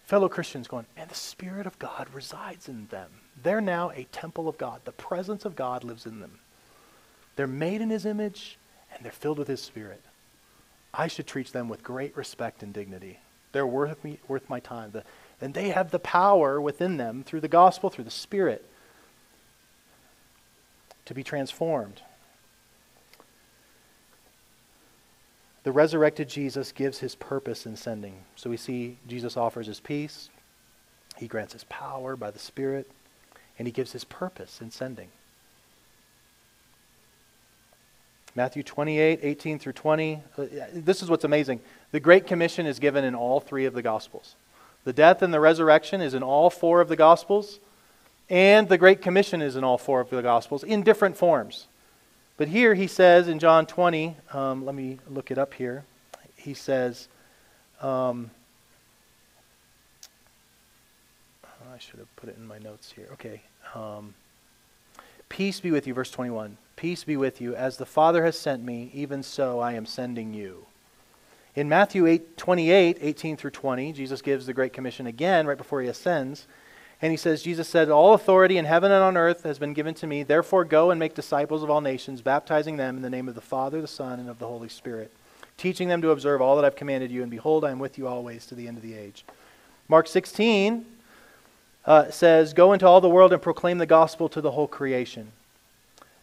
Fellow 0.04 0.28
Christians 0.28 0.68
going, 0.68 0.86
man, 0.96 1.06
the 1.08 1.14
Spirit 1.14 1.66
of 1.66 1.78
God 1.78 2.08
resides 2.12 2.68
in 2.68 2.86
them. 2.88 3.08
They're 3.42 3.60
now 3.60 3.90
a 3.90 4.04
temple 4.04 4.48
of 4.48 4.58
God. 4.58 4.80
The 4.84 4.92
presence 4.92 5.44
of 5.44 5.56
God 5.56 5.84
lives 5.84 6.04
in 6.04 6.20
them. 6.20 6.40
They're 7.36 7.46
made 7.46 7.80
in 7.80 7.90
His 7.90 8.04
image 8.04 8.58
and 8.92 9.04
they're 9.04 9.12
filled 9.12 9.38
with 9.38 9.48
His 9.48 9.62
Spirit. 9.62 10.02
I 10.92 11.06
should 11.06 11.26
treat 11.26 11.52
them 11.52 11.68
with 11.68 11.82
great 11.82 12.16
respect 12.16 12.62
and 12.62 12.72
dignity. 12.72 13.20
They're 13.52 13.66
worth, 13.66 14.02
me, 14.04 14.18
worth 14.28 14.48
my 14.50 14.60
time. 14.60 14.90
The, 14.90 15.04
and 15.40 15.54
they 15.54 15.70
have 15.70 15.90
the 15.90 15.98
power 15.98 16.60
within 16.60 16.96
them 16.96 17.22
through 17.22 17.40
the 17.40 17.48
gospel, 17.48 17.88
through 17.88 18.04
the 18.04 18.10
Spirit, 18.10 18.64
to 21.04 21.14
be 21.14 21.22
transformed. 21.22 22.02
The 25.68 25.72
resurrected 25.72 26.30
Jesus 26.30 26.72
gives 26.72 27.00
his 27.00 27.14
purpose 27.14 27.66
in 27.66 27.76
sending. 27.76 28.14
So 28.36 28.48
we 28.48 28.56
see 28.56 28.96
Jesus 29.06 29.36
offers 29.36 29.66
his 29.66 29.80
peace, 29.80 30.30
he 31.18 31.28
grants 31.28 31.52
his 31.52 31.64
power 31.64 32.16
by 32.16 32.30
the 32.30 32.38
Spirit, 32.38 32.90
and 33.58 33.68
he 33.68 33.72
gives 33.72 33.92
his 33.92 34.02
purpose 34.02 34.62
in 34.62 34.70
sending. 34.70 35.08
Matthew 38.34 38.62
28, 38.62 39.20
18 39.22 39.58
through 39.58 39.74
20. 39.74 40.22
Uh, 40.38 40.46
this 40.72 41.02
is 41.02 41.10
what's 41.10 41.24
amazing. 41.24 41.60
The 41.92 42.00
Great 42.00 42.26
Commission 42.26 42.64
is 42.64 42.78
given 42.78 43.04
in 43.04 43.14
all 43.14 43.38
three 43.38 43.66
of 43.66 43.74
the 43.74 43.82
Gospels. 43.82 44.36
The 44.84 44.94
death 44.94 45.20
and 45.20 45.34
the 45.34 45.40
resurrection 45.40 46.00
is 46.00 46.14
in 46.14 46.22
all 46.22 46.48
four 46.48 46.80
of 46.80 46.88
the 46.88 46.96
Gospels, 46.96 47.60
and 48.30 48.70
the 48.70 48.78
Great 48.78 49.02
Commission 49.02 49.42
is 49.42 49.54
in 49.54 49.64
all 49.64 49.76
four 49.76 50.00
of 50.00 50.08
the 50.08 50.22
Gospels 50.22 50.64
in 50.64 50.82
different 50.82 51.18
forms. 51.18 51.66
But 52.39 52.49
here 52.49 52.72
he 52.72 52.86
says 52.86 53.28
in 53.28 53.39
John 53.39 53.66
20, 53.66 54.16
um, 54.32 54.64
let 54.64 54.74
me 54.74 54.99
look 55.11 55.30
it 55.30 55.36
up 55.36 55.53
here. 55.53 55.84
He 56.36 56.55
says, 56.55 57.09
um, 57.82 58.30
I 61.45 61.78
should 61.78 61.99
have 61.99 62.16
put 62.16 62.30
it 62.30 62.36
in 62.39 62.47
my 62.47 62.59
notes 62.59 62.93
here. 62.93 63.09
Okay. 63.12 63.43
Um, 63.74 64.14
Peace 65.28 65.61
be 65.61 65.70
with 65.70 65.86
you, 65.86 65.95
verse 65.95 66.11
21. 66.11 66.57
Peace 66.76 67.05
be 67.05 67.16
with 67.16 67.41
you. 67.41 67.55
As 67.55 67.76
the 67.76 67.86
Father 67.86 68.24
has 68.24 68.39
sent 68.39 68.62
me, 68.64 68.91
even 68.95 69.22
so 69.22 69.61
I 69.61 69.72
am 69.72 69.84
sending 69.84 70.32
you. 70.32 70.66
In 71.55 71.68
Matthew 71.68 72.07
8, 72.07 72.36
28, 72.36 72.99
18 73.01 73.36
through 73.36 73.51
20, 73.51 73.93
Jesus 73.93 74.22
gives 74.22 74.47
the 74.47 74.53
Great 74.55 74.72
Commission 74.72 75.07
again 75.07 75.47
right 75.47 75.59
before 75.59 75.82
he 75.82 75.89
ascends. 75.89 76.47
And 77.01 77.12
he 77.12 77.16
says, 77.16 77.42
Jesus 77.42 77.68
said, 77.68 77.90
All 77.90 78.14
authority 78.14 78.59
in 78.59 78.64
heaven 78.64 78.90
and 78.90 79.03
on 79.03 79.16
earth 79.16 79.44
has 79.44 79.59
been 79.59 79.72
given 79.72 79.94
to 79.94 80.07
me. 80.07 80.24
Therefore, 80.24 80.64
go 80.64 80.90
and 80.90 80.99
make 80.99 81.14
disciples 81.14 81.62
of 81.62 81.70
all 81.70 81.80
nations, 81.80 82.22
baptizing 82.22 82.76
them 82.76 82.96
in 82.96 83.03
the 83.03 83.11
name 83.11 83.28
of 83.28 83.34
the 83.34 83.40
Father, 83.40 83.80
the 83.80 83.86
Son, 83.86 84.18
and 84.18 84.28
of 84.28 84.38
the 84.38 84.49
Holy 84.49 84.68
Spirit, 84.68 85.12
teaching 85.57 85.88
them 85.88 86.03
to 86.03 86.11
observe 86.11 86.42
all 86.42 86.57
that 86.57 86.64
I've 86.64 86.76
commanded 86.76 87.11
you. 87.11 87.22
And 87.22 87.30
behold, 87.30 87.64
I 87.64 87.70
am 87.70 87.78
with 87.78 87.99
you 87.99 88.09
always 88.09 88.46
to 88.46 88.57
the 88.57 88.66
end 88.66 88.76
of 88.76 88.82
the 88.82 88.94
age. 88.94 89.24
Mark 89.88 90.09
16 90.09 90.84
uh, 91.86 92.11
says, 92.11 92.53
Go 92.53 92.72
into 92.72 92.86
all 92.86 93.01
the 93.01 93.09
world 93.09 93.32
and 93.32 93.40
proclaim 93.40 93.78
the 93.78 93.86
gospel 93.86 94.28
to 94.30 94.40
the 94.40 94.51
whole 94.51 94.68
creation. 94.68 95.32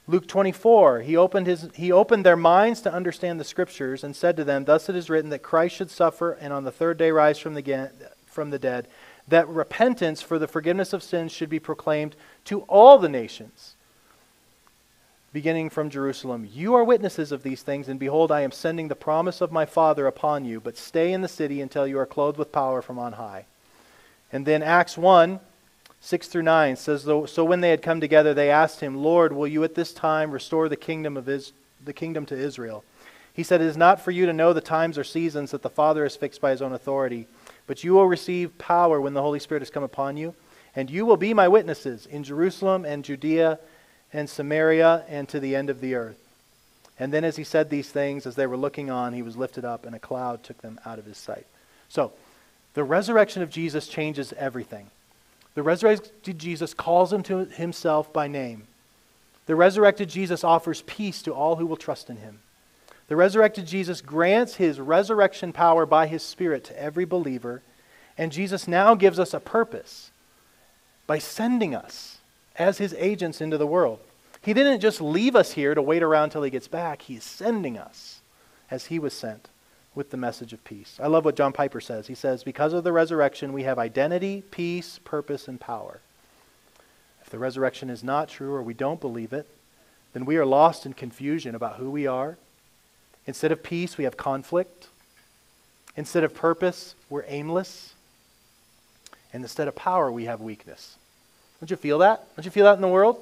Luke 0.08 0.28
24, 0.28 1.02
he 1.02 1.18
opened, 1.18 1.48
his, 1.48 1.68
he 1.74 1.92
opened 1.92 2.24
their 2.26 2.36
minds 2.36 2.82
to 2.82 2.94
understand 2.94 3.40
the 3.40 3.44
scriptures 3.44 4.04
and 4.04 4.16
said 4.16 4.38
to 4.38 4.44
them, 4.44 4.66
Thus 4.66 4.88
it 4.88 4.96
is 4.96 5.10
written 5.10 5.32
that 5.32 5.42
Christ 5.42 5.76
should 5.76 5.90
suffer 5.90 6.34
and 6.34 6.54
on 6.54 6.64
the 6.64 6.72
third 6.72 6.98
day 6.98 7.10
rise 7.10 7.40
from 7.40 7.56
the, 7.56 7.92
from 8.28 8.52
the 8.52 8.60
dead, 8.60 8.88
that 9.28 9.48
repentance 9.48 10.22
for 10.22 10.38
the 10.38 10.48
forgiveness 10.48 10.94
of 10.94 11.04
sins 11.04 11.32
should 11.32 11.50
be 11.50 11.60
proclaimed 11.60 12.16
to 12.46 12.62
all 12.62 12.98
the 12.98 13.10
nations, 13.10 13.76
beginning 15.34 15.70
from 15.70 15.90
Jerusalem. 15.90 16.48
You 16.52 16.76
are 16.76 16.84
witnesses 16.84 17.32
of 17.32 17.44
these 17.44 17.64
things, 17.64 17.90
and 17.90 18.00
behold, 18.00 18.32
I 18.32 18.42
am 18.42 18.52
sending 18.52 18.88
the 18.88 18.96
promise 18.96 19.42
of 19.42 19.52
my 19.52 19.66
Father 19.66 20.08
upon 20.08 20.46
you, 20.46 20.60
but 20.60 20.78
stay 20.78 21.12
in 21.12 21.22
the 21.22 21.28
city 21.28 21.60
until 21.60 21.88
you 21.88 21.98
are 22.00 22.06
clothed 22.06 22.38
with 22.38 22.52
power 22.52 22.82
from 22.82 23.00
on 23.00 23.14
high. 23.14 23.46
And 24.32 24.46
then 24.46 24.62
Acts 24.62 24.98
1, 24.98 25.40
6 26.02 26.28
through 26.28 26.44
9 26.44 26.76
says, 26.76 27.04
So 27.04 27.44
when 27.44 27.62
they 27.62 27.70
had 27.70 27.82
come 27.82 28.00
together, 28.00 28.34
they 28.34 28.52
asked 28.52 28.80
him, 28.80 28.96
Lord, 28.96 29.34
will 29.34 29.48
you 29.48 29.64
at 29.64 29.76
this 29.76 29.92
time 29.92 30.32
restore 30.32 30.70
the 30.70 30.76
kingdom, 30.76 31.18
of 31.18 31.28
Is- 31.28 31.54
the 31.84 31.94
kingdom 31.94 32.26
to 32.28 32.38
Israel? 32.38 32.84
He 33.34 33.44
said, 33.44 33.60
It 33.60 33.68
is 33.68 33.78
not 33.78 34.00
for 34.00 34.12
you 34.12 34.26
to 34.28 34.34
know 34.34 34.54
the 34.54 34.62
times 34.62 34.98
or 34.98 35.04
seasons 35.04 35.52
that 35.52 35.64
the 35.64 35.70
Father 35.70 36.04
has 36.04 36.16
fixed 36.16 36.42
by 36.42 36.52
his 36.52 36.62
own 36.62 36.74
authority, 36.74 37.28
but 37.68 37.84
you 37.84 37.94
will 37.94 38.08
receive 38.08 38.58
power 38.58 39.02
when 39.02 39.14
the 39.14 39.22
Holy 39.22 39.40
Spirit 39.40 39.62
has 39.62 39.70
come 39.70 39.84
upon 39.84 40.18
you, 40.18 40.36
and 40.76 40.90
you 40.90 41.06
will 41.06 41.18
be 41.18 41.34
my 41.34 41.48
witnesses 41.48 42.06
in 42.06 42.24
Jerusalem 42.24 42.86
and 42.86 43.04
Judea 43.04 43.60
and 44.14 44.30
Samaria 44.30 45.04
and 45.08 45.28
to 45.30 45.40
the 45.40 45.56
end 45.56 45.70
of 45.70 45.82
the 45.82 45.96
earth. 45.96 46.20
And 47.00 47.12
then 47.12 47.24
as 47.24 47.36
he 47.36 47.44
said 47.44 47.70
these 47.70 47.90
things, 47.90 48.26
as 48.26 48.36
they 48.36 48.48
were 48.48 48.58
looking 48.58 48.90
on, 48.90 49.14
he 49.14 49.22
was 49.22 49.36
lifted 49.36 49.66
up, 49.66 49.86
and 49.86 49.96
a 49.96 50.00
cloud 50.00 50.44
took 50.44 50.62
them 50.62 50.80
out 50.86 51.00
of 51.00 51.06
his 51.06 51.18
sight. 51.18 51.46
So, 51.90 52.14
the 52.74 52.84
resurrection 52.84 53.42
of 53.42 53.50
Jesus 53.50 53.88
changes 53.88 54.34
everything. 54.34 54.90
The 55.56 55.64
resurrected 55.64 56.38
Jesus 56.38 56.74
calls 56.74 57.12
him 57.12 57.24
to 57.24 57.46
himself 57.46 58.12
by 58.12 58.28
name. 58.28 58.68
The 59.46 59.56
resurrected 59.56 60.10
Jesus 60.10 60.44
offers 60.44 60.82
peace 60.82 61.22
to 61.22 61.34
all 61.34 61.56
who 61.56 61.66
will 61.66 61.78
trust 61.78 62.10
in 62.10 62.18
him. 62.18 62.40
The 63.08 63.16
resurrected 63.16 63.68
Jesus 63.68 64.02
grants 64.02 64.56
his 64.56 64.80
resurrection 64.80 65.54
power 65.54 65.86
by 65.86 66.08
his 66.08 66.24
Spirit 66.24 66.64
to 66.66 66.82
every 66.82 67.06
believer, 67.06 67.62
and 68.18 68.32
Jesus 68.32 68.68
now 68.68 68.96
gives 68.96 69.20
us 69.20 69.34
a 69.34 69.40
purpose 69.40 70.12
by 71.06 71.20
sending 71.20 71.76
us 71.76 72.18
as 72.56 72.78
his 72.78 72.96
agents 72.98 73.42
into 73.42 73.58
the 73.58 73.68
world. 73.68 74.00
He 74.42 74.54
didn't 74.54 74.80
just 74.80 75.02
leave 75.02 75.36
us 75.36 75.52
here 75.52 75.76
to 75.76 75.82
wait 75.82 76.04
around 76.04 76.30
till 76.30 76.44
he 76.44 76.50
gets 76.50 76.68
back, 76.68 77.04
he's 77.04 77.24
sending 77.24 77.78
us 77.78 78.22
as 78.72 78.88
he 78.88 78.98
was 78.98 79.14
sent 79.14 79.50
with 79.94 80.10
the 80.10 80.18
message 80.18 80.52
of 80.52 80.64
peace. 80.64 81.00
I 81.02 81.08
love 81.08 81.26
what 81.26 81.38
John 81.38 81.54
Piper 81.54 81.80
says. 81.80 82.08
He 82.08 82.16
says, 82.16 82.44
Because 82.44 82.74
of 82.74 82.84
the 82.84 82.92
resurrection, 82.92 83.54
we 83.54 83.64
have 83.64 83.80
identity, 83.80 84.44
peace, 84.52 85.00
purpose, 85.04 85.48
and 85.48 85.60
power. 85.60 86.00
If 87.22 87.30
the 87.30 87.40
resurrection 87.40 87.90
is 87.90 88.04
not 88.04 88.30
true 88.30 88.54
or 88.54 88.62
we 88.62 88.74
don't 88.74 89.00
believe 89.00 89.34
it, 89.34 89.48
then 90.14 90.26
we 90.26 90.38
are 90.38 90.46
lost 90.46 90.86
in 90.86 90.94
confusion 90.94 91.56
about 91.56 91.78
who 91.78 91.90
we 91.90 92.08
are. 92.08 92.38
Instead 93.28 93.52
of 93.52 93.64
peace, 93.64 93.98
we 93.98 94.04
have 94.04 94.18
conflict. 94.18 94.88
Instead 95.96 96.24
of 96.24 96.34
purpose, 96.34 96.96
we're 97.10 97.26
aimless. 97.28 97.94
And 99.34 99.44
instead 99.44 99.68
of 99.68 99.76
power, 99.76 100.12
we 100.12 100.26
have 100.26 100.42
weakness. 100.42 100.98
Don't 101.60 101.72
you 101.72 101.78
feel 101.78 102.00
that? 102.00 102.28
Don't 102.36 102.46
you 102.46 102.52
feel 102.52 102.66
that 102.66 102.76
in 102.76 102.82
the 102.82 102.88
world? 102.88 103.18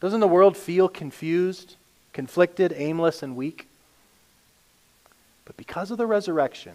Doesn't 0.00 0.20
the 0.20 0.28
world 0.28 0.56
feel 0.56 0.88
confused, 0.88 1.76
conflicted, 2.12 2.74
aimless, 2.76 3.22
and 3.22 3.36
weak? 3.36 3.66
But 5.44 5.56
because 5.56 5.90
of 5.90 5.98
the 5.98 6.06
resurrection, 6.06 6.74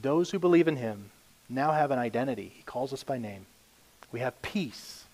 those 0.00 0.30
who 0.30 0.38
believe 0.38 0.68
in 0.68 0.76
him 0.76 1.10
now 1.48 1.72
have 1.72 1.90
an 1.90 1.98
identity. 1.98 2.52
He 2.54 2.62
calls 2.62 2.92
us 2.92 3.02
by 3.02 3.18
name. 3.18 3.46
We 4.12 4.20
have 4.20 4.40
peace 4.42 5.04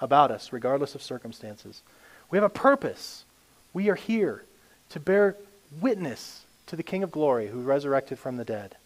about 0.00 0.30
us, 0.30 0.52
regardless 0.52 0.94
of 0.94 1.02
circumstances. 1.02 1.82
We 2.30 2.36
have 2.36 2.44
a 2.44 2.48
purpose. 2.48 3.24
We 3.72 3.88
are 3.88 3.94
here 3.94 4.44
to 4.90 5.00
bear 5.00 5.36
witness 5.80 6.44
to 6.66 6.76
the 6.76 6.82
King 6.82 7.02
of 7.02 7.10
glory 7.10 7.48
who 7.48 7.60
resurrected 7.60 8.18
from 8.18 8.36
the 8.36 8.44
dead. 8.44 8.76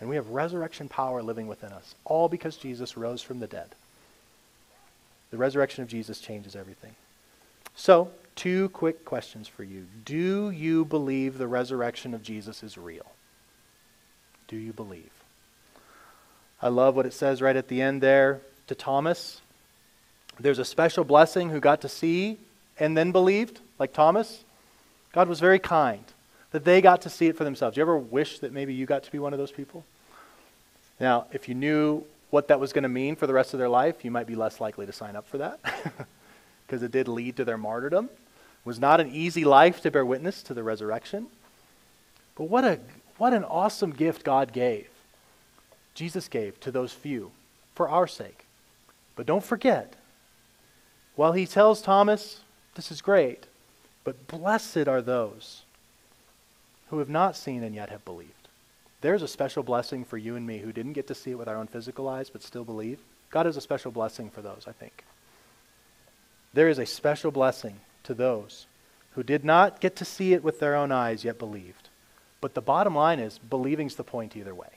And 0.00 0.08
we 0.08 0.16
have 0.16 0.28
resurrection 0.30 0.88
power 0.88 1.22
living 1.22 1.48
within 1.48 1.72
us, 1.72 1.94
all 2.04 2.28
because 2.28 2.56
Jesus 2.56 2.96
rose 2.96 3.22
from 3.22 3.40
the 3.40 3.46
dead. 3.46 3.74
The 5.30 5.38
resurrection 5.38 5.82
of 5.82 5.88
Jesus 5.88 6.20
changes 6.20 6.54
everything. 6.54 6.94
So, 7.74 8.10
Two 8.38 8.68
quick 8.68 9.04
questions 9.04 9.48
for 9.48 9.64
you. 9.64 9.86
Do 10.04 10.50
you 10.50 10.84
believe 10.84 11.38
the 11.38 11.48
resurrection 11.48 12.14
of 12.14 12.22
Jesus 12.22 12.62
is 12.62 12.78
real? 12.78 13.06
Do 14.46 14.54
you 14.56 14.72
believe? 14.72 15.10
I 16.62 16.68
love 16.68 16.94
what 16.94 17.04
it 17.04 17.12
says 17.12 17.42
right 17.42 17.56
at 17.56 17.66
the 17.66 17.82
end 17.82 18.00
there 18.00 18.40
to 18.68 18.76
Thomas. 18.76 19.40
There's 20.38 20.60
a 20.60 20.64
special 20.64 21.02
blessing 21.02 21.50
who 21.50 21.58
got 21.58 21.80
to 21.80 21.88
see 21.88 22.38
and 22.78 22.96
then 22.96 23.10
believed, 23.10 23.58
like 23.80 23.92
Thomas. 23.92 24.44
God 25.12 25.28
was 25.28 25.40
very 25.40 25.58
kind 25.58 26.04
that 26.50 26.64
they 26.64 26.80
got 26.80 27.02
to 27.02 27.10
see 27.10 27.26
it 27.26 27.36
for 27.36 27.44
themselves. 27.44 27.76
You 27.76 27.82
ever 27.82 27.96
wish 27.96 28.38
that 28.40 28.52
maybe 28.52 28.74
you 28.74 28.86
got 28.86 29.02
to 29.04 29.12
be 29.12 29.18
one 29.18 29.32
of 29.32 29.38
those 29.38 29.52
people? 29.52 29.84
Now, 31.00 31.26
if 31.32 31.48
you 31.48 31.54
knew 31.54 32.04
what 32.30 32.48
that 32.48 32.60
was 32.60 32.72
going 32.72 32.82
to 32.82 32.88
mean 32.88 33.16
for 33.16 33.26
the 33.26 33.32
rest 33.32 33.54
of 33.54 33.58
their 33.58 33.68
life, 33.68 34.04
you 34.04 34.10
might 34.10 34.26
be 34.26 34.34
less 34.34 34.60
likely 34.60 34.86
to 34.86 34.92
sign 34.92 35.16
up 35.16 35.26
for 35.26 35.38
that 35.38 35.60
because 36.66 36.82
it 36.82 36.90
did 36.90 37.08
lead 37.08 37.36
to 37.36 37.44
their 37.44 37.58
martyrdom. 37.58 38.06
It 38.06 38.66
was 38.66 38.78
not 38.78 39.00
an 39.00 39.10
easy 39.10 39.44
life 39.44 39.80
to 39.82 39.90
bear 39.90 40.04
witness 40.04 40.42
to 40.44 40.54
the 40.54 40.62
resurrection. 40.62 41.28
But 42.36 42.44
what, 42.44 42.64
a, 42.64 42.78
what 43.16 43.32
an 43.32 43.44
awesome 43.44 43.92
gift 43.92 44.24
God 44.24 44.52
gave, 44.52 44.88
Jesus 45.94 46.28
gave 46.28 46.60
to 46.60 46.70
those 46.70 46.92
few 46.92 47.30
for 47.74 47.88
our 47.88 48.06
sake. 48.06 48.44
But 49.16 49.26
don't 49.26 49.44
forget, 49.44 49.94
while 51.16 51.32
he 51.32 51.46
tells 51.46 51.82
Thomas, 51.82 52.40
this 52.74 52.92
is 52.92 53.00
great, 53.00 53.46
but 54.08 54.26
blessed 54.26 54.88
are 54.88 55.02
those 55.02 55.64
who 56.88 56.98
have 56.98 57.10
not 57.10 57.36
seen 57.36 57.62
and 57.62 57.74
yet 57.74 57.90
have 57.90 58.06
believed. 58.06 58.48
There's 59.02 59.20
a 59.20 59.28
special 59.28 59.62
blessing 59.62 60.02
for 60.02 60.16
you 60.16 60.34
and 60.34 60.46
me 60.46 60.60
who 60.60 60.72
didn't 60.72 60.94
get 60.94 61.08
to 61.08 61.14
see 61.14 61.32
it 61.32 61.38
with 61.38 61.46
our 61.46 61.56
own 61.56 61.66
physical 61.66 62.08
eyes 62.08 62.30
but 62.30 62.42
still 62.42 62.64
believe. 62.64 63.00
God 63.28 63.44
has 63.44 63.58
a 63.58 63.60
special 63.60 63.90
blessing 63.90 64.30
for 64.30 64.40
those, 64.40 64.64
I 64.66 64.72
think. 64.72 65.04
There 66.54 66.70
is 66.70 66.78
a 66.78 66.86
special 66.86 67.30
blessing 67.30 67.80
to 68.04 68.14
those 68.14 68.66
who 69.10 69.22
did 69.22 69.44
not 69.44 69.78
get 69.78 69.94
to 69.96 70.06
see 70.06 70.32
it 70.32 70.42
with 70.42 70.58
their 70.58 70.74
own 70.74 70.90
eyes 70.90 71.22
yet 71.22 71.38
believed. 71.38 71.90
But 72.40 72.54
the 72.54 72.62
bottom 72.62 72.94
line 72.94 73.18
is 73.18 73.36
believing's 73.36 73.96
the 73.96 74.04
point 74.04 74.38
either 74.38 74.54
way. 74.54 74.70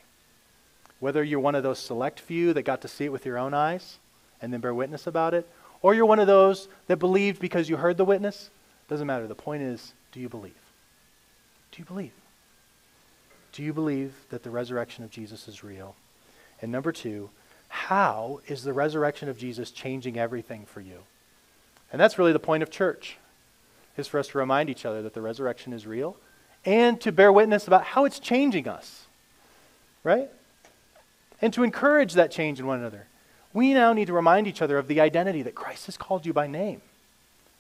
Whether 1.00 1.24
you're 1.24 1.40
one 1.40 1.56
of 1.56 1.64
those 1.64 1.80
select 1.80 2.20
few 2.20 2.52
that 2.52 2.64
got 2.64 2.82
to 2.82 2.90
see 2.90 3.06
it 3.06 3.14
with 3.14 3.26
your 3.26 3.38
own 3.38 3.54
eyes 3.54 3.98
and 4.42 4.52
then 4.52 4.60
bear 4.60 4.74
witness 4.74 5.08
about 5.08 5.34
it, 5.34 5.48
or 5.82 5.94
you're 5.94 6.06
one 6.06 6.20
of 6.20 6.28
those 6.28 6.68
that 6.88 6.98
believed 6.98 7.40
because 7.40 7.70
you 7.70 7.78
heard 7.78 7.96
the 7.96 8.04
witness, 8.04 8.50
doesn't 8.92 9.08
matter. 9.08 9.26
The 9.26 9.36
point 9.36 9.64
is, 9.64 9.94
do 10.12 10.20
you 10.20 10.28
believe? 10.28 10.52
Do 11.72 11.80
you 11.80 11.86
believe? 11.86 12.12
Do 13.54 13.64
you 13.64 13.72
believe 13.72 14.14
that 14.32 14.44
the 14.44 14.50
resurrection 14.50 15.06
of 15.06 15.10
Jesus 15.10 15.48
is 15.48 15.64
real? 15.64 15.96
And 16.62 16.74
number 16.74 16.92
two, 16.92 17.30
how 17.70 18.42
is 18.48 18.64
the 18.64 18.74
resurrection 18.74 19.30
of 19.30 19.38
Jesus 19.38 19.72
changing 19.72 20.20
everything 20.20 20.66
for 20.66 20.82
you? 20.82 21.00
And 21.94 22.02
that's 22.02 22.20
really 22.20 22.34
the 22.34 22.40
point 22.40 22.64
of 22.64 22.70
church, 22.70 23.18
is 23.96 24.08
for 24.08 24.20
us 24.20 24.28
to 24.28 24.38
remind 24.38 24.70
each 24.70 24.86
other 24.86 25.02
that 25.02 25.14
the 25.14 25.22
resurrection 25.22 25.72
is 25.72 25.88
real 25.88 26.18
and 26.66 27.00
to 27.00 27.14
bear 27.14 27.32
witness 27.32 27.68
about 27.68 27.86
how 27.86 28.04
it's 28.04 28.20
changing 28.20 28.68
us, 28.68 29.06
right? 30.04 30.30
And 31.42 31.54
to 31.54 31.64
encourage 31.64 32.14
that 32.14 32.30
change 32.30 32.60
in 32.60 32.68
one 32.68 32.80
another. 32.80 33.08
We 33.54 33.74
now 33.74 33.94
need 33.94 34.08
to 34.08 34.14
remind 34.14 34.48
each 34.48 34.62
other 34.62 34.78
of 34.78 34.90
the 34.90 35.00
identity 35.00 35.44
that 35.44 35.56
Christ 35.56 35.86
has 35.86 35.96
called 35.96 36.26
you 36.26 36.34
by 36.34 36.48
name. 36.48 36.82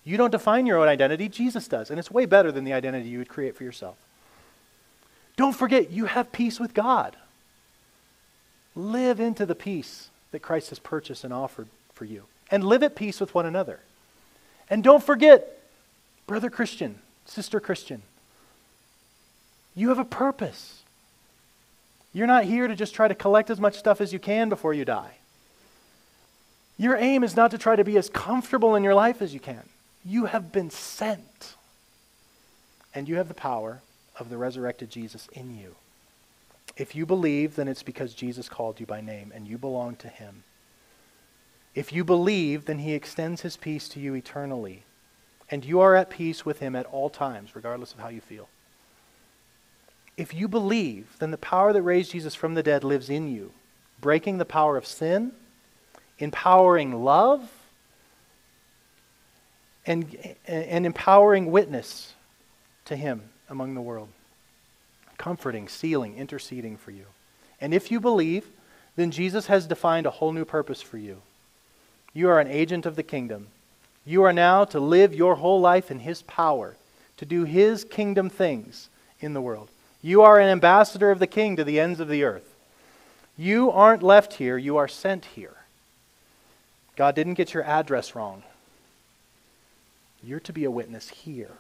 You 0.04 0.18
don't 0.18 0.32
define 0.32 0.66
your 0.66 0.80
own 0.80 0.88
identity, 0.88 1.30
Jesus 1.30 1.68
does. 1.68 1.90
And 1.90 2.00
it's 2.00 2.12
way 2.12 2.26
better 2.26 2.52
than 2.52 2.64
the 2.64 2.74
identity 2.74 3.10
you 3.10 3.20
would 3.20 3.30
create 3.30 3.56
for 3.56 3.64
yourself. 3.64 3.98
Don't 5.38 5.56
forget, 5.56 5.92
you 5.92 6.06
have 6.06 6.32
peace 6.32 6.60
with 6.60 6.74
God. 6.74 7.16
Live 8.76 9.20
into 9.20 9.46
the 9.46 9.56
peace 9.56 10.10
that 10.32 10.42
Christ 10.42 10.70
has 10.70 10.80
purchased 10.80 11.24
and 11.24 11.34
offered 11.34 11.68
for 11.94 12.06
you. 12.06 12.24
And 12.50 12.64
live 12.64 12.84
at 12.84 12.96
peace 12.96 13.20
with 13.20 13.34
one 13.36 13.46
another. 13.46 13.80
And 14.70 14.84
don't 14.84 15.04
forget, 15.04 15.62
brother 16.28 16.50
Christian, 16.50 17.00
sister 17.26 17.60
Christian, 17.60 18.02
you 19.76 19.90
have 19.90 20.00
a 20.00 20.06
purpose. 20.06 20.82
You're 22.14 22.28
not 22.28 22.44
here 22.44 22.68
to 22.68 22.76
just 22.76 22.94
try 22.94 23.08
to 23.08 23.16
collect 23.16 23.50
as 23.50 23.60
much 23.60 23.78
stuff 23.78 24.02
as 24.02 24.12
you 24.12 24.20
can 24.20 24.50
before 24.50 24.74
you 24.74 24.84
die. 24.84 25.16
Your 26.78 26.98
aim 26.98 27.24
is 27.24 27.36
not 27.36 27.52
to 27.52 27.58
try 27.58 27.76
to 27.76 27.84
be 27.84 27.98
as 27.98 28.10
comfortable 28.10 28.76
in 28.76 28.84
your 28.84 28.96
life 28.96 29.22
as 29.22 29.34
you 29.34 29.40
can. 29.40 29.64
You 30.04 30.26
have 30.26 30.52
been 30.52 30.70
sent. 30.70 31.56
And 32.94 33.08
you 33.08 33.16
have 33.16 33.28
the 33.28 33.34
power 33.34 33.82
of 34.20 34.30
the 34.30 34.38
resurrected 34.38 34.90
Jesus 34.90 35.30
in 35.32 35.58
you. 35.58 35.76
If 36.78 36.96
you 36.96 37.06
believe, 37.06 37.56
then 37.56 37.68
it's 37.68 37.84
because 37.84 38.14
Jesus 38.14 38.50
called 38.50 38.80
you 38.80 38.86
by 38.86 39.02
name 39.02 39.32
and 39.34 39.48
you 39.48 39.58
belong 39.58 39.96
to 39.98 40.08
him. 40.08 40.44
If 41.74 41.94
you 41.94 42.04
believe, 42.04 42.66
then 42.66 42.80
he 42.80 42.94
extends 42.94 43.42
his 43.42 43.56
peace 43.56 43.88
to 43.90 44.00
you 44.00 44.14
eternally. 44.14 44.84
And 45.50 45.64
you 45.66 45.80
are 45.80 45.96
at 45.96 46.10
peace 46.10 46.46
with 46.46 46.60
him 46.60 46.76
at 46.76 46.86
all 46.86 47.10
times, 47.10 47.56
regardless 47.56 47.94
of 47.94 48.00
how 48.00 48.10
you 48.10 48.22
feel. 48.22 48.50
If 50.18 50.34
you 50.34 50.48
believe, 50.48 51.16
then 51.20 51.32
the 51.32 51.38
power 51.38 51.74
that 51.74 51.82
raised 51.82 52.12
Jesus 52.12 52.36
from 52.36 52.54
the 52.54 52.64
dead 52.64 52.84
lives 52.84 53.10
in 53.10 53.34
you, 53.34 53.52
breaking 54.00 54.38
the 54.38 54.46
power 54.46 54.78
of 54.78 54.86
sin, 54.86 55.32
empowering 56.20 57.04
love, 57.04 57.50
and, 59.86 60.36
an 60.48 60.86
empowering 60.86 61.52
witness 61.52 62.14
to 62.86 62.96
him 62.96 63.22
among 63.50 63.74
the 63.74 63.82
world, 63.82 64.10
comforting, 65.18 65.68
sealing, 65.68 66.18
interceding 66.18 66.78
for 66.78 66.92
you. 66.92 67.06
And 67.60 67.74
if 67.74 67.92
you 67.92 68.00
believe, 68.00 68.48
then 68.96 69.12
Jesus 69.12 69.48
has 69.48 69.68
defined 69.68 70.06
a 70.06 70.12
whole 70.12 70.34
new 70.34 70.46
purpose 70.46 70.82
for 70.82 70.98
you. 70.98 71.22
You 72.14 72.30
are 72.30 72.40
an 72.40 72.48
agent 72.48 72.86
of 72.86 72.96
the 72.96 73.04
kingdom. 73.04 73.48
You 74.06 74.24
are 74.24 74.34
now 74.34 74.66
to 74.66 74.80
live 74.80 75.14
your 75.14 75.36
whole 75.36 75.62
life 75.62 75.92
in 75.92 76.00
His 76.00 76.24
power, 76.24 76.76
to 77.18 77.26
do 77.26 77.44
His 77.44 77.84
kingdom 77.84 78.30
things 78.30 78.90
in 79.20 79.34
the 79.34 79.42
world. 79.42 79.70
You 80.02 80.24
are 80.24 80.40
an 80.40 80.50
ambassador 80.50 81.12
of 81.12 81.20
the 81.20 81.28
King 81.28 81.56
to 81.56 81.64
the 81.64 81.80
ends 81.80 82.00
of 82.00 82.08
the 82.08 82.24
earth. 82.24 82.56
You 83.38 83.72
aren't 83.72 84.04
left 84.04 84.34
here, 84.34 84.58
you 84.58 84.78
are 84.78 84.88
sent 84.88 85.26
here. 85.26 85.56
God 86.96 87.16
didn't 87.16 87.36
get 87.36 87.54
your 87.54 87.64
address 87.64 88.16
wrong. 88.16 88.44
You're 90.24 90.40
to 90.42 90.54
be 90.54 90.66
a 90.66 90.72
witness 90.72 91.10
here 91.10 91.52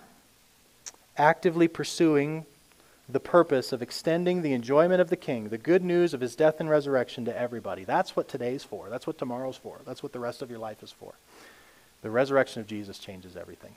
actively 1.17 1.67
pursuing 1.67 2.45
the 3.07 3.19
purpose 3.19 3.73
of 3.73 3.81
extending 3.81 4.41
the 4.41 4.53
enjoyment 4.53 5.01
of 5.01 5.09
the 5.09 5.17
King, 5.17 5.49
the 5.49 5.57
good 5.57 5.83
news 5.83 6.13
of 6.13 6.21
his 6.21 6.35
death 6.35 6.59
and 6.59 6.69
resurrection 6.69 7.25
to 7.25 7.37
everybody. 7.37 7.83
That's 7.83 8.15
what 8.15 8.27
today's 8.27 8.63
for. 8.63 8.89
That's 8.89 9.05
what 9.05 9.17
tomorrow's 9.17 9.57
for. 9.57 9.79
That's 9.85 10.01
what 10.01 10.13
the 10.13 10.19
rest 10.19 10.41
of 10.41 10.49
your 10.49 10.59
life 10.59 10.81
is 10.81 10.91
for. 10.91 11.13
The 12.01 12.09
resurrection 12.09 12.61
of 12.61 12.67
Jesus 12.67 12.97
changes 12.97 13.35
everything. 13.35 13.75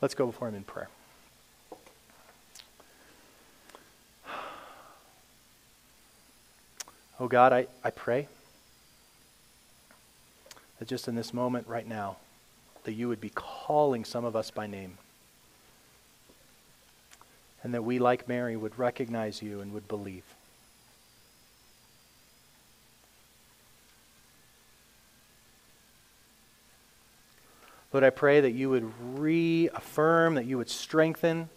Let's 0.00 0.14
go 0.14 0.26
before 0.26 0.48
him 0.48 0.54
in 0.54 0.64
prayer. 0.64 0.88
Oh 7.20 7.26
God, 7.26 7.52
I, 7.52 7.66
I 7.82 7.90
pray 7.90 8.28
that 10.78 10.86
just 10.86 11.08
in 11.08 11.16
this 11.16 11.34
moment 11.34 11.66
right 11.66 11.88
now, 11.88 12.18
that 12.88 12.94
you 12.94 13.06
would 13.06 13.20
be 13.20 13.28
calling 13.34 14.02
some 14.02 14.24
of 14.24 14.34
us 14.34 14.50
by 14.50 14.66
name 14.66 14.96
and 17.62 17.74
that 17.74 17.82
we, 17.82 17.98
like 17.98 18.26
Mary, 18.26 18.56
would 18.56 18.78
recognize 18.78 19.42
you 19.42 19.60
and 19.60 19.74
would 19.74 19.86
believe. 19.88 20.24
Lord, 27.92 28.04
I 28.04 28.08
pray 28.08 28.40
that 28.40 28.52
you 28.52 28.70
would 28.70 28.90
reaffirm, 29.18 30.36
that 30.36 30.46
you 30.46 30.56
would 30.56 30.70
strengthen 30.70 31.50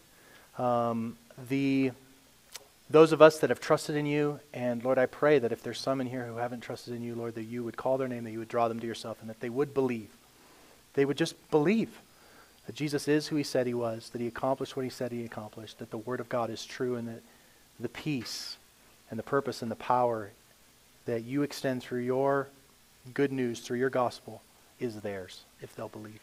um, 0.58 1.16
the 1.48 1.92
those 2.90 3.14
of 3.14 3.22
us 3.22 3.40
that 3.40 3.50
have 3.50 3.62
trusted 3.62 3.96
in 3.96 4.06
you. 4.06 4.42
And 4.54 4.84
Lord, 4.84 4.98
I 4.98 5.06
pray 5.06 5.40
that 5.40 5.54
if 5.54 5.64
there's 5.64 5.80
some 5.80 6.02
in 6.02 6.08
here 6.08 6.26
who 6.26 6.36
haven't 6.36 6.60
trusted 6.60 6.94
in 6.94 7.02
you, 7.02 7.16
Lord, 7.16 7.36
that 7.36 7.46
you 7.46 7.64
would 7.64 7.78
call 7.78 7.98
their 7.98 8.10
name, 8.10 8.26
that 8.26 8.32
you 8.32 8.40
would 8.40 8.50
draw 8.50 8.68
them 8.68 8.82
to 8.82 8.86
yourself, 8.86 9.22
and 9.22 9.30
that 9.30 9.40
they 9.40 9.50
would 9.50 9.74
believe. 9.74 10.10
They 10.94 11.06
would 11.06 11.18
just 11.18 11.36
believe 11.52 11.89
that 12.66 12.76
Jesus 12.76 13.08
is 13.08 13.28
who 13.28 13.36
he 13.36 13.44
said 13.44 13.68
he 13.68 13.74
was, 13.74 14.10
that 14.10 14.22
he 14.22 14.28
accomplished 14.28 14.76
what 14.76 14.84
he 14.84 14.89
said 14.89 15.12
he 15.12 15.26
accomplished, 15.26 15.80
that 15.80 15.92
the 15.92 15.98
Word 15.98 16.20
of 16.20 16.30
God 16.30 16.50
is 16.50 16.66
true, 16.66 16.96
and 16.96 17.08
that 17.08 17.22
the 17.80 17.89
peace 17.89 18.58
and 19.10 19.18
the 19.18 19.24
purpose 19.24 19.62
and 19.62 19.72
the 19.72 19.76
power 19.76 20.32
that 21.06 21.24
you 21.24 21.44
extend 21.44 21.82
through 21.82 22.02
your 22.02 22.48
good 23.14 23.32
news, 23.32 23.60
through 23.60 23.80
your 23.80 23.89
gospel, 23.89 24.42
is 24.80 25.02
theirs 25.02 25.44
if 25.62 25.76
they'll 25.76 25.88
believe. 25.88 26.20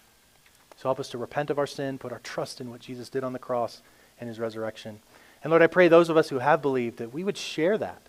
So 0.77 0.89
help 0.89 1.01
us 1.01 1.11
to 1.11 1.19
repent 1.19 1.51
of 1.51 1.59
our 1.59 1.67
sin, 1.67 1.99
put 1.99 2.13
our 2.13 2.21
trust 2.21 2.61
in 2.61 2.71
what 2.71 2.81
Jesus 2.81 3.09
did 3.09 3.25
on 3.25 3.33
the 3.33 3.39
cross 3.39 3.83
and 4.21 4.29
his 4.29 4.39
resurrection. 4.39 5.01
And 5.43 5.51
Lord, 5.51 5.63
I 5.63 5.67
pray 5.67 5.89
those 5.89 6.09
of 6.09 6.17
us 6.17 6.29
who 6.29 6.39
have 6.39 6.63
believed 6.63 6.99
that 6.99 7.13
we 7.13 7.25
would 7.25 7.37
share 7.37 7.77
that, 7.79 8.01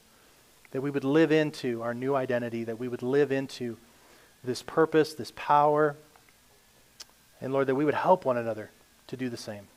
that 0.72 0.82
we 0.82 0.92
would 0.92 1.04
live 1.04 1.32
into 1.32 1.82
our 1.82 1.96
new 1.96 2.14
identity, 2.14 2.64
that 2.66 2.80
we 2.80 2.88
would 2.88 3.02
live 3.02 3.32
into 3.32 3.78
this 4.44 4.62
purpose, 4.62 5.14
this 5.16 5.34
power, 5.36 5.96
and 7.42 7.54
Lord, 7.54 7.68
that 7.68 7.76
we 7.76 7.86
would 7.86 7.94
help 7.94 8.26
one 8.26 8.38
another 8.38 8.72
to 9.08 9.18
do 9.18 9.30
the 9.30 9.38
same. 9.38 9.68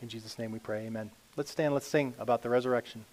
In 0.00 0.08
Jesus' 0.08 0.38
name 0.38 0.52
we 0.52 0.58
pray. 0.58 0.86
Amen. 0.86 1.10
Let's 1.36 1.50
stand, 1.50 1.74
let's 1.74 1.86
sing 1.86 2.14
about 2.18 2.42
the 2.42 2.50
resurrection. 2.50 3.04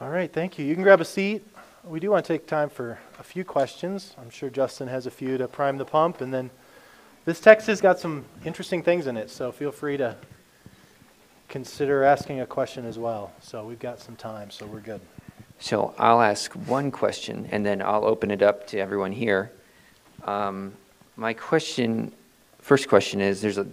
All 0.00 0.10
right, 0.10 0.30
thank 0.30 0.58
you. 0.58 0.64
You 0.64 0.74
can 0.74 0.82
grab 0.82 1.00
a 1.00 1.04
seat. 1.04 1.46
We 1.84 2.00
do 2.00 2.10
want 2.10 2.24
to 2.24 2.32
take 2.32 2.48
time 2.48 2.68
for 2.68 2.98
a 3.20 3.22
few 3.22 3.44
questions. 3.44 4.16
I'm 4.18 4.28
sure 4.28 4.50
Justin 4.50 4.88
has 4.88 5.06
a 5.06 5.10
few 5.10 5.38
to 5.38 5.46
prime 5.46 5.78
the 5.78 5.84
pump. 5.84 6.20
And 6.20 6.34
then 6.34 6.50
this 7.24 7.38
text 7.38 7.68
has 7.68 7.80
got 7.80 8.00
some 8.00 8.24
interesting 8.44 8.82
things 8.82 9.06
in 9.06 9.16
it, 9.16 9.30
so 9.30 9.52
feel 9.52 9.70
free 9.70 9.96
to 9.98 10.16
consider 11.48 12.02
asking 12.02 12.40
a 12.40 12.46
question 12.46 12.84
as 12.84 12.98
well. 12.98 13.32
So 13.40 13.64
we've 13.64 13.78
got 13.78 14.00
some 14.00 14.16
time, 14.16 14.50
so 14.50 14.66
we're 14.66 14.80
good. 14.80 15.00
So 15.60 15.94
I'll 15.96 16.20
ask 16.20 16.52
one 16.52 16.90
question 16.90 17.48
and 17.52 17.64
then 17.64 17.80
I'll 17.80 18.04
open 18.04 18.32
it 18.32 18.42
up 18.42 18.66
to 18.68 18.80
everyone 18.80 19.12
here. 19.12 19.52
Um, 20.24 20.72
my 21.14 21.34
question, 21.34 22.10
first 22.58 22.88
question 22.88 23.20
is 23.20 23.40
there's 23.40 23.58
a, 23.58 23.66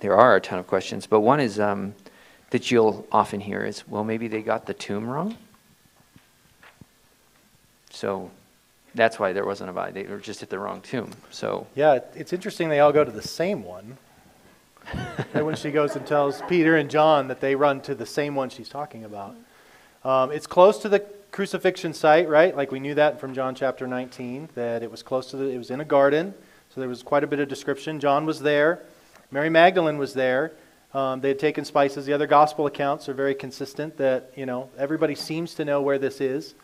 there 0.00 0.16
are 0.16 0.36
a 0.36 0.40
ton 0.40 0.58
of 0.58 0.66
questions, 0.66 1.06
but 1.06 1.20
one 1.20 1.40
is 1.40 1.58
um, 1.58 1.94
that 2.50 2.70
you'll 2.70 3.06
often 3.10 3.40
hear 3.40 3.64
is, 3.64 3.88
well, 3.88 4.04
maybe 4.04 4.28
they 4.28 4.42
got 4.42 4.66
the 4.66 4.74
tomb 4.74 5.08
wrong. 5.08 5.34
So 7.96 8.30
that's 8.94 9.18
why 9.18 9.32
there 9.32 9.46
wasn't 9.46 9.70
a 9.70 9.72
body. 9.72 10.02
They 10.02 10.02
were 10.04 10.18
just 10.18 10.42
at 10.42 10.50
the 10.50 10.58
wrong 10.58 10.82
tomb. 10.82 11.12
So 11.30 11.66
Yeah, 11.74 12.00
it's 12.14 12.32
interesting 12.32 12.68
they 12.68 12.80
all 12.80 12.92
go 12.92 13.04
to 13.04 13.10
the 13.10 13.22
same 13.22 13.64
one. 13.64 13.96
and 15.34 15.46
when 15.46 15.56
she 15.56 15.70
goes 15.70 15.96
and 15.96 16.06
tells 16.06 16.42
Peter 16.42 16.76
and 16.76 16.90
John 16.90 17.28
that 17.28 17.40
they 17.40 17.54
run 17.54 17.80
to 17.82 17.94
the 17.94 18.04
same 18.04 18.34
one 18.34 18.50
she's 18.50 18.68
talking 18.68 19.04
about. 19.04 19.34
Um, 20.04 20.30
it's 20.30 20.46
close 20.46 20.78
to 20.78 20.90
the 20.90 21.00
crucifixion 21.32 21.94
site, 21.94 22.28
right? 22.28 22.54
Like 22.54 22.70
we 22.70 22.80
knew 22.80 22.94
that 22.94 23.18
from 23.18 23.32
John 23.34 23.54
chapter 23.54 23.86
19, 23.86 24.50
that 24.54 24.82
it 24.82 24.90
was 24.90 25.02
close 25.02 25.30
to 25.30 25.38
the, 25.38 25.46
it 25.48 25.58
was 25.58 25.70
in 25.70 25.80
a 25.80 25.84
garden. 25.84 26.34
So 26.74 26.80
there 26.80 26.88
was 26.88 27.02
quite 27.02 27.24
a 27.24 27.26
bit 27.26 27.40
of 27.40 27.48
description. 27.48 27.98
John 27.98 28.26
was 28.26 28.40
there. 28.40 28.80
Mary 29.30 29.48
Magdalene 29.48 29.96
was 29.96 30.12
there. 30.12 30.52
Um, 30.92 31.22
they 31.22 31.28
had 31.28 31.38
taken 31.38 31.64
spices. 31.64 32.04
The 32.04 32.12
other 32.12 32.26
gospel 32.26 32.66
accounts 32.66 33.08
are 33.08 33.14
very 33.14 33.34
consistent 33.34 33.96
that, 33.96 34.32
you 34.36 34.44
know, 34.44 34.68
everybody 34.78 35.14
seems 35.14 35.54
to 35.54 35.64
know 35.64 35.80
where 35.80 35.98
this 35.98 36.20
is. 36.20 36.54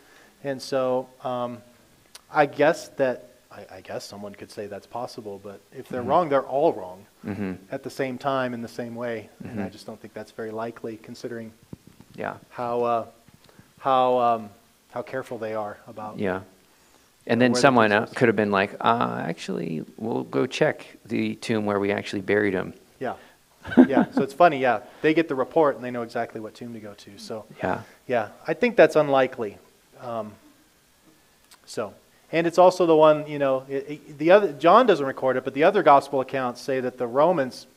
And 0.43 0.61
so 0.61 1.07
um, 1.23 1.61
I 2.31 2.45
guess 2.45 2.89
that, 2.89 3.29
I, 3.51 3.77
I, 3.77 3.81
guess 3.81 4.03
someone 4.03 4.35
could 4.35 4.51
say 4.51 4.67
that's 4.67 4.87
possible, 4.87 5.39
but 5.43 5.61
if 5.71 5.87
they're 5.87 6.01
mm-hmm. 6.01 6.09
wrong, 6.09 6.29
they're 6.29 6.41
all 6.41 6.73
wrong 6.73 7.05
mm-hmm. 7.25 7.53
at 7.71 7.83
the 7.83 7.89
same 7.89 8.17
time 8.17 8.53
in 8.53 8.61
the 8.61 8.67
same 8.67 8.95
way. 8.95 9.29
And 9.43 9.59
I 9.59 9.63
mm-hmm. 9.63 9.71
just 9.71 9.85
don't 9.85 9.99
think 9.99 10.13
that's 10.13 10.31
very 10.31 10.51
likely 10.51 10.97
considering 10.97 11.53
yeah. 12.15 12.35
how, 12.49 12.83
uh, 12.83 13.05
how, 13.79 14.17
um, 14.17 14.49
how 14.91 15.01
careful 15.01 15.37
they 15.37 15.53
are 15.53 15.77
about. 15.87 16.19
Yeah. 16.19 16.41
And 17.25 17.39
then 17.39 17.55
someone 17.55 17.91
the 17.91 18.09
could 18.15 18.27
have 18.27 18.35
been 18.35 18.51
like, 18.51 18.75
uh, 18.81 19.23
actually, 19.25 19.85
we'll 19.97 20.23
go 20.23 20.45
check 20.45 20.85
the 21.05 21.35
tomb 21.35 21.65
where 21.65 21.79
we 21.79 21.91
actually 21.91 22.21
buried 22.21 22.53
him. 22.53 22.73
Yeah. 22.99 23.15
yeah. 23.87 24.11
So 24.11 24.23
it's 24.23 24.33
funny. 24.33 24.59
Yeah. 24.59 24.81
They 25.01 25.13
get 25.13 25.29
the 25.29 25.35
report 25.35 25.75
and 25.75 25.83
they 25.83 25.91
know 25.91 26.01
exactly 26.01 26.41
what 26.41 26.53
tomb 26.53 26.73
to 26.73 26.81
go 26.81 26.93
to. 26.93 27.17
So, 27.17 27.45
yeah. 27.59 27.81
Yeah. 28.07 28.29
I 28.45 28.53
think 28.53 28.75
that's 28.75 28.97
unlikely. 28.97 29.57
Um, 30.03 30.33
so, 31.65 31.93
and 32.31 32.45
it's 32.45 32.57
also 32.57 32.85
the 32.85 32.95
one, 32.95 33.25
you 33.27 33.39
know, 33.39 33.63
it, 33.69 33.89
it, 33.89 34.17
the 34.17 34.31
other, 34.31 34.53
John 34.53 34.85
doesn't 34.85 35.05
record 35.05 35.37
it, 35.37 35.43
but 35.43 35.53
the 35.53 35.63
other 35.63 35.81
gospel 35.81 36.21
accounts 36.21 36.61
say 36.61 36.79
that 36.79 36.97
the 36.97 37.07
Romans, 37.07 37.67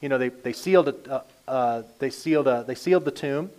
you 0.00 0.08
know, 0.08 0.18
they, 0.18 0.30
they 0.30 0.52
sealed 0.52 0.88
it, 0.88 1.08
uh, 1.08 1.20
uh, 1.46 1.82
they 1.98 2.10
sealed, 2.10 2.46
a, 2.46 2.64
they 2.66 2.74
sealed 2.74 3.04
the 3.04 3.10
tomb 3.10 3.50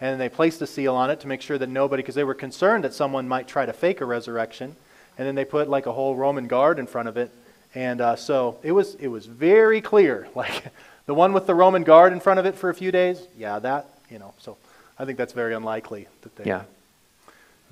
and 0.00 0.20
they 0.20 0.28
placed 0.28 0.60
a 0.62 0.66
seal 0.66 0.94
on 0.94 1.10
it 1.10 1.20
to 1.20 1.26
make 1.26 1.40
sure 1.40 1.58
that 1.58 1.68
nobody, 1.68 2.02
because 2.02 2.14
they 2.14 2.24
were 2.24 2.34
concerned 2.34 2.84
that 2.84 2.94
someone 2.94 3.28
might 3.28 3.48
try 3.48 3.64
to 3.64 3.72
fake 3.72 4.00
a 4.00 4.04
resurrection, 4.04 4.74
and 5.16 5.26
then 5.26 5.34
they 5.34 5.44
put 5.44 5.68
like 5.68 5.86
a 5.86 5.92
whole 5.92 6.16
Roman 6.16 6.46
guard 6.46 6.78
in 6.78 6.86
front 6.86 7.08
of 7.08 7.16
it, 7.16 7.30
and 7.74 8.00
uh, 8.00 8.16
so 8.16 8.58
it 8.62 8.72
was 8.72 8.96
it 8.96 9.08
was 9.08 9.26
very 9.26 9.80
clear, 9.80 10.28
like 10.34 10.64
the 11.06 11.14
one 11.14 11.32
with 11.32 11.46
the 11.46 11.54
Roman 11.54 11.84
guard 11.84 12.12
in 12.12 12.20
front 12.20 12.40
of 12.40 12.46
it 12.46 12.54
for 12.54 12.70
a 12.70 12.74
few 12.74 12.90
days, 12.90 13.26
yeah, 13.38 13.58
that 13.60 13.88
you 14.10 14.18
know, 14.18 14.34
so 14.38 14.56
I 14.98 15.04
think 15.04 15.16
that's 15.16 15.32
very 15.32 15.54
unlikely 15.54 16.08
that 16.22 16.36
they 16.36 16.44
yeah. 16.44 16.64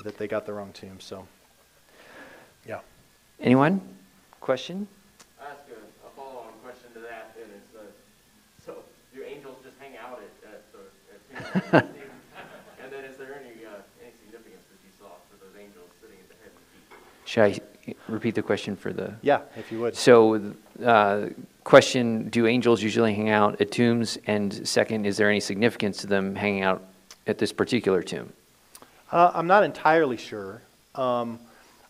That 0.02 0.18
they 0.18 0.28
got 0.28 0.46
the 0.46 0.52
wrong 0.52 0.72
tomb. 0.72 1.00
So 1.00 1.26
yeah. 2.66 2.80
Anyone? 3.40 3.80
Question? 4.40 4.86
ask 5.40 5.58
a, 5.68 6.06
a 6.06 6.10
follow-on 6.16 6.52
question 6.62 6.92
to 6.94 7.00
that, 7.00 7.34
and 7.40 7.50
it's 7.52 7.74
uh, 7.74 7.82
so 8.64 8.76
do 9.14 9.22
angels 9.24 9.56
just 9.64 9.76
hang 9.78 9.96
out 9.96 10.20
at, 10.20 10.52
at 10.52 10.62
the 10.72 11.76
at 11.76 11.84
and 12.82 12.92
then 12.92 13.04
is 13.04 13.16
there 13.16 13.40
any 13.40 13.64
uh, 13.64 13.70
any 14.00 14.12
significance 14.24 14.64
that 14.70 14.78
you 14.84 14.92
saw 14.98 15.06
for 15.30 15.44
those 15.44 15.54
angels 15.60 15.90
sitting 16.00 16.18
at 16.18 16.28
the 16.28 16.34
head 16.42 16.52
and 16.52 16.62
feet? 16.90 17.28
Should 17.28 17.42
I 17.42 18.02
repeat 18.12 18.34
the 18.34 18.42
question 18.42 18.76
for 18.76 18.92
the? 18.92 19.14
Yeah, 19.22 19.40
if 19.56 19.72
you 19.72 19.80
would. 19.80 19.96
So, 19.96 20.52
uh, 20.84 21.28
question: 21.64 22.28
Do 22.28 22.46
angels 22.46 22.82
usually 22.82 23.14
hang 23.14 23.30
out 23.30 23.60
at 23.60 23.70
tombs? 23.72 24.18
And 24.26 24.66
second, 24.66 25.06
is 25.06 25.16
there 25.16 25.28
any 25.28 25.40
significance 25.40 25.98
to 25.98 26.06
them 26.06 26.34
hanging 26.34 26.62
out 26.62 26.82
at 27.26 27.38
this 27.38 27.52
particular 27.52 28.02
tomb? 28.02 28.32
Uh, 29.12 29.30
I'm 29.34 29.46
not 29.46 29.62
entirely 29.62 30.16
sure. 30.16 30.62
Um, 30.94 31.38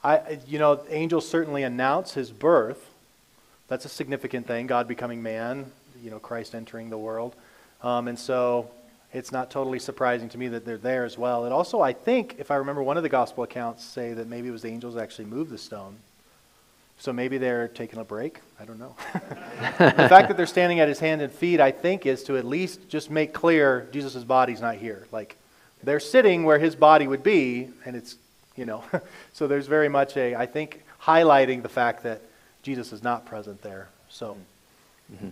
I, 0.03 0.41
you 0.49 0.59
know, 0.59 0.83
angels 0.91 1.29
certainly 1.29 1.63
announce 1.63 2.15
his 2.15 2.33
birth. 2.33 2.91
That's 3.69 3.85
a 3.85 3.89
significant 3.89 4.49
thing. 4.49 4.67
God 4.67 4.89
becoming 4.89 5.23
man. 5.23 5.71
You 6.03 6.11
know, 6.11 6.19
Christ 6.19 6.55
entering 6.55 6.91
the 6.91 6.99
world. 6.99 7.37
Um, 7.81 8.09
and 8.09 8.19
so 8.19 8.69
it's 9.13 9.31
not 9.31 9.51
totally 9.53 9.79
surprising 9.79 10.29
to 10.31 10.39
me 10.39 10.49
that 10.49 10.65
they're 10.65 10.77
there 10.77 11.05
as 11.05 11.17
well. 11.17 11.45
And 11.45 11.55
also, 11.55 11.81
I 11.81 11.93
think, 11.93 12.37
if 12.39 12.51
I 12.51 12.57
remember, 12.57 12.83
one 12.83 12.97
of 12.97 13.05
the 13.05 13.09
gospel 13.09 13.45
accounts 13.45 13.85
say 13.85 14.15
that 14.15 14.27
maybe 14.27 14.49
it 14.49 14.51
was 14.51 14.63
the 14.63 14.69
angels 14.69 14.97
actually 14.97 15.27
moved 15.27 15.51
the 15.51 15.59
stone. 15.59 15.95
So 16.99 17.13
maybe 17.13 17.39
they're 17.39 17.69
taking 17.69 18.01
a 18.01 18.05
break. 18.05 18.41
I 18.61 18.65
don't 18.65 18.81
know. 18.81 18.97
the 19.13 20.09
fact 20.09 20.29
that 20.29 20.37
they're 20.37 20.47
standing 20.47 20.81
at 20.81 20.89
his 20.89 20.99
hand 20.99 21.23
and 21.23 21.33
feet, 21.33 21.61
I 21.61 21.71
think, 21.71 22.05
is 22.05 22.25
to 22.25 22.37
at 22.37 22.45
least 22.45 22.89
just 22.89 23.11
make 23.11 23.33
clear 23.33 23.87
Jesus' 23.93 24.25
body's 24.25 24.61
not 24.61 24.77
here. 24.77 25.07
Like, 25.13 25.37
they're 25.83 26.01
sitting 26.01 26.45
where 26.45 26.59
his 26.59 26.75
body 26.75 27.07
would 27.07 27.23
be, 27.23 27.69
and 27.85 27.97
it's, 27.97 28.17
you 28.57 28.65
know, 28.65 28.85
so 29.33 29.47
there's 29.47 29.67
very 29.67 29.89
much 29.89 30.17
a, 30.17 30.35
I 30.35 30.47
think, 30.47 30.83
highlighting 31.03 31.63
the 31.63 31.69
fact 31.69 32.03
that 32.05 32.23
Jesus 32.63 32.93
is 32.93 33.03
not 33.03 33.27
present 33.27 33.63
there. 33.63 33.89
So, 34.09 34.37
mm-hmm. 35.13 35.31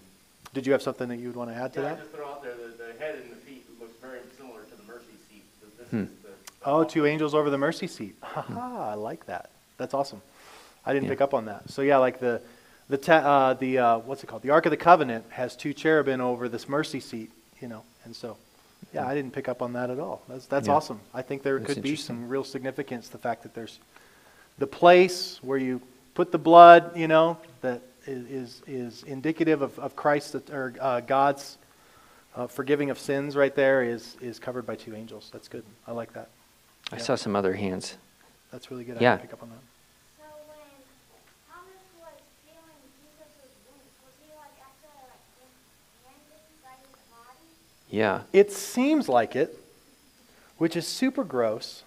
did 0.52 0.66
you 0.66 0.72
have 0.72 0.82
something 0.82 1.08
that 1.08 1.18
you 1.18 1.28
would 1.28 1.36
want 1.36 1.50
to 1.50 1.56
add 1.56 1.72
to 1.74 1.80
yeah, 1.80 1.88
that? 1.90 1.98
just 2.00 2.10
throw 2.12 2.28
out 2.28 2.42
there 2.42 2.54
the, 2.54 2.82
the 2.82 2.98
head 2.98 3.16
and 3.16 3.30
the 3.30 3.36
feet 3.36 3.64
looks 3.80 3.92
very 4.00 4.20
similar 4.36 4.62
to 4.62 4.76
the 4.76 4.82
mercy 4.84 5.14
seat. 5.28 5.44
So 5.60 5.84
Hmm. 5.96 6.04
Oh, 6.64 6.84
two 6.84 7.06
angels 7.06 7.34
over 7.34 7.50
the 7.50 7.58
mercy 7.58 7.86
seat. 7.86 8.16
Ha 8.22 8.90
I 8.90 8.94
like 8.94 9.26
that. 9.26 9.50
That's 9.78 9.94
awesome. 9.94 10.20
I 10.84 10.92
didn't 10.92 11.04
yeah. 11.04 11.10
pick 11.10 11.20
up 11.20 11.34
on 11.34 11.46
that. 11.46 11.70
So 11.70 11.82
yeah, 11.82 11.98
like 11.98 12.20
the 12.20 12.42
the 12.88 12.98
ta- 12.98 13.14
uh, 13.14 13.54
the 13.54 13.78
uh, 13.78 13.98
what's 13.98 14.22
it 14.24 14.26
called? 14.26 14.42
The 14.42 14.50
Ark 14.50 14.66
of 14.66 14.70
the 14.70 14.76
Covenant 14.76 15.24
has 15.30 15.56
two 15.56 15.72
cherubim 15.72 16.20
over 16.20 16.48
this 16.48 16.68
mercy 16.68 17.00
seat, 17.00 17.30
you 17.60 17.68
know. 17.68 17.82
And 18.04 18.14
so, 18.14 18.36
yeah, 18.92 19.06
I 19.06 19.14
didn't 19.14 19.32
pick 19.32 19.48
up 19.48 19.62
on 19.62 19.72
that 19.74 19.90
at 19.90 19.98
all. 19.98 20.22
That's 20.28 20.46
that's 20.46 20.68
yeah. 20.68 20.74
awesome. 20.74 21.00
I 21.14 21.22
think 21.22 21.42
there 21.42 21.58
that's 21.58 21.74
could 21.74 21.82
be 21.82 21.96
some 21.96 22.28
real 22.28 22.44
significance 22.44 23.08
the 23.08 23.18
fact 23.18 23.42
that 23.42 23.54
there's 23.54 23.78
the 24.58 24.66
place 24.66 25.38
where 25.42 25.58
you 25.58 25.80
put 26.14 26.32
the 26.32 26.38
blood, 26.38 26.96
you 26.96 27.08
know, 27.08 27.38
that 27.60 27.82
is 28.06 28.62
is 28.66 29.02
indicative 29.04 29.62
of, 29.62 29.78
of 29.78 29.96
Christ 29.96 30.34
or 30.50 30.74
uh, 30.80 31.00
God's 31.00 31.58
uh, 32.36 32.46
forgiving 32.46 32.90
of 32.90 32.98
sins 32.98 33.36
right 33.36 33.54
there 33.54 33.82
is, 33.82 34.16
is 34.20 34.38
covered 34.38 34.66
by 34.66 34.76
two 34.76 34.94
angels. 34.94 35.30
That's 35.32 35.48
good. 35.48 35.64
I 35.86 35.92
like 35.92 36.12
that. 36.14 36.28
I 36.92 36.96
yeah. 36.96 37.02
saw 37.02 37.14
some 37.14 37.36
other 37.36 37.54
hands. 37.54 37.96
That's 38.50 38.70
really 38.70 38.84
good. 38.84 39.00
Yeah. 39.00 39.14
I 39.14 39.16
pick 39.18 39.32
up 39.32 39.42
on 39.42 39.50
that. 39.50 39.58
Yeah. 47.90 48.22
It 48.32 48.52
seems 48.52 49.08
like 49.08 49.34
it, 49.34 49.58
which 50.58 50.76
is 50.76 50.86
super 50.86 51.24
gross. 51.24 51.82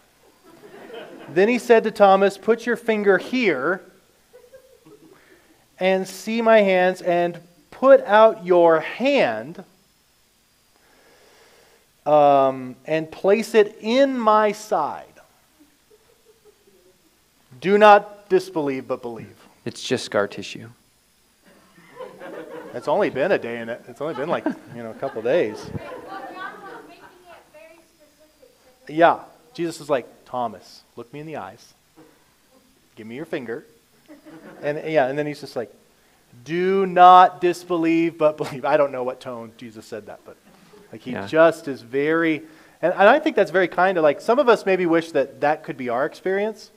then 1.29 1.47
he 1.47 1.57
said 1.57 1.83
to 1.85 1.91
Thomas, 1.91 2.37
Put 2.37 2.65
your 2.65 2.75
finger 2.75 3.17
here 3.17 3.81
and 5.79 6.07
see 6.07 6.41
my 6.41 6.59
hands, 6.59 7.01
and 7.01 7.39
put 7.71 8.01
out 8.01 8.45
your 8.45 8.79
hand 8.79 9.63
um, 12.05 12.75
and 12.85 13.11
place 13.11 13.55
it 13.55 13.77
in 13.81 14.17
my 14.17 14.51
side. 14.51 15.05
Do 17.59 17.77
not 17.77 18.29
disbelieve, 18.29 18.87
but 18.87 19.01
believe. 19.01 19.35
It's 19.65 19.81
just 19.81 20.05
scar 20.05 20.27
tissue. 20.27 20.69
It's 22.73 22.87
only 22.87 23.09
been 23.09 23.31
a 23.31 23.37
day 23.37 23.57
and 23.57 23.69
it. 23.69 23.83
It's 23.87 24.01
only 24.01 24.15
been 24.15 24.29
like, 24.29 24.45
you 24.45 24.83
know, 24.83 24.91
a 24.91 24.95
couple 24.95 25.21
days. 25.21 25.69
Yeah. 28.87 29.19
Jesus 29.53 29.79
is 29.79 29.89
like, 29.89 30.07
Thomas, 30.25 30.81
look 30.95 31.13
me 31.13 31.19
in 31.19 31.27
the 31.27 31.37
eyes. 31.37 31.73
Give 32.95 33.05
me 33.05 33.15
your 33.15 33.25
finger. 33.25 33.65
And 34.61 34.81
yeah, 34.91 35.07
and 35.07 35.17
then 35.17 35.27
he's 35.27 35.41
just 35.41 35.55
like, 35.55 35.71
do 36.43 36.85
not 36.85 37.39
disbelieve, 37.41 38.17
but 38.17 38.37
believe. 38.37 38.65
I 38.65 38.77
don't 38.77 38.91
know 38.91 39.03
what 39.03 39.19
tone 39.19 39.51
Jesus 39.57 39.85
said 39.85 40.07
that, 40.07 40.19
but 40.25 40.35
like 40.91 41.01
he 41.01 41.11
yeah. 41.11 41.27
just 41.27 41.67
is 41.67 41.81
very, 41.81 42.41
and, 42.81 42.93
and 42.93 43.09
I 43.09 43.19
think 43.19 43.35
that's 43.35 43.51
very 43.51 43.67
kind 43.67 43.97
of 43.97 44.03
like 44.03 44.19
some 44.21 44.39
of 44.39 44.49
us 44.49 44.65
maybe 44.65 44.87
wish 44.87 45.11
that 45.11 45.41
that 45.41 45.63
could 45.63 45.77
be 45.77 45.89
our 45.89 46.05
experience. 46.05 46.71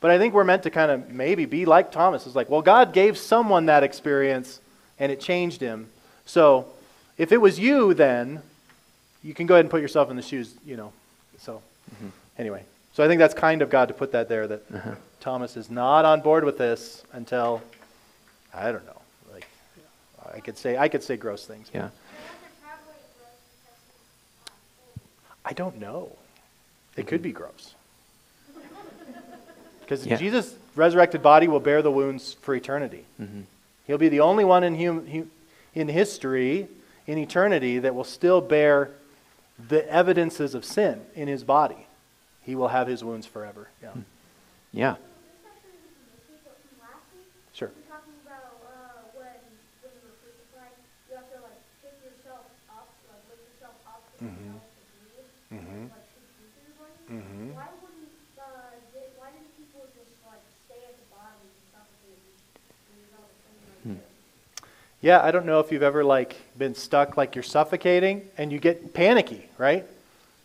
But 0.00 0.10
I 0.10 0.18
think 0.18 0.32
we're 0.34 0.44
meant 0.44 0.62
to 0.64 0.70
kind 0.70 0.90
of 0.90 1.10
maybe 1.10 1.44
be 1.44 1.64
like 1.64 1.92
Thomas. 1.92 2.26
It's 2.26 2.36
like, 2.36 2.48
well, 2.48 2.62
God 2.62 2.92
gave 2.92 3.18
someone 3.18 3.66
that 3.66 3.82
experience 3.82 4.60
and 4.98 5.10
it 5.12 5.20
changed 5.20 5.60
him. 5.60 5.88
So 6.26 6.66
if 7.18 7.32
it 7.32 7.38
was 7.38 7.58
you, 7.58 7.94
then 7.94 8.42
you 9.22 9.34
can 9.34 9.46
go 9.46 9.54
ahead 9.54 9.64
and 9.64 9.70
put 9.70 9.80
yourself 9.80 10.10
in 10.10 10.16
the 10.16 10.22
shoes, 10.22 10.54
you 10.66 10.76
know. 10.76 10.92
So, 11.38 11.62
mm-hmm. 11.94 12.08
anyway, 12.38 12.62
so 12.92 13.04
I 13.04 13.08
think 13.08 13.18
that's 13.18 13.34
kind 13.34 13.62
of 13.62 13.70
God 13.70 13.88
to 13.88 13.94
put 13.94 14.12
that 14.12 14.28
there 14.28 14.46
that 14.46 14.62
Uh-huh. 14.74 14.94
Thomas 15.20 15.56
is 15.56 15.70
not 15.70 16.04
on 16.04 16.20
board 16.20 16.44
with 16.44 16.58
this 16.58 17.02
until 17.12 17.62
I 18.52 18.70
don't 18.72 18.84
know. 18.86 19.00
Like 19.32 19.46
I 20.34 20.40
could 20.40 20.58
say 20.58 20.76
I 20.76 20.88
could 20.88 21.02
say 21.02 21.16
gross 21.16 21.44
things. 21.46 21.68
Yeah. 21.74 21.88
I 25.44 25.52
don't 25.52 25.78
know. 25.78 26.16
It 26.96 27.06
could 27.06 27.22
be 27.22 27.32
gross. 27.32 27.74
Because 29.80 30.06
Yeah. 30.06 30.16
Jesus' 30.16 30.54
resurrected 30.74 31.22
body 31.22 31.46
will 31.46 31.60
bear 31.60 31.82
the 31.82 31.90
wounds 31.90 32.32
for 32.40 32.54
eternity. 32.54 33.04
hmm 33.18 33.42
He'll 33.86 33.98
be 33.98 34.08
the 34.08 34.20
only 34.20 34.44
one 34.44 34.64
in, 34.64 34.78
hum, 34.78 35.30
in 35.74 35.88
history, 35.88 36.68
in 37.06 37.18
eternity, 37.18 37.78
that 37.80 37.94
will 37.94 38.04
still 38.04 38.40
bear 38.40 38.90
the 39.68 39.88
evidences 39.90 40.54
of 40.54 40.64
sin 40.64 41.02
in 41.14 41.28
his 41.28 41.44
body. 41.44 41.86
He 42.42 42.54
will 42.54 42.68
have 42.68 42.86
his 42.88 43.04
wounds 43.04 43.26
forever. 43.26 43.68
Yeah. 43.82 43.90
Hmm. 43.90 44.00
Yeah. 44.72 44.96
Sure. 47.52 47.70
We're 47.70 47.86
talking 47.86 48.18
about 48.26 48.58
uh, 48.66 49.14
when, 49.14 49.30
when 49.80 49.92
you 49.94 50.00
were 50.02 50.16
crucified, 50.18 50.74
you 51.08 51.14
have 51.14 51.30
to 51.30 51.38
like 51.46 51.60
pick 51.86 51.94
yourself 52.02 52.50
up, 52.68 52.90
like 53.06 53.22
lift 53.30 53.46
yourself 53.54 53.78
up 53.86 54.02
and 54.20 54.30
Mhm. 54.34 54.58
mm 55.54 55.62
breathe, 55.62 55.62
Mhm. 55.62 55.86
like 55.86 55.94
to 55.94 56.18
breathe 56.34 56.50
through 56.50 56.66
your 56.66 56.74
body. 56.82 57.14
Mhm. 57.14 57.54
Why 57.54 57.70
wouldn't 57.78 58.10
uh, 58.42 58.74
did, 58.90 59.08
why 59.22 59.28
didn't 59.30 59.54
people 59.54 59.86
just 59.94 60.18
like 60.26 60.42
stay 60.66 60.82
at 60.90 60.98
the 60.98 61.06
bottom 61.14 61.38
and 61.46 61.54
suffocate 61.70 62.18
and 62.18 62.34
breathe 62.90 63.14
all 63.14 63.30
the 63.30 63.38
thing 63.38 63.56
like 63.62 64.02
this? 64.02 64.02
Yeah, 65.04 65.22
I 65.22 65.32
don't 65.32 65.44
know 65.44 65.60
if 65.60 65.70
you've 65.70 65.82
ever 65.82 66.02
like 66.02 66.34
been 66.56 66.74
stuck 66.74 67.18
like 67.18 67.34
you're 67.34 67.42
suffocating 67.42 68.26
and 68.38 68.50
you 68.50 68.58
get 68.58 68.94
panicky, 68.94 69.46
right? 69.58 69.84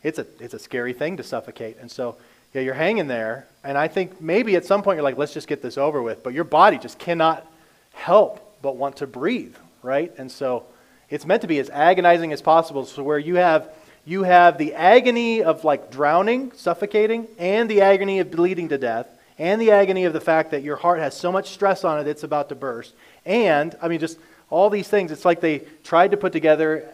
It's 0.03 0.19
a 0.19 0.27
it's 0.37 0.53
a 0.53 0.59
scary 0.59 0.91
thing 0.91 1.15
to 1.15 1.23
suffocate. 1.23 1.77
And 1.79 1.89
so, 1.89 2.17
yeah, 2.53 2.59
you're 2.63 2.73
hanging 2.73 3.07
there 3.07 3.47
and 3.63 3.77
I 3.77 3.87
think 3.87 4.19
maybe 4.19 4.57
at 4.57 4.65
some 4.65 4.83
point 4.83 4.97
you're 4.97 5.03
like 5.03 5.17
let's 5.17 5.33
just 5.33 5.47
get 5.47 5.61
this 5.61 5.77
over 5.77 6.01
with, 6.01 6.23
but 6.23 6.33
your 6.33 6.43
body 6.43 6.77
just 6.77 6.99
cannot 6.99 7.49
help 7.93 8.59
but 8.61 8.75
want 8.75 8.97
to 8.97 9.07
breathe, 9.07 9.55
right? 9.81 10.11
And 10.17 10.29
so 10.29 10.65
it's 11.09 11.25
meant 11.25 11.43
to 11.43 11.47
be 11.47 11.59
as 11.59 11.69
agonizing 11.69 12.33
as 12.33 12.41
possible 12.41 12.83
so 12.83 13.01
where 13.01 13.17
you 13.17 13.35
have 13.35 13.69
you 14.03 14.23
have 14.23 14.57
the 14.57 14.73
agony 14.73 15.41
of 15.41 15.63
like 15.63 15.89
drowning, 15.89 16.51
suffocating 16.51 17.29
and 17.37 17.69
the 17.69 17.79
agony 17.79 18.19
of 18.19 18.29
bleeding 18.29 18.67
to 18.67 18.77
death 18.77 19.07
and 19.37 19.61
the 19.61 19.71
agony 19.71 20.03
of 20.03 20.11
the 20.11 20.19
fact 20.19 20.51
that 20.51 20.63
your 20.63 20.75
heart 20.75 20.99
has 20.99 21.15
so 21.15 21.31
much 21.31 21.51
stress 21.51 21.85
on 21.85 21.97
it 21.97 22.07
it's 22.07 22.23
about 22.23 22.49
to 22.49 22.55
burst. 22.55 22.93
And 23.25 23.73
I 23.81 23.87
mean 23.87 24.01
just 24.01 24.17
all 24.49 24.69
these 24.69 24.87
things 24.87 25.11
it's 25.11 25.25
like 25.25 25.41
they 25.41 25.59
tried 25.83 26.11
to 26.11 26.17
put 26.17 26.31
together 26.33 26.89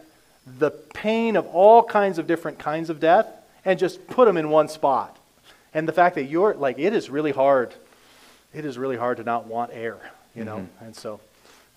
the 0.58 0.70
pain 0.70 1.36
of 1.36 1.46
all 1.46 1.82
kinds 1.82 2.18
of 2.18 2.26
different 2.26 2.58
kinds 2.58 2.90
of 2.90 3.00
death 3.00 3.26
and 3.64 3.78
just 3.78 4.06
put 4.06 4.26
them 4.26 4.36
in 4.36 4.48
one 4.50 4.68
spot. 4.68 5.16
And 5.74 5.88
the 5.88 5.92
fact 5.92 6.14
that 6.14 6.24
you're 6.24 6.54
like 6.54 6.78
it 6.78 6.92
is 6.92 7.10
really 7.10 7.32
hard. 7.32 7.74
It 8.54 8.64
is 8.64 8.78
really 8.78 8.96
hard 8.96 9.16
to 9.18 9.24
not 9.24 9.46
want 9.46 9.70
air, 9.74 9.98
you 10.34 10.44
know. 10.44 10.58
Mhm. 10.58 10.68
And 10.86 10.96
so 10.96 11.20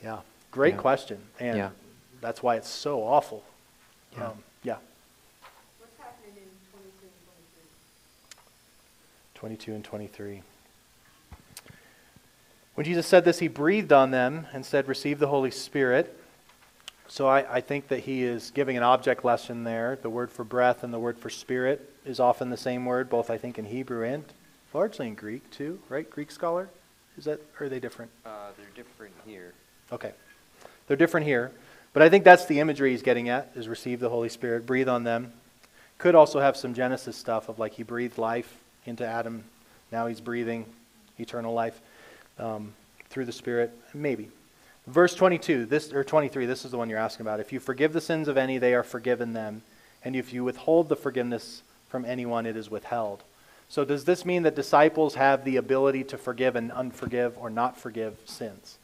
yeah, 0.03 0.19
great 0.51 0.75
Yeah. 0.75 0.81
question. 0.81 1.17
And 1.39 1.57
Yeah. 1.57 1.69
that's 2.21 2.43
why 2.43 2.55
it's 2.57 2.69
so 2.69 3.01
awful. 3.03 3.43
Yeah. 4.15 4.27
Um, 4.27 4.43
yeah. 4.63 4.77
What's 5.79 5.97
happening 5.97 6.35
in 6.37 6.49
22 6.71 7.07
and 9.33 9.35
22 9.35 9.73
and 9.73 9.83
23. 9.83 10.43
When 12.79 12.85
Jesus 12.85 13.07
said 13.07 13.25
this, 13.25 13.39
he 13.39 13.49
breathed 13.49 13.91
on 13.91 14.11
them 14.11 14.47
and 14.53 14.65
said, 14.65 14.87
Receive 14.87 15.19
the 15.19 15.27
Holy 15.27 15.51
Spirit. 15.51 16.17
So 17.09 17.27
I, 17.27 17.55
I 17.55 17.59
think 17.59 17.89
that 17.89 17.99
he 17.99 18.23
is 18.23 18.51
giving 18.51 18.77
an 18.77 18.83
object 18.83 19.25
lesson 19.25 19.65
there. 19.65 19.99
The 20.01 20.09
word 20.09 20.31
for 20.31 20.45
breath 20.45 20.81
and 20.81 20.93
the 20.93 20.97
word 20.97 21.19
for 21.19 21.29
spirit 21.29 21.93
is 22.05 22.21
often 22.21 22.49
the 22.49 22.55
same 22.55 22.85
word, 22.85 23.09
both 23.09 23.29
I 23.29 23.37
think 23.37 23.59
in 23.59 23.65
Hebrew 23.65 24.05
and 24.05 24.23
largely 24.73 25.07
in 25.07 25.15
Greek 25.15 25.51
too, 25.51 25.77
right? 25.89 26.09
Greek 26.09 26.31
scholar? 26.31 26.69
Is 27.17 27.25
that, 27.25 27.41
or 27.59 27.65
are 27.65 27.69
they 27.69 27.81
different? 27.81 28.11
Uh, 28.25 28.51
they're 28.55 28.65
different 28.81 29.13
here. 29.25 29.51
Okay. 29.91 30.13
They're 30.87 30.95
different 30.95 31.27
here. 31.27 31.51
But 31.91 32.01
I 32.01 32.07
think 32.07 32.23
that's 32.23 32.45
the 32.45 32.61
imagery 32.61 32.91
he's 32.91 33.03
getting 33.03 33.27
at, 33.27 33.51
is 33.55 33.67
receive 33.67 33.99
the 33.99 34.09
Holy 34.09 34.29
Spirit, 34.29 34.65
breathe 34.65 34.87
on 34.87 35.03
them. 35.03 35.33
Could 35.97 36.15
also 36.15 36.39
have 36.39 36.55
some 36.55 36.73
Genesis 36.73 37.17
stuff 37.17 37.49
of 37.49 37.59
like 37.59 37.73
he 37.73 37.83
breathed 37.83 38.17
life 38.17 38.55
into 38.85 39.05
Adam. 39.05 39.43
Now 39.91 40.07
he's 40.07 40.21
breathing 40.21 40.65
eternal 41.17 41.53
life 41.53 41.81
um, 42.39 42.73
through 43.09 43.25
the 43.25 43.31
Spirit. 43.31 43.71
Maybe. 43.93 44.29
Verse 44.87 45.13
22, 45.13 45.65
this 45.65 45.93
or 45.93 46.03
23, 46.03 46.45
this 46.45 46.65
is 46.65 46.71
the 46.71 46.77
one 46.77 46.89
you're 46.89 46.99
asking 46.99 47.25
about. 47.25 47.39
If 47.39 47.53
you 47.53 47.59
forgive 47.59 47.93
the 47.93 48.01
sins 48.01 48.27
of 48.27 48.37
any, 48.37 48.57
they 48.57 48.73
are 48.73 48.83
forgiven 48.83 49.33
them. 49.33 49.61
And 50.03 50.15
if 50.15 50.33
you 50.33 50.43
withhold 50.43 50.89
the 50.89 50.95
forgiveness 50.95 51.61
from 51.89 52.05
anyone, 52.05 52.45
it 52.45 52.55
is 52.55 52.71
withheld. 52.71 53.23
So 53.67 53.85
does 53.85 54.05
this 54.05 54.25
mean 54.25 54.43
that 54.43 54.55
disciples 54.55 55.15
have 55.15 55.43
the 55.43 55.57
ability 55.57 56.05
to 56.05 56.17
forgive 56.17 56.55
and 56.55 56.71
unforgive 56.71 57.33
or 57.37 57.49
not 57.49 57.77
forgive 57.77 58.17
sins? 58.25 58.79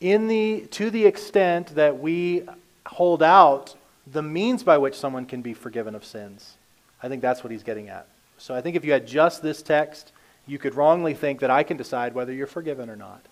in 0.00 0.28
the 0.28 0.66
to 0.70 0.90
the 0.90 1.06
extent 1.06 1.74
that 1.74 1.98
we 1.98 2.42
hold 2.86 3.22
out 3.22 3.74
the 4.06 4.22
means 4.22 4.62
by 4.62 4.78
which 4.78 4.94
someone 4.94 5.24
can 5.24 5.42
be 5.42 5.54
forgiven 5.54 5.94
of 5.94 6.04
sins 6.04 6.54
i 7.02 7.08
think 7.08 7.22
that's 7.22 7.42
what 7.42 7.50
he's 7.50 7.62
getting 7.62 7.88
at 7.88 8.06
so 8.38 8.54
i 8.54 8.60
think 8.60 8.76
if 8.76 8.84
you 8.84 8.92
had 8.92 9.06
just 9.06 9.42
this 9.42 9.62
text 9.62 10.12
you 10.46 10.58
could 10.58 10.74
wrongly 10.74 11.14
think 11.14 11.40
that 11.40 11.50
i 11.50 11.62
can 11.62 11.76
decide 11.76 12.14
whether 12.14 12.32
you're 12.32 12.46
forgiven 12.46 12.88
or 12.88 12.96
not. 12.96 13.24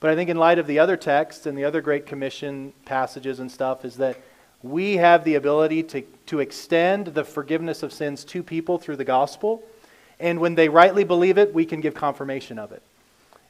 But 0.00 0.10
i 0.10 0.14
think 0.14 0.30
in 0.30 0.36
light 0.36 0.58
of 0.58 0.66
the 0.66 0.78
other 0.78 0.96
texts 0.96 1.46
and 1.46 1.56
the 1.56 1.64
other 1.64 1.80
great 1.80 2.06
commission 2.06 2.72
passages 2.84 3.40
and 3.40 3.50
stuff 3.50 3.84
is 3.84 3.96
that 3.96 4.18
we 4.64 4.96
have 4.96 5.24
the 5.24 5.34
ability 5.34 5.82
to, 5.82 6.02
to 6.26 6.40
extend 6.40 7.08
the 7.08 7.22
forgiveness 7.22 7.82
of 7.82 7.92
sins 7.92 8.24
to 8.24 8.42
people 8.42 8.78
through 8.78 8.96
the 8.96 9.04
gospel. 9.04 9.62
And 10.18 10.40
when 10.40 10.54
they 10.54 10.70
rightly 10.70 11.04
believe 11.04 11.36
it 11.36 11.52
we 11.52 11.66
can 11.66 11.80
give 11.80 11.94
confirmation 11.94 12.58
of 12.58 12.72
it. 12.72 12.82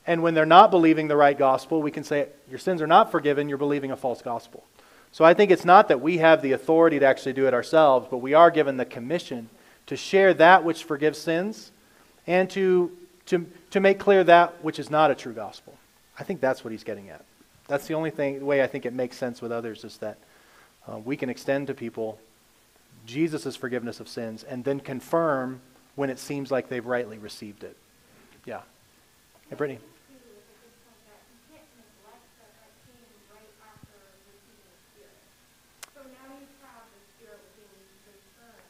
And 0.06 0.22
when 0.22 0.34
they're 0.34 0.44
not 0.44 0.70
believing 0.70 1.08
the 1.08 1.16
right 1.16 1.38
gospel, 1.38 1.80
we 1.80 1.90
can 1.90 2.04
say, 2.04 2.28
Your 2.50 2.58
sins 2.58 2.82
are 2.82 2.86
not 2.86 3.10
forgiven, 3.10 3.48
you're 3.48 3.58
believing 3.58 3.90
a 3.90 3.96
false 3.96 4.22
gospel. 4.22 4.64
So 5.12 5.24
I 5.24 5.32
think 5.32 5.52
it's 5.52 5.64
not 5.64 5.88
that 5.88 6.00
we 6.00 6.18
have 6.18 6.42
the 6.42 6.52
authority 6.52 6.98
to 6.98 7.06
actually 7.06 7.34
do 7.34 7.46
it 7.46 7.54
ourselves, 7.54 8.08
but 8.10 8.18
we 8.18 8.34
are 8.34 8.50
given 8.50 8.76
the 8.76 8.84
commission 8.84 9.48
to 9.86 9.96
share 9.96 10.34
that 10.34 10.64
which 10.64 10.82
forgives 10.82 11.18
sins 11.18 11.70
and 12.26 12.48
to, 12.50 12.90
to, 13.26 13.46
to 13.70 13.80
make 13.80 13.98
clear 13.98 14.24
that 14.24 14.62
which 14.64 14.78
is 14.78 14.90
not 14.90 15.10
a 15.10 15.14
true 15.14 15.32
gospel. 15.32 15.74
I 16.18 16.24
think 16.24 16.40
that's 16.40 16.64
what 16.64 16.70
he's 16.70 16.84
getting 16.84 17.10
at. 17.10 17.24
That's 17.66 17.86
the 17.86 17.94
only 17.94 18.10
thing, 18.10 18.44
way 18.44 18.62
I 18.62 18.66
think 18.66 18.86
it 18.86 18.92
makes 18.92 19.16
sense 19.16 19.40
with 19.40 19.50
others 19.50 19.84
is 19.84 19.96
that 19.98 20.18
uh, 20.86 20.98
we 20.98 21.16
can 21.16 21.30
extend 21.30 21.66
to 21.68 21.74
people 21.74 22.18
Jesus' 23.06 23.56
forgiveness 23.56 24.00
of 24.00 24.08
sins 24.08 24.44
and 24.44 24.64
then 24.64 24.80
confirm 24.80 25.60
when 25.94 26.10
it 26.10 26.18
seems 26.18 26.50
like 26.50 26.68
they've 26.68 26.84
rightly 26.84 27.18
received 27.18 27.64
it. 27.64 27.76
Yeah. 28.44 28.60
Hey, 29.48 29.56
Brittany. 29.56 29.80
You 29.80 30.18
can't 31.48 31.68
neglect 31.78 32.24
that 32.40 32.52
that 32.60 32.72
came 32.84 33.08
right 33.32 33.52
after 33.64 33.96
receiving 34.26 34.60
the 34.60 34.76
Spirit. 34.92 35.20
So 35.94 36.00
now 36.04 36.28
you 36.36 36.48
have 36.64 36.84
the 36.92 37.00
Spirit 37.16 37.40
within 37.54 37.70
you 37.78 37.86
to 38.04 38.10
discern 38.12 38.60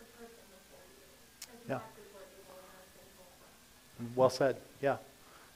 the 0.00 0.06
person 0.18 0.44
before 0.52 0.84
you. 0.92 1.06
That's 1.46 1.64
Yeah. 1.68 1.80
exactly 1.80 2.10
what 2.12 2.26
they 2.32 2.42
want 2.50 2.64
to 2.64 2.84
think 2.96 3.10
over. 3.16 3.48
Well 4.14 4.30
said. 4.30 4.56
Yeah. 4.80 4.96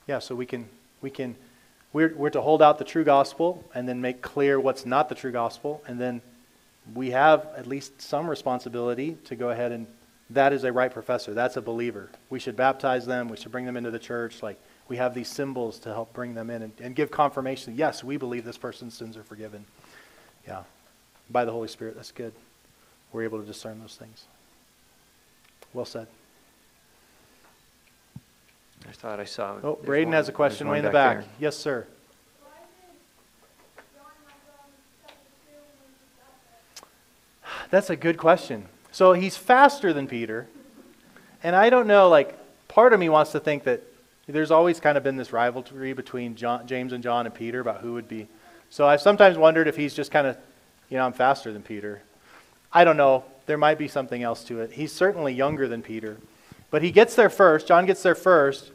Yeah, 0.07 0.19
so 0.19 0.35
we 0.35 0.45
can 0.45 0.67
we 1.01 1.09
can 1.09 1.35
we're 1.93 2.13
we're 2.15 2.29
to 2.31 2.41
hold 2.41 2.61
out 2.61 2.77
the 2.77 2.85
true 2.85 3.03
gospel 3.03 3.63
and 3.73 3.87
then 3.87 4.01
make 4.01 4.21
clear 4.21 4.59
what's 4.59 4.85
not 4.85 5.09
the 5.09 5.15
true 5.15 5.31
gospel 5.31 5.81
and 5.87 5.99
then 5.99 6.21
we 6.95 7.11
have 7.11 7.47
at 7.55 7.67
least 7.67 8.01
some 8.01 8.27
responsibility 8.27 9.17
to 9.25 9.35
go 9.35 9.49
ahead 9.49 9.71
and 9.71 9.87
that 10.33 10.53
is 10.53 10.63
a 10.63 10.71
right 10.71 10.91
professor. 10.91 11.33
That's 11.33 11.57
a 11.57 11.61
believer. 11.61 12.09
We 12.29 12.39
should 12.39 12.55
baptize 12.55 13.05
them. 13.05 13.27
We 13.27 13.37
should 13.37 13.51
bring 13.51 13.65
them 13.65 13.77
into 13.77 13.91
the 13.91 13.99
church. 13.99 14.41
Like 14.41 14.59
we 14.87 14.97
have 14.97 15.13
these 15.13 15.27
symbols 15.27 15.79
to 15.79 15.89
help 15.89 16.13
bring 16.13 16.33
them 16.33 16.49
in 16.49 16.63
and, 16.63 16.73
and 16.81 16.95
give 16.95 17.11
confirmation. 17.11 17.75
Yes, 17.75 18.03
we 18.03 18.17
believe 18.17 18.45
this 18.45 18.57
person's 18.57 18.93
sins 18.93 19.17
are 19.17 19.23
forgiven. 19.23 19.65
Yeah. 20.47 20.63
By 21.29 21.45
the 21.45 21.51
Holy 21.51 21.67
Spirit. 21.67 21.95
That's 21.95 22.11
good. 22.11 22.33
We're 23.11 23.23
able 23.23 23.39
to 23.39 23.45
discern 23.45 23.79
those 23.81 23.95
things. 23.95 24.25
Well 25.73 25.85
said. 25.85 26.07
I 28.87 28.91
thought 28.93 29.19
I 29.19 29.25
saw. 29.25 29.55
Oh, 29.63 29.75
there's 29.75 29.85
Braden 29.85 30.09
one- 30.09 30.15
has 30.15 30.29
a 30.29 30.31
question 30.31 30.67
there's 30.67 30.73
way 30.73 30.79
in 30.79 30.83
the 30.85 30.89
one 30.89 30.93
back. 30.93 31.17
there. 31.19 31.27
Yes, 31.39 31.55
sir. 31.55 31.85
Why 32.41 32.49
did 33.75 33.83
John 33.95 34.05
have 34.27 34.35
chapter 35.05 35.15
two 35.45 35.51
when 35.79 35.91
he 35.99 36.81
got 36.81 36.81
there? 36.81 37.67
That's 37.69 37.89
a 37.89 37.95
good 37.95 38.17
question. 38.17 38.65
So 38.91 39.13
he's 39.13 39.37
faster 39.37 39.93
than 39.93 40.07
Peter. 40.07 40.47
And 41.43 41.55
I 41.55 41.69
don't 41.69 41.87
know, 41.87 42.09
like, 42.09 42.37
part 42.67 42.93
of 42.93 42.99
me 42.99 43.09
wants 43.09 43.31
to 43.31 43.39
think 43.39 43.63
that 43.63 43.81
there's 44.27 44.51
always 44.51 44.79
kind 44.79 44.97
of 44.97 45.03
been 45.03 45.17
this 45.17 45.33
rivalry 45.33 45.93
between 45.93 46.35
John, 46.35 46.67
James 46.67 46.93
and 46.93 47.01
John 47.03 47.25
and 47.25 47.33
Peter 47.33 47.59
about 47.59 47.81
who 47.81 47.93
would 47.93 48.07
be. 48.07 48.27
So 48.69 48.87
I've 48.87 49.01
sometimes 49.01 49.37
wondered 49.37 49.67
if 49.67 49.75
he's 49.75 49.93
just 49.93 50.11
kind 50.11 50.27
of, 50.27 50.37
you 50.89 50.97
know, 50.97 51.05
I'm 51.05 51.13
faster 51.13 51.51
than 51.51 51.61
Peter. 51.63 52.01
I 52.71 52.83
don't 52.83 52.95
know. 52.97 53.25
There 53.47 53.57
might 53.57 53.77
be 53.77 53.87
something 53.87 54.23
else 54.23 54.43
to 54.45 54.61
it. 54.61 54.71
He's 54.73 54.91
certainly 54.93 55.33
younger 55.33 55.67
than 55.67 55.81
Peter. 55.81 56.17
But 56.71 56.81
he 56.81 56.91
gets 56.91 57.15
there 57.15 57.29
first. 57.29 57.67
John 57.67 57.85
gets 57.85 58.01
there 58.01 58.15
first. 58.15 58.71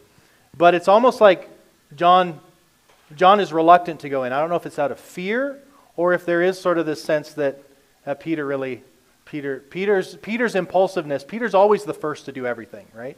But 0.57 0.75
it's 0.75 0.89
almost 0.89 1.21
like 1.21 1.49
John, 1.97 2.39
John 3.17 3.41
is 3.41 3.53
reluctant 3.53 4.01
to 4.01 4.09
go 4.09 4.25
in. 4.25 4.33
I 4.33 4.41
don't 4.41 4.49
know 4.49 4.57
if 4.57 4.67
it's 4.67 4.79
out 4.79 4.93
of 4.93 5.01
fear 5.01 5.59
or 5.97 6.13
if 6.13 6.25
there 6.25 6.43
is 6.43 6.61
sort 6.61 6.79
of 6.79 6.87
this 6.87 7.03
sense 7.03 7.33
that 7.33 7.61
uh, 8.07 8.15
Peter 8.15 8.47
really 8.47 8.83
Peter, 9.27 9.59
Peter's, 9.71 10.17
Peter's 10.17 10.55
impulsiveness, 10.55 11.25
Peter's 11.25 11.53
always 11.53 11.83
the 11.83 11.93
first 11.93 12.27
to 12.27 12.33
do 12.33 12.47
everything, 12.47 12.87
right? 12.95 13.17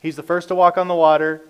He's 0.00 0.14
the 0.14 0.22
first 0.22 0.48
to 0.48 0.54
walk 0.54 0.76
on 0.76 0.88
the 0.88 0.94
water. 0.94 1.40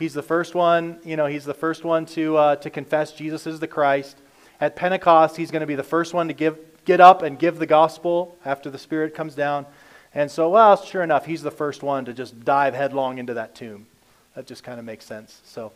He's 0.00 0.12
the 0.12 0.22
first 0.22 0.54
one, 0.54 0.98
you 1.04 1.16
know, 1.16 1.26
he's 1.26 1.44
the 1.44 1.54
first 1.54 1.84
one 1.84 2.04
to, 2.06 2.36
uh, 2.36 2.56
to 2.56 2.68
confess 2.68 3.12
Jesus 3.12 3.46
is 3.46 3.60
the 3.60 3.68
Christ. 3.68 4.18
At 4.60 4.76
Pentecost, 4.76 5.36
he's 5.36 5.50
going 5.50 5.60
to 5.60 5.66
be 5.66 5.76
the 5.76 5.82
first 5.82 6.12
one 6.12 6.28
to 6.28 6.34
give, 6.34 6.58
get 6.84 7.00
up 7.00 7.22
and 7.22 7.38
give 7.38 7.58
the 7.58 7.66
gospel 7.66 8.36
after 8.44 8.68
the 8.68 8.78
Spirit 8.78 9.14
comes 9.14 9.34
down. 9.34 9.64
And 10.16 10.30
so, 10.30 10.48
well, 10.48 10.82
sure 10.82 11.02
enough, 11.02 11.26
he's 11.26 11.42
the 11.42 11.50
first 11.50 11.82
one 11.82 12.06
to 12.06 12.14
just 12.14 12.42
dive 12.42 12.72
headlong 12.72 13.18
into 13.18 13.34
that 13.34 13.54
tomb. 13.54 13.86
That 14.34 14.46
just 14.46 14.64
kind 14.64 14.78
of 14.78 14.86
makes 14.86 15.04
sense. 15.04 15.42
So, 15.44 15.72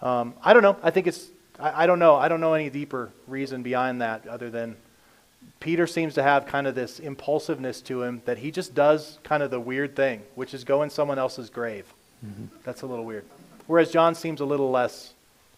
um, 0.00 0.34
I 0.42 0.52
don't 0.52 0.62
know. 0.62 0.76
I 0.84 0.90
think 0.92 1.08
it's, 1.08 1.26
I, 1.58 1.82
I 1.82 1.86
don't 1.86 1.98
know. 1.98 2.14
I 2.14 2.28
don't 2.28 2.40
know 2.40 2.54
any 2.54 2.70
deeper 2.70 3.10
reason 3.26 3.64
behind 3.64 4.00
that 4.00 4.28
other 4.28 4.50
than 4.50 4.76
Peter 5.58 5.88
seems 5.88 6.14
to 6.14 6.22
have 6.22 6.46
kind 6.46 6.68
of 6.68 6.76
this 6.76 7.00
impulsiveness 7.00 7.80
to 7.82 8.02
him 8.02 8.22
that 8.24 8.38
he 8.38 8.52
just 8.52 8.72
does 8.72 9.18
kind 9.24 9.42
of 9.42 9.50
the 9.50 9.58
weird 9.58 9.96
thing, 9.96 10.22
which 10.36 10.54
is 10.54 10.62
go 10.62 10.84
in 10.84 10.90
someone 10.90 11.18
else's 11.18 11.50
grave. 11.50 11.92
That's 12.62 12.82
a 12.82 12.86
little 12.86 13.04
weird. 13.04 13.24
Whereas 13.66 13.90
John 13.90 14.14
seems 14.14 14.40
a 14.40 14.44
little 14.44 14.70
less 14.70 15.12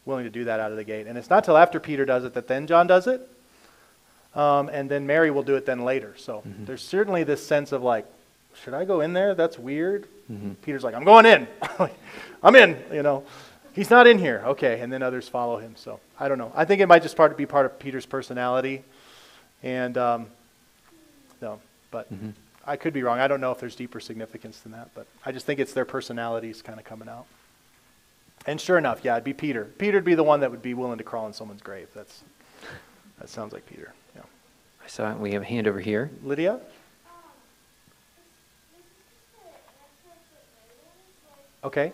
willing 0.07 0.25
to 0.25 0.31
do 0.31 0.45
that 0.45 0.61
out 0.61 0.71
of 0.71 0.79
the 0.79 0.85
gate. 0.85 1.07
And 1.07 1.19
it's 1.19 1.29
not 1.29 1.45
till 1.45 1.59
after 1.59 1.79
Peter 1.79 2.07
does 2.07 2.25
it 2.25 2.33
that 2.33 2.49
then 2.49 2.67
John 2.67 2.87
does 2.87 3.07
it. 3.07 3.29
Um, 4.35 4.69
and 4.69 4.91
then 4.91 5.07
Mary 5.07 5.31
will 5.31 5.43
do 5.45 5.55
it 5.57 5.65
then 5.67 5.85
later. 5.85 6.15
So 6.17 6.43
there's 6.45 6.83
certainly 6.83 7.23
this 7.25 7.47
sense 7.47 7.73
of 7.73 7.83
like, 7.83 8.07
should 8.63 8.75
I 8.75 8.85
go 8.85 9.01
in 9.01 9.13
there? 9.13 9.35
That's 9.35 9.59
weird. 9.59 10.09
Peter's 10.63 10.83
like, 10.85 10.95
I'm 10.95 11.05
going 11.05 11.27
in. 11.27 11.47
I'm 12.43 12.57
in, 12.57 12.77
you 12.93 13.03
know. 13.03 13.25
He's 13.75 13.91
not 13.91 14.07
in 14.07 14.19
here. 14.19 14.43
Okay. 14.47 14.81
And 14.81 14.93
then 14.93 15.03
others 15.03 15.29
follow 15.29 15.59
him. 15.59 15.75
So 15.77 16.01
I 16.19 16.29
don't 16.29 16.39
know. 16.39 16.53
I 16.55 16.65
think 16.65 16.81
it 16.81 16.87
might 16.87 17.03
just 17.03 17.17
part, 17.17 17.37
be 17.37 17.47
part 17.47 17.67
of 17.67 17.79
Peter's 17.79 18.07
personality. 18.07 18.85
And, 19.63 19.97
um, 19.99 20.27
no, 21.41 21.61
but 21.91 22.09
I 22.67 22.77
could 22.77 22.93
be 22.93 23.03
wrong. 23.03 23.19
I 23.19 23.29
don't 23.29 23.41
know 23.41 23.53
if 23.53 23.59
there's 23.59 23.77
deeper 23.77 24.01
significance 24.01 24.61
than 24.61 24.73
that, 24.73 24.91
but 24.95 25.07
I 25.25 25.33
just 25.33 25.47
think 25.47 25.61
it's 25.61 25.73
their 25.73 25.85
personalities 25.85 26.63
kind 26.63 26.79
of 26.79 26.85
coming 26.85 27.09
out. 27.09 27.27
And 28.47 28.61
sure 28.61 28.79
enough, 28.79 29.05
yeah, 29.05 29.15
it'd 29.15 29.25
be 29.25 29.33
Peter. 29.33 29.65
Peter'd 29.79 30.05
be 30.05 30.15
the 30.15 30.23
one 30.23 30.41
that 30.41 30.51
would 30.51 30.63
be 30.63 30.75
willing 30.75 30.99
to 30.99 31.05
crawl 31.05 31.27
in 31.27 31.33
someone's 31.33 31.63
grave. 31.63 31.89
That's 31.95 32.23
that 33.19 33.29
sounds 33.29 33.53
like 33.53 33.67
Peter. 33.67 33.93
I 34.85 34.87
saw. 34.87 35.15
We 35.15 35.33
have 35.33 35.43
a 35.43 35.47
hand 35.47 35.67
over 35.67 35.81
here. 35.81 36.11
Lydia? 36.23 36.61
Okay. 41.65 41.93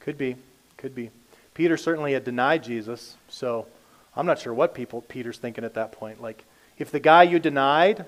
Could 0.00 0.18
be. 0.18 0.36
Could 0.76 0.94
be. 0.94 1.10
Peter 1.54 1.76
certainly 1.76 2.12
had 2.12 2.24
denied 2.24 2.64
Jesus, 2.64 3.16
so 3.28 3.66
I'm 4.16 4.26
not 4.26 4.40
sure 4.40 4.52
what 4.52 4.74
people 4.74 5.00
Peter's 5.02 5.38
thinking 5.38 5.62
at 5.62 5.74
that 5.74 5.92
point. 5.92 6.20
Like, 6.20 6.44
if 6.76 6.90
the 6.90 6.98
guy 6.98 7.22
you 7.22 7.38
denied 7.38 8.04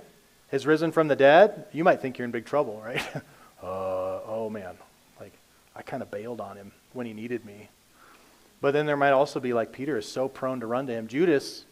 has 0.51 0.67
risen 0.67 0.91
from 0.91 1.07
the 1.07 1.17
dead, 1.17 1.67
you 1.73 1.85
might 1.85 2.01
think 2.01 2.19
you're 2.19 2.25
in 2.25 2.33
big 2.33 2.45
trouble, 2.45 2.83
right? 2.85 3.01
uh, 3.63 4.21
oh 4.27 4.51
man, 4.51 4.75
like 5.21 5.33
I 5.77 5.83
kind 5.83 6.03
of 6.03 6.11
bailed 6.11 6.41
on 6.41 6.57
him 6.57 6.73
when 6.97 7.07
he 7.07 7.13
needed 7.13 7.45
me. 7.45 7.69
But 8.61 8.73
then 8.73 8.87
there 8.87 8.97
might 8.97 9.11
also 9.11 9.39
be 9.39 9.53
like 9.53 9.73
Peter 9.73 9.97
is 9.97 10.09
so 10.09 10.29
prone 10.29 10.61
to 10.61 10.67
run 10.67 10.87
to 10.87 10.93
him. 10.93 11.07
Judas 11.07 11.65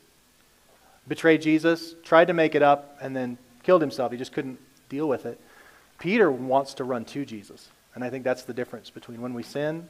betrayed 1.09 1.43
Jesus, 1.43 1.95
tried 2.03 2.27
to 2.27 2.35
make 2.35 2.55
it 2.55 2.63
up, 2.63 2.99
and 3.01 3.17
then 3.17 3.39
killed 3.63 3.81
himself. 3.81 4.13
He 4.13 4.19
just 4.19 4.33
couldn't 4.33 4.59
deal 4.89 5.09
with 5.09 5.27
it. 5.27 5.41
Peter 5.99 6.31
wants 6.31 6.75
to 6.75 6.85
run 6.85 7.05
to 7.07 7.25
Jesus. 7.25 7.69
And 7.95 8.05
I 8.05 8.11
think 8.11 8.25
that's 8.25 8.43
the 8.43 8.53
difference 8.53 8.91
between 8.91 9.21
when 9.21 9.35
we 9.35 9.43
sin, 9.43 9.89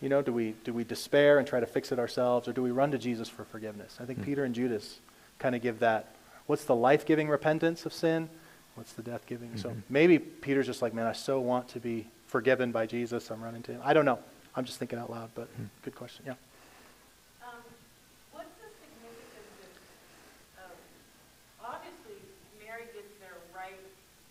you 0.00 0.08
know, 0.08 0.22
do 0.22 0.32
we, 0.32 0.54
do 0.64 0.72
we 0.72 0.84
despair 0.84 1.38
and 1.38 1.48
try 1.48 1.60
to 1.60 1.66
fix 1.66 1.90
it 1.90 1.98
ourselves, 1.98 2.46
or 2.46 2.52
do 2.52 2.62
we 2.62 2.70
run 2.70 2.90
to 2.90 2.98
Jesus 2.98 3.28
for 3.28 3.44
forgiveness? 3.44 3.98
I 4.00 4.04
think 4.04 4.18
hmm. 4.18 4.24
Peter 4.24 4.44
and 4.44 4.54
Judas 4.54 5.00
kind 5.38 5.54
of 5.54 5.62
give 5.62 5.80
that. 5.80 6.14
What's 6.46 6.64
the 6.64 6.74
life 6.74 7.06
giving 7.06 7.28
repentance 7.28 7.86
of 7.86 7.92
sin? 7.92 8.28
What's 8.76 8.92
the 8.92 9.02
death 9.02 9.26
giving? 9.26 9.56
So 9.56 9.70
mm-hmm. 9.70 9.80
maybe 9.88 10.18
Peter's 10.18 10.66
just 10.66 10.82
like, 10.82 10.92
man, 10.92 11.06
I 11.06 11.12
so 11.12 11.40
want 11.40 11.68
to 11.70 11.80
be 11.80 12.06
forgiven 12.26 12.72
by 12.72 12.86
Jesus. 12.86 13.30
I'm 13.30 13.42
running 13.42 13.62
to 13.64 13.72
him. 13.72 13.80
I 13.82 13.94
don't 13.94 14.04
know. 14.04 14.18
I'm 14.56 14.64
just 14.64 14.80
thinking 14.80 14.98
out 14.98 15.12
loud, 15.12 15.28
but 15.36 15.52
hmm. 15.52 15.68
good 15.84 15.94
question. 15.94 16.24
Yeah. 16.24 16.40
Um, 17.44 17.60
what's 18.32 18.56
the 18.56 18.72
significance 18.80 19.52
of, 20.56 20.72
of, 20.72 20.72
obviously, 21.60 22.16
Mary 22.56 22.88
gets 22.96 23.12
there 23.20 23.36
right 23.52 23.76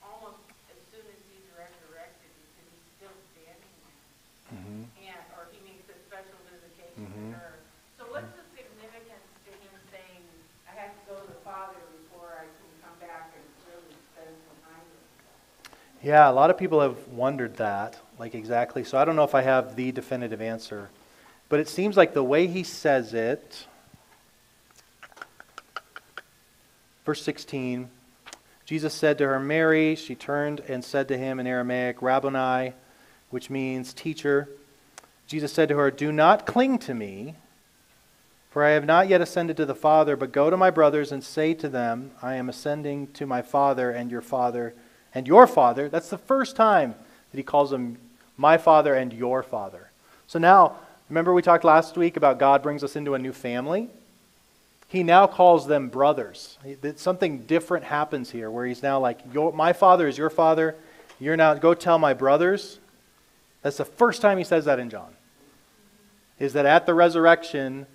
almost 0.01 0.41
as 0.73 0.81
soon 0.89 1.05
as 1.05 1.19
he's 1.29 1.45
resurrected 1.53 2.25
because 2.25 2.65
he's 2.73 2.89
still 2.97 3.13
standing 3.37 3.73
there. 3.85 4.57
Mm-hmm. 4.57 5.13
And, 5.13 5.25
or 5.37 5.45
he 5.53 5.61
makes 5.61 5.85
a 5.93 5.97
special 6.09 6.41
visitation 6.49 7.05
to 7.05 7.21
mm-hmm. 7.21 7.37
her. 7.37 7.61
So 8.01 8.09
what's 8.09 8.33
the 8.33 8.45
significance 8.57 9.29
to 9.45 9.51
him 9.53 9.73
saying, 9.93 10.25
I 10.65 10.73
have 10.73 10.89
to 10.89 11.01
go 11.05 11.21
to 11.21 11.27
the 11.29 11.41
Father 11.45 11.77
before 12.01 12.41
I 12.41 12.49
can 12.49 12.69
come 12.81 12.97
back 12.97 13.29
and 13.29 13.45
really 13.69 13.93
spend 14.09 14.33
some 14.49 14.57
time 14.65 14.85
with 14.89 15.05
him? 15.05 16.01
Yeah, 16.01 16.25
a 16.25 16.33
lot 16.33 16.49
of 16.49 16.57
people 16.57 16.81
have 16.81 16.97
wondered 17.13 17.61
that, 17.61 18.01
like 18.17 18.35
exactly. 18.35 18.83
So 18.83 18.97
I 18.97 19.05
don't 19.05 19.15
know 19.15 19.23
if 19.23 19.35
I 19.35 19.41
have 19.41 19.75
the 19.75 19.91
definitive 19.91 20.41
answer. 20.41 20.89
But 21.49 21.59
it 21.59 21.67
seems 21.67 21.95
like 21.95 22.13
the 22.13 22.23
way 22.23 22.47
he 22.47 22.63
says 22.63 23.13
it, 23.13 23.65
verse 27.05 27.21
16, 27.21 27.89
Jesus 28.65 28.93
said 28.93 29.19
to 29.19 29.27
her, 29.27 29.39
Mary, 29.39 29.95
she 29.95 30.15
turned 30.15 30.59
and 30.61 30.83
said 30.83 31.07
to 31.09 31.17
him 31.17 31.39
in 31.39 31.45
Aramaic, 31.45 32.01
Rabboni, 32.01 32.73
which 33.29 33.49
means 33.49 33.93
teacher. 33.93 34.49
Jesus 35.27 35.53
said 35.53 35.69
to 35.69 35.77
her, 35.77 35.91
Do 35.91 36.11
not 36.11 36.47
cling 36.47 36.79
to 36.79 36.95
me, 36.95 37.35
for 38.49 38.63
I 38.63 38.71
have 38.71 38.85
not 38.85 39.07
yet 39.07 39.21
ascended 39.21 39.57
to 39.57 39.65
the 39.65 39.75
Father, 39.75 40.15
but 40.15 40.31
go 40.31 40.49
to 40.49 40.57
my 40.57 40.71
brothers 40.71 41.11
and 41.11 41.23
say 41.23 41.53
to 41.55 41.69
them, 41.69 42.11
I 42.23 42.35
am 42.35 42.49
ascending 42.49 43.07
to 43.13 43.27
my 43.27 43.43
Father 43.43 43.91
and 43.91 44.09
your 44.09 44.21
Father 44.21 44.73
and 45.13 45.27
your 45.27 45.45
Father. 45.45 45.89
That's 45.89 46.09
the 46.09 46.17
first 46.17 46.55
time 46.55 46.95
that 47.31 47.37
he 47.37 47.43
calls 47.43 47.69
them 47.69 47.97
my 48.37 48.57
Father 48.57 48.93
and 48.93 49.13
your 49.13 49.43
Father. 49.43 49.91
So 50.27 50.39
now, 50.39 50.77
remember 51.09 51.33
we 51.33 51.41
talked 51.41 51.63
last 51.63 51.97
week 51.97 52.17
about 52.17 52.39
God 52.39 52.63
brings 52.63 52.83
us 52.83 52.95
into 52.95 53.13
a 53.13 53.19
new 53.19 53.33
family? 53.33 53.89
He 54.87 55.03
now 55.03 55.27
calls 55.27 55.67
them 55.67 55.89
brothers. 55.89 56.57
Something 56.95 57.39
different 57.39 57.85
happens 57.85 58.31
here 58.31 58.51
where 58.51 58.65
he's 58.65 58.83
now 58.83 58.99
like, 58.99 59.33
My 59.53 59.73
Father 59.73 60.07
is 60.07 60.17
your 60.17 60.29
Father. 60.29 60.75
You're 61.19 61.37
now, 61.37 61.53
go 61.55 61.73
tell 61.73 61.97
my 61.97 62.13
brothers. 62.13 62.79
That's 63.61 63.77
the 63.77 63.85
first 63.85 64.21
time 64.21 64.37
he 64.37 64.43
says 64.43 64.65
that 64.65 64.79
in 64.79 64.89
John. 64.89 65.15
Is 66.39 66.53
that 66.53 66.65
at 66.65 66.85
the 66.85 66.93
resurrection, 66.93 67.87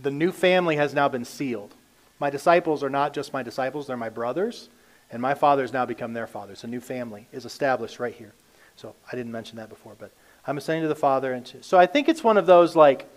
the 0.00 0.10
new 0.10 0.30
family 0.30 0.76
has 0.76 0.94
now 0.94 1.08
been 1.08 1.24
sealed. 1.24 1.74
My 2.18 2.30
disciples 2.30 2.82
are 2.82 2.90
not 2.90 3.12
just 3.12 3.32
my 3.32 3.42
disciples, 3.42 3.86
they're 3.86 3.96
my 3.96 4.08
brothers, 4.08 4.68
and 5.10 5.20
my 5.20 5.34
father 5.34 5.62
has 5.62 5.72
now 5.72 5.84
become 5.84 6.12
their 6.12 6.26
father. 6.26 6.54
So 6.54 6.66
a 6.66 6.70
new 6.70 6.80
family 6.80 7.26
is 7.32 7.44
established 7.44 7.98
right 7.98 8.14
here. 8.14 8.32
So 8.76 8.94
I 9.10 9.16
didn't 9.16 9.32
mention 9.32 9.56
that 9.56 9.68
before, 9.68 9.94
but 9.98 10.10
I'm 10.46 10.58
ascending 10.58 10.82
to 10.82 10.88
the 10.88 10.94
Father. 10.94 11.32
And 11.32 11.44
to, 11.46 11.62
so 11.62 11.78
I 11.78 11.86
think 11.86 12.08
it's 12.08 12.22
one 12.22 12.36
of 12.36 12.46
those 12.46 12.76
like, 12.76 13.08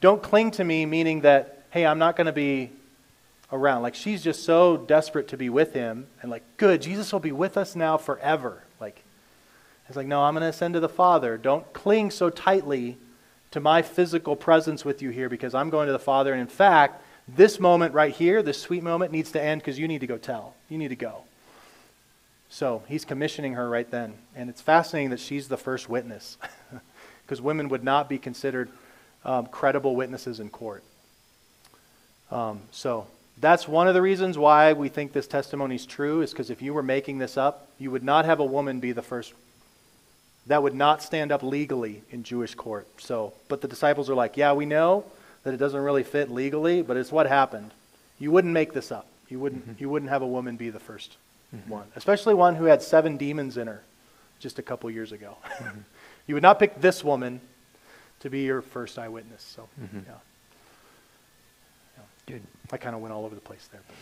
don't 0.00 0.22
cling 0.22 0.52
to 0.52 0.64
me, 0.64 0.86
meaning 0.86 1.22
that, 1.22 1.64
hey, 1.70 1.84
I'm 1.84 1.98
not 1.98 2.16
going 2.16 2.26
to 2.26 2.32
be 2.32 2.70
around. 3.52 3.82
Like 3.82 3.94
she's 3.94 4.22
just 4.22 4.44
so 4.44 4.76
desperate 4.76 5.28
to 5.28 5.36
be 5.36 5.48
with 5.48 5.72
him, 5.72 6.06
and 6.22 6.30
like, 6.30 6.44
good, 6.56 6.82
Jesus 6.82 7.12
will 7.12 7.20
be 7.20 7.32
with 7.32 7.56
us 7.56 7.74
now 7.74 7.96
forever. 7.96 8.62
Like, 8.80 9.02
it's 9.88 9.96
like, 9.96 10.06
no, 10.06 10.22
I'm 10.22 10.34
going 10.34 10.42
to 10.42 10.48
ascend 10.48 10.74
to 10.74 10.80
the 10.80 10.88
Father. 10.88 11.36
Don't 11.36 11.72
cling 11.72 12.10
so 12.10 12.30
tightly 12.30 12.98
to 13.50 13.60
my 13.60 13.82
physical 13.82 14.36
presence 14.36 14.84
with 14.84 15.00
you 15.00 15.10
here 15.10 15.28
because 15.28 15.54
I'm 15.54 15.70
going 15.70 15.86
to 15.86 15.92
the 15.92 15.98
Father. 15.98 16.32
And 16.32 16.40
in 16.40 16.46
fact, 16.46 17.02
this 17.26 17.58
moment 17.58 17.94
right 17.94 18.14
here, 18.14 18.42
this 18.42 18.60
sweet 18.60 18.82
moment, 18.82 19.12
needs 19.12 19.32
to 19.32 19.42
end 19.42 19.62
because 19.62 19.78
you 19.78 19.88
need 19.88 20.00
to 20.00 20.06
go 20.06 20.18
tell. 20.18 20.54
You 20.68 20.78
need 20.78 20.88
to 20.88 20.96
go. 20.96 21.22
So 22.50 22.82
he's 22.88 23.04
commissioning 23.04 23.54
her 23.54 23.68
right 23.68 23.90
then. 23.90 24.14
And 24.34 24.48
it's 24.48 24.62
fascinating 24.62 25.10
that 25.10 25.20
she's 25.20 25.48
the 25.48 25.56
first 25.56 25.88
witness 25.88 26.38
because 27.24 27.40
women 27.42 27.68
would 27.68 27.84
not 27.84 28.08
be 28.08 28.18
considered 28.18 28.70
um, 29.24 29.46
credible 29.46 29.94
witnesses 29.94 30.40
in 30.40 30.48
court. 30.48 30.82
Um, 32.30 32.62
so 32.70 33.06
that's 33.40 33.68
one 33.68 33.88
of 33.88 33.94
the 33.94 34.02
reasons 34.02 34.36
why 34.36 34.72
we 34.72 34.88
think 34.88 35.12
this 35.12 35.26
testimony 35.26 35.76
is 35.76 35.86
true, 35.86 36.22
is 36.22 36.30
because 36.30 36.50
if 36.50 36.62
you 36.62 36.74
were 36.74 36.82
making 36.82 37.18
this 37.18 37.36
up, 37.36 37.68
you 37.78 37.90
would 37.90 38.02
not 38.02 38.24
have 38.24 38.40
a 38.40 38.44
woman 38.44 38.80
be 38.80 38.92
the 38.92 39.02
first. 39.02 39.32
That 40.46 40.62
would 40.62 40.74
not 40.74 41.02
stand 41.02 41.30
up 41.30 41.42
legally 41.42 42.02
in 42.10 42.22
Jewish 42.22 42.54
court. 42.54 42.88
So, 42.98 43.34
but 43.48 43.60
the 43.60 43.68
disciples 43.68 44.08
are 44.08 44.14
like, 44.14 44.36
yeah, 44.36 44.52
we 44.52 44.66
know 44.66 45.04
that 45.42 45.54
it 45.54 45.58
doesn't 45.58 45.80
really 45.80 46.04
fit 46.04 46.30
legally, 46.30 46.82
but 46.82 46.96
it's 46.96 47.12
what 47.12 47.26
happened. 47.26 47.70
You 48.18 48.30
wouldn't 48.30 48.52
make 48.52 48.72
this 48.72 48.90
up. 48.90 49.06
You 49.28 49.38
wouldn't. 49.38 49.78
You 49.80 49.88
wouldn't 49.90 50.10
have 50.10 50.22
a 50.22 50.26
woman 50.26 50.56
be 50.56 50.70
the 50.70 50.80
1st 51.54 51.68
one, 51.68 51.86
especially 51.96 52.34
one 52.34 52.54
who 52.54 52.64
had 52.64 52.82
seven 52.82 53.16
demons 53.16 53.56
in 53.56 53.66
her 53.66 53.82
just 54.38 54.58
a 54.58 54.62
couple 54.62 54.90
years 54.90 55.12
ago. 55.12 55.36
Mm-hmm. 55.44 55.78
you 56.26 56.34
would 56.34 56.42
not 56.42 56.58
pick 56.58 56.80
this 56.80 57.02
woman 57.02 57.40
to 58.20 58.30
be 58.30 58.42
your 58.42 58.62
first 58.62 58.98
eyewitness. 58.98 59.42
So, 59.42 59.68
mm-hmm. 59.80 60.00
yeah. 60.06 60.14
Good. 62.28 62.42
I 62.70 62.76
kind 62.76 62.94
of 62.94 63.00
went 63.00 63.14
all 63.14 63.24
over 63.24 63.34
the 63.34 63.40
place 63.40 63.70
there. 63.72 63.80
But 63.86 63.96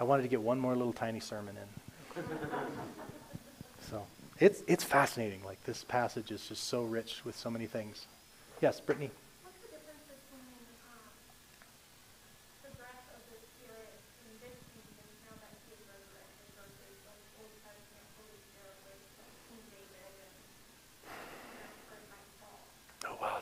I 0.00 0.04
wanted 0.04 0.22
to 0.22 0.28
get 0.28 0.40
one 0.40 0.58
more 0.58 0.74
little 0.74 0.94
tiny 0.94 1.20
sermon 1.20 1.56
in. 2.16 2.24
so 3.90 4.06
it's 4.40 4.62
it's 4.66 4.82
fascinating. 4.82 5.44
Like 5.44 5.62
this 5.64 5.84
passage 5.84 6.30
is 6.30 6.48
just 6.48 6.68
so 6.68 6.84
rich 6.84 7.20
with 7.26 7.36
so 7.36 7.50
many 7.50 7.66
things. 7.66 8.06
Yes, 8.62 8.80
Brittany. 8.80 9.10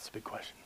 That's 0.06 0.12
a 0.12 0.18
big 0.18 0.24
question. 0.24 0.56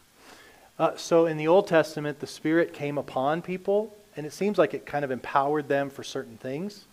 Uh, 0.78 0.97
so 0.99 1.24
in 1.24 1.38
the 1.38 1.49
Old 1.49 1.66
Testament, 1.66 2.20
the 2.20 2.26
Spirit 2.26 2.74
came 2.74 2.99
upon 2.99 3.41
people, 3.41 3.97
and 4.14 4.26
it 4.26 4.34
seems 4.34 4.59
like 4.59 4.74
it 4.74 4.84
kind 4.84 5.03
of 5.03 5.11
empowered 5.11 5.66
them 5.66 5.88
for 5.88 6.03
certain 6.03 6.36
things. 6.36 6.84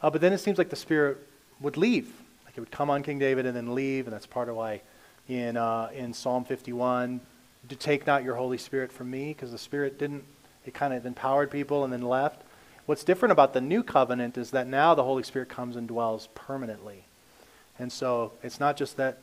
Uh, 0.00 0.08
but 0.08 0.22
then 0.22 0.32
it 0.32 0.38
seems 0.38 0.56
like 0.56 0.70
the 0.70 0.76
Spirit 0.76 1.18
would 1.60 1.76
leave. 1.76 2.10
Like 2.46 2.56
it 2.56 2.60
would 2.60 2.70
come 2.70 2.88
on 2.88 3.02
King 3.02 3.18
David 3.18 3.44
and 3.44 3.54
then 3.54 3.74
leave, 3.74 4.06
and 4.06 4.14
that's 4.14 4.24
part 4.24 4.48
of 4.48 4.56
why 4.56 4.80
in, 5.28 5.58
uh, 5.58 5.90
in 5.94 6.14
Psalm 6.14 6.46
51, 6.46 7.20
to 7.68 7.76
take 7.76 8.06
not 8.06 8.24
your 8.24 8.36
Holy 8.36 8.56
Spirit 8.56 8.90
from 8.90 9.10
me, 9.10 9.34
because 9.34 9.52
the 9.52 9.58
Spirit 9.58 9.98
didn't, 9.98 10.24
it 10.64 10.72
kind 10.72 10.94
of 10.94 11.04
empowered 11.04 11.50
people 11.50 11.84
and 11.84 11.92
then 11.92 12.00
left. 12.00 12.40
What's 12.86 13.04
different 13.04 13.32
about 13.32 13.52
the 13.52 13.60
new 13.60 13.82
covenant 13.82 14.38
is 14.38 14.52
that 14.52 14.66
now 14.66 14.94
the 14.94 15.04
Holy 15.04 15.22
Spirit 15.22 15.50
comes 15.50 15.76
and 15.76 15.86
dwells 15.86 16.30
permanently. 16.34 17.04
And 17.78 17.92
so 17.92 18.32
it's 18.42 18.58
not 18.58 18.78
just 18.78 18.96
that 18.96 19.18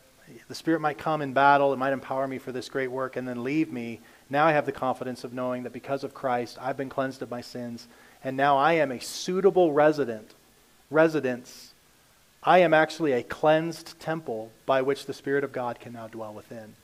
the 0.47 0.55
Spirit 0.55 0.81
might 0.81 0.97
come 0.97 1.21
in 1.21 1.33
battle, 1.33 1.73
it 1.73 1.77
might 1.77 1.93
empower 1.93 2.27
me 2.27 2.37
for 2.37 2.51
this 2.51 2.69
great 2.69 2.91
work, 2.91 3.15
and 3.15 3.27
then 3.27 3.43
leave 3.43 3.71
me. 3.71 3.99
Now 4.29 4.45
I 4.45 4.51
have 4.51 4.65
the 4.65 4.71
confidence 4.71 5.23
of 5.23 5.33
knowing 5.33 5.63
that 5.63 5.73
because 5.73 6.03
of 6.03 6.13
Christ, 6.13 6.57
I've 6.61 6.77
been 6.77 6.89
cleansed 6.89 7.21
of 7.21 7.31
my 7.31 7.41
sins, 7.41 7.87
and 8.23 8.37
now 8.37 8.57
I 8.57 8.73
am 8.73 8.91
a 8.91 8.99
suitable 8.99 9.73
resident, 9.73 10.33
residence. 10.89 11.73
I 12.43 12.59
am 12.59 12.73
actually 12.73 13.11
a 13.11 13.23
cleansed 13.23 13.99
temple 13.99 14.51
by 14.65 14.81
which 14.81 15.05
the 15.05 15.13
Spirit 15.13 15.43
of 15.43 15.51
God 15.51 15.79
can 15.79 15.93
now 15.93 16.07
dwell 16.07 16.33
within. 16.33 16.75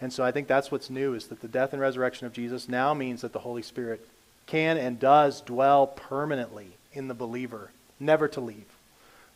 And 0.00 0.12
so 0.12 0.22
I 0.22 0.30
think 0.30 0.46
that's 0.46 0.70
what's 0.70 0.90
new 0.90 1.14
is 1.14 1.28
that 1.28 1.40
the 1.40 1.48
death 1.48 1.72
and 1.72 1.80
resurrection 1.80 2.26
of 2.26 2.32
Jesus 2.32 2.68
now 2.68 2.92
means 2.94 3.22
that 3.22 3.32
the 3.32 3.38
Holy 3.38 3.62
Spirit 3.62 4.06
can 4.46 4.76
and 4.76 5.00
does 5.00 5.40
dwell 5.40 5.86
permanently 5.86 6.68
in 6.92 7.08
the 7.08 7.14
believer, 7.14 7.70
never 7.98 8.28
to 8.28 8.40
leave 8.40 8.75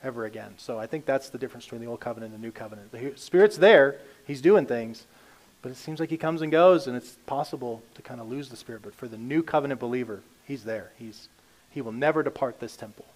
ever 0.02 0.24
again. 0.24 0.54
So 0.56 0.78
I 0.78 0.86
think 0.86 1.04
that's 1.04 1.28
the 1.28 1.38
difference 1.38 1.64
between 1.64 1.80
the 1.80 1.86
old 1.86 2.00
covenant 2.00 2.32
and 2.32 2.42
the 2.42 2.46
new 2.46 2.52
covenant. 2.52 2.92
The 2.92 3.12
Spirit's 3.16 3.56
there, 3.56 3.98
He's 4.26 4.40
doing 4.40 4.66
things, 4.66 5.06
but 5.62 5.70
it 5.70 5.76
seems 5.76 6.00
like 6.00 6.10
He 6.10 6.16
comes 6.16 6.42
and 6.42 6.50
goes, 6.50 6.86
and 6.86 6.96
it's 6.96 7.16
possible 7.26 7.82
to 7.94 8.02
kind 8.02 8.20
of 8.20 8.28
lose 8.28 8.48
the 8.48 8.56
Spirit. 8.56 8.82
But 8.82 8.94
for 8.94 9.08
the 9.08 9.18
new 9.18 9.42
covenant 9.42 9.80
believer, 9.80 10.20
He's 10.46 10.64
there. 10.64 10.90
He's, 10.98 11.28
he 11.70 11.80
will 11.80 11.92
never 11.92 12.22
depart 12.22 12.60
this 12.60 12.76
temple. 12.76 13.06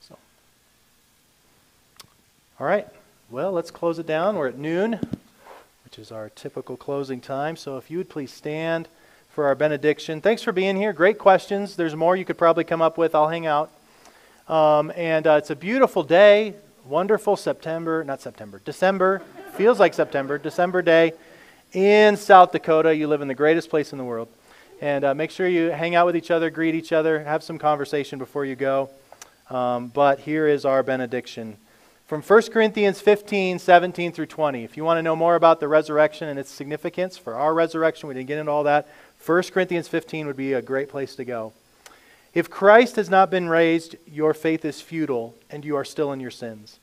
So, 0.00 0.16
all 2.58 2.66
right. 2.66 2.88
Well, 3.28 3.52
let's 3.52 3.70
close 3.70 3.98
it 3.98 4.06
down. 4.06 4.36
We're 4.36 4.48
at 4.48 4.58
noon, 4.58 5.00
which 5.84 5.98
is 5.98 6.12
our 6.12 6.28
typical 6.30 6.76
closing 6.76 7.20
time. 7.20 7.56
So 7.56 7.76
if 7.76 7.90
you 7.90 7.98
would 7.98 8.08
please 8.08 8.32
stand 8.32 8.88
for 9.36 9.46
our 9.46 9.54
benediction. 9.54 10.22
Thanks 10.22 10.42
for 10.42 10.50
being 10.50 10.76
here. 10.76 10.94
Great 10.94 11.18
questions. 11.18 11.76
There's 11.76 11.94
more 11.94 12.16
you 12.16 12.24
could 12.24 12.38
probably 12.38 12.64
come 12.64 12.80
up 12.80 12.96
with. 12.96 13.14
I'll 13.14 13.28
hang 13.28 13.44
out. 13.44 13.70
Um, 14.48 14.92
and 14.94 15.26
uh, 15.26 15.32
it's 15.32 15.50
a 15.50 15.56
beautiful 15.56 16.04
day, 16.04 16.54
wonderful 16.84 17.36
September, 17.36 18.04
not 18.04 18.20
September, 18.20 18.60
December, 18.64 19.22
feels 19.54 19.80
like 19.80 19.92
September, 19.92 20.38
December 20.38 20.82
day 20.82 21.12
in 21.72 22.16
South 22.16 22.52
Dakota. 22.52 22.94
You 22.94 23.08
live 23.08 23.22
in 23.22 23.28
the 23.28 23.34
greatest 23.34 23.70
place 23.70 23.90
in 23.90 23.98
the 23.98 24.04
world. 24.04 24.28
And 24.80 25.04
uh, 25.04 25.14
make 25.14 25.30
sure 25.30 25.48
you 25.48 25.70
hang 25.70 25.94
out 25.94 26.06
with 26.06 26.16
each 26.16 26.30
other, 26.30 26.50
greet 26.50 26.74
each 26.74 26.92
other, 26.92 27.24
have 27.24 27.42
some 27.42 27.58
conversation 27.58 28.18
before 28.18 28.44
you 28.44 28.54
go. 28.54 28.90
Um, 29.50 29.88
but 29.88 30.20
here 30.20 30.46
is 30.46 30.64
our 30.64 30.82
benediction 30.82 31.56
from 32.06 32.22
1 32.22 32.42
Corinthians 32.52 33.00
15, 33.00 33.58
17 33.58 34.12
through 34.12 34.26
20. 34.26 34.62
If 34.62 34.76
you 34.76 34.84
want 34.84 34.98
to 34.98 35.02
know 35.02 35.16
more 35.16 35.34
about 35.34 35.58
the 35.58 35.66
resurrection 35.66 36.28
and 36.28 36.38
its 36.38 36.50
significance 36.50 37.18
for 37.18 37.34
our 37.34 37.52
resurrection, 37.52 38.08
we 38.08 38.14
didn't 38.14 38.28
get 38.28 38.38
into 38.38 38.52
all 38.52 38.62
that. 38.62 38.86
1 39.24 39.42
Corinthians 39.44 39.88
15 39.88 40.28
would 40.28 40.36
be 40.36 40.52
a 40.52 40.62
great 40.62 40.88
place 40.88 41.16
to 41.16 41.24
go. 41.24 41.52
If 42.36 42.50
Christ 42.50 42.96
has 42.96 43.08
not 43.08 43.30
been 43.30 43.48
raised, 43.48 43.96
your 44.06 44.34
faith 44.34 44.66
is 44.66 44.82
futile, 44.82 45.34
and 45.48 45.64
you 45.64 45.74
are 45.74 45.86
still 45.86 46.12
in 46.12 46.20
your 46.20 46.30
sins. 46.30 46.80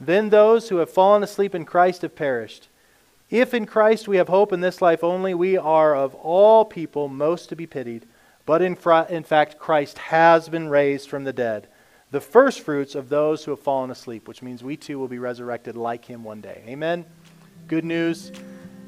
Then 0.00 0.30
those 0.30 0.68
who 0.68 0.78
have 0.78 0.90
fallen 0.90 1.22
asleep 1.22 1.54
in 1.54 1.64
Christ 1.64 2.02
have 2.02 2.16
perished. 2.16 2.66
If 3.30 3.54
in 3.54 3.66
Christ 3.66 4.08
we 4.08 4.16
have 4.16 4.26
hope 4.26 4.52
in 4.52 4.62
this 4.62 4.82
life 4.82 5.04
only, 5.04 5.32
we 5.32 5.56
are 5.56 5.94
of 5.94 6.16
all 6.16 6.64
people 6.64 7.06
most 7.06 7.48
to 7.50 7.54
be 7.54 7.68
pitied. 7.68 8.04
But 8.46 8.62
in, 8.62 8.74
fr- 8.74 9.06
in 9.08 9.22
fact, 9.22 9.60
Christ 9.60 9.96
has 9.98 10.48
been 10.48 10.68
raised 10.68 11.08
from 11.08 11.22
the 11.22 11.32
dead, 11.32 11.68
the 12.10 12.20
firstfruits 12.20 12.96
of 12.96 13.08
those 13.08 13.44
who 13.44 13.52
have 13.52 13.60
fallen 13.60 13.92
asleep, 13.92 14.26
which 14.26 14.42
means 14.42 14.64
we 14.64 14.76
too 14.76 14.98
will 14.98 15.06
be 15.06 15.20
resurrected 15.20 15.76
like 15.76 16.04
him 16.04 16.24
one 16.24 16.40
day. 16.40 16.64
Amen? 16.66 17.04
Good 17.68 17.84
news. 17.84 18.32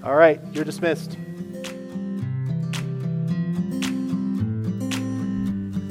All 0.02 0.16
right, 0.16 0.40
you're 0.52 0.64
dismissed. 0.64 1.16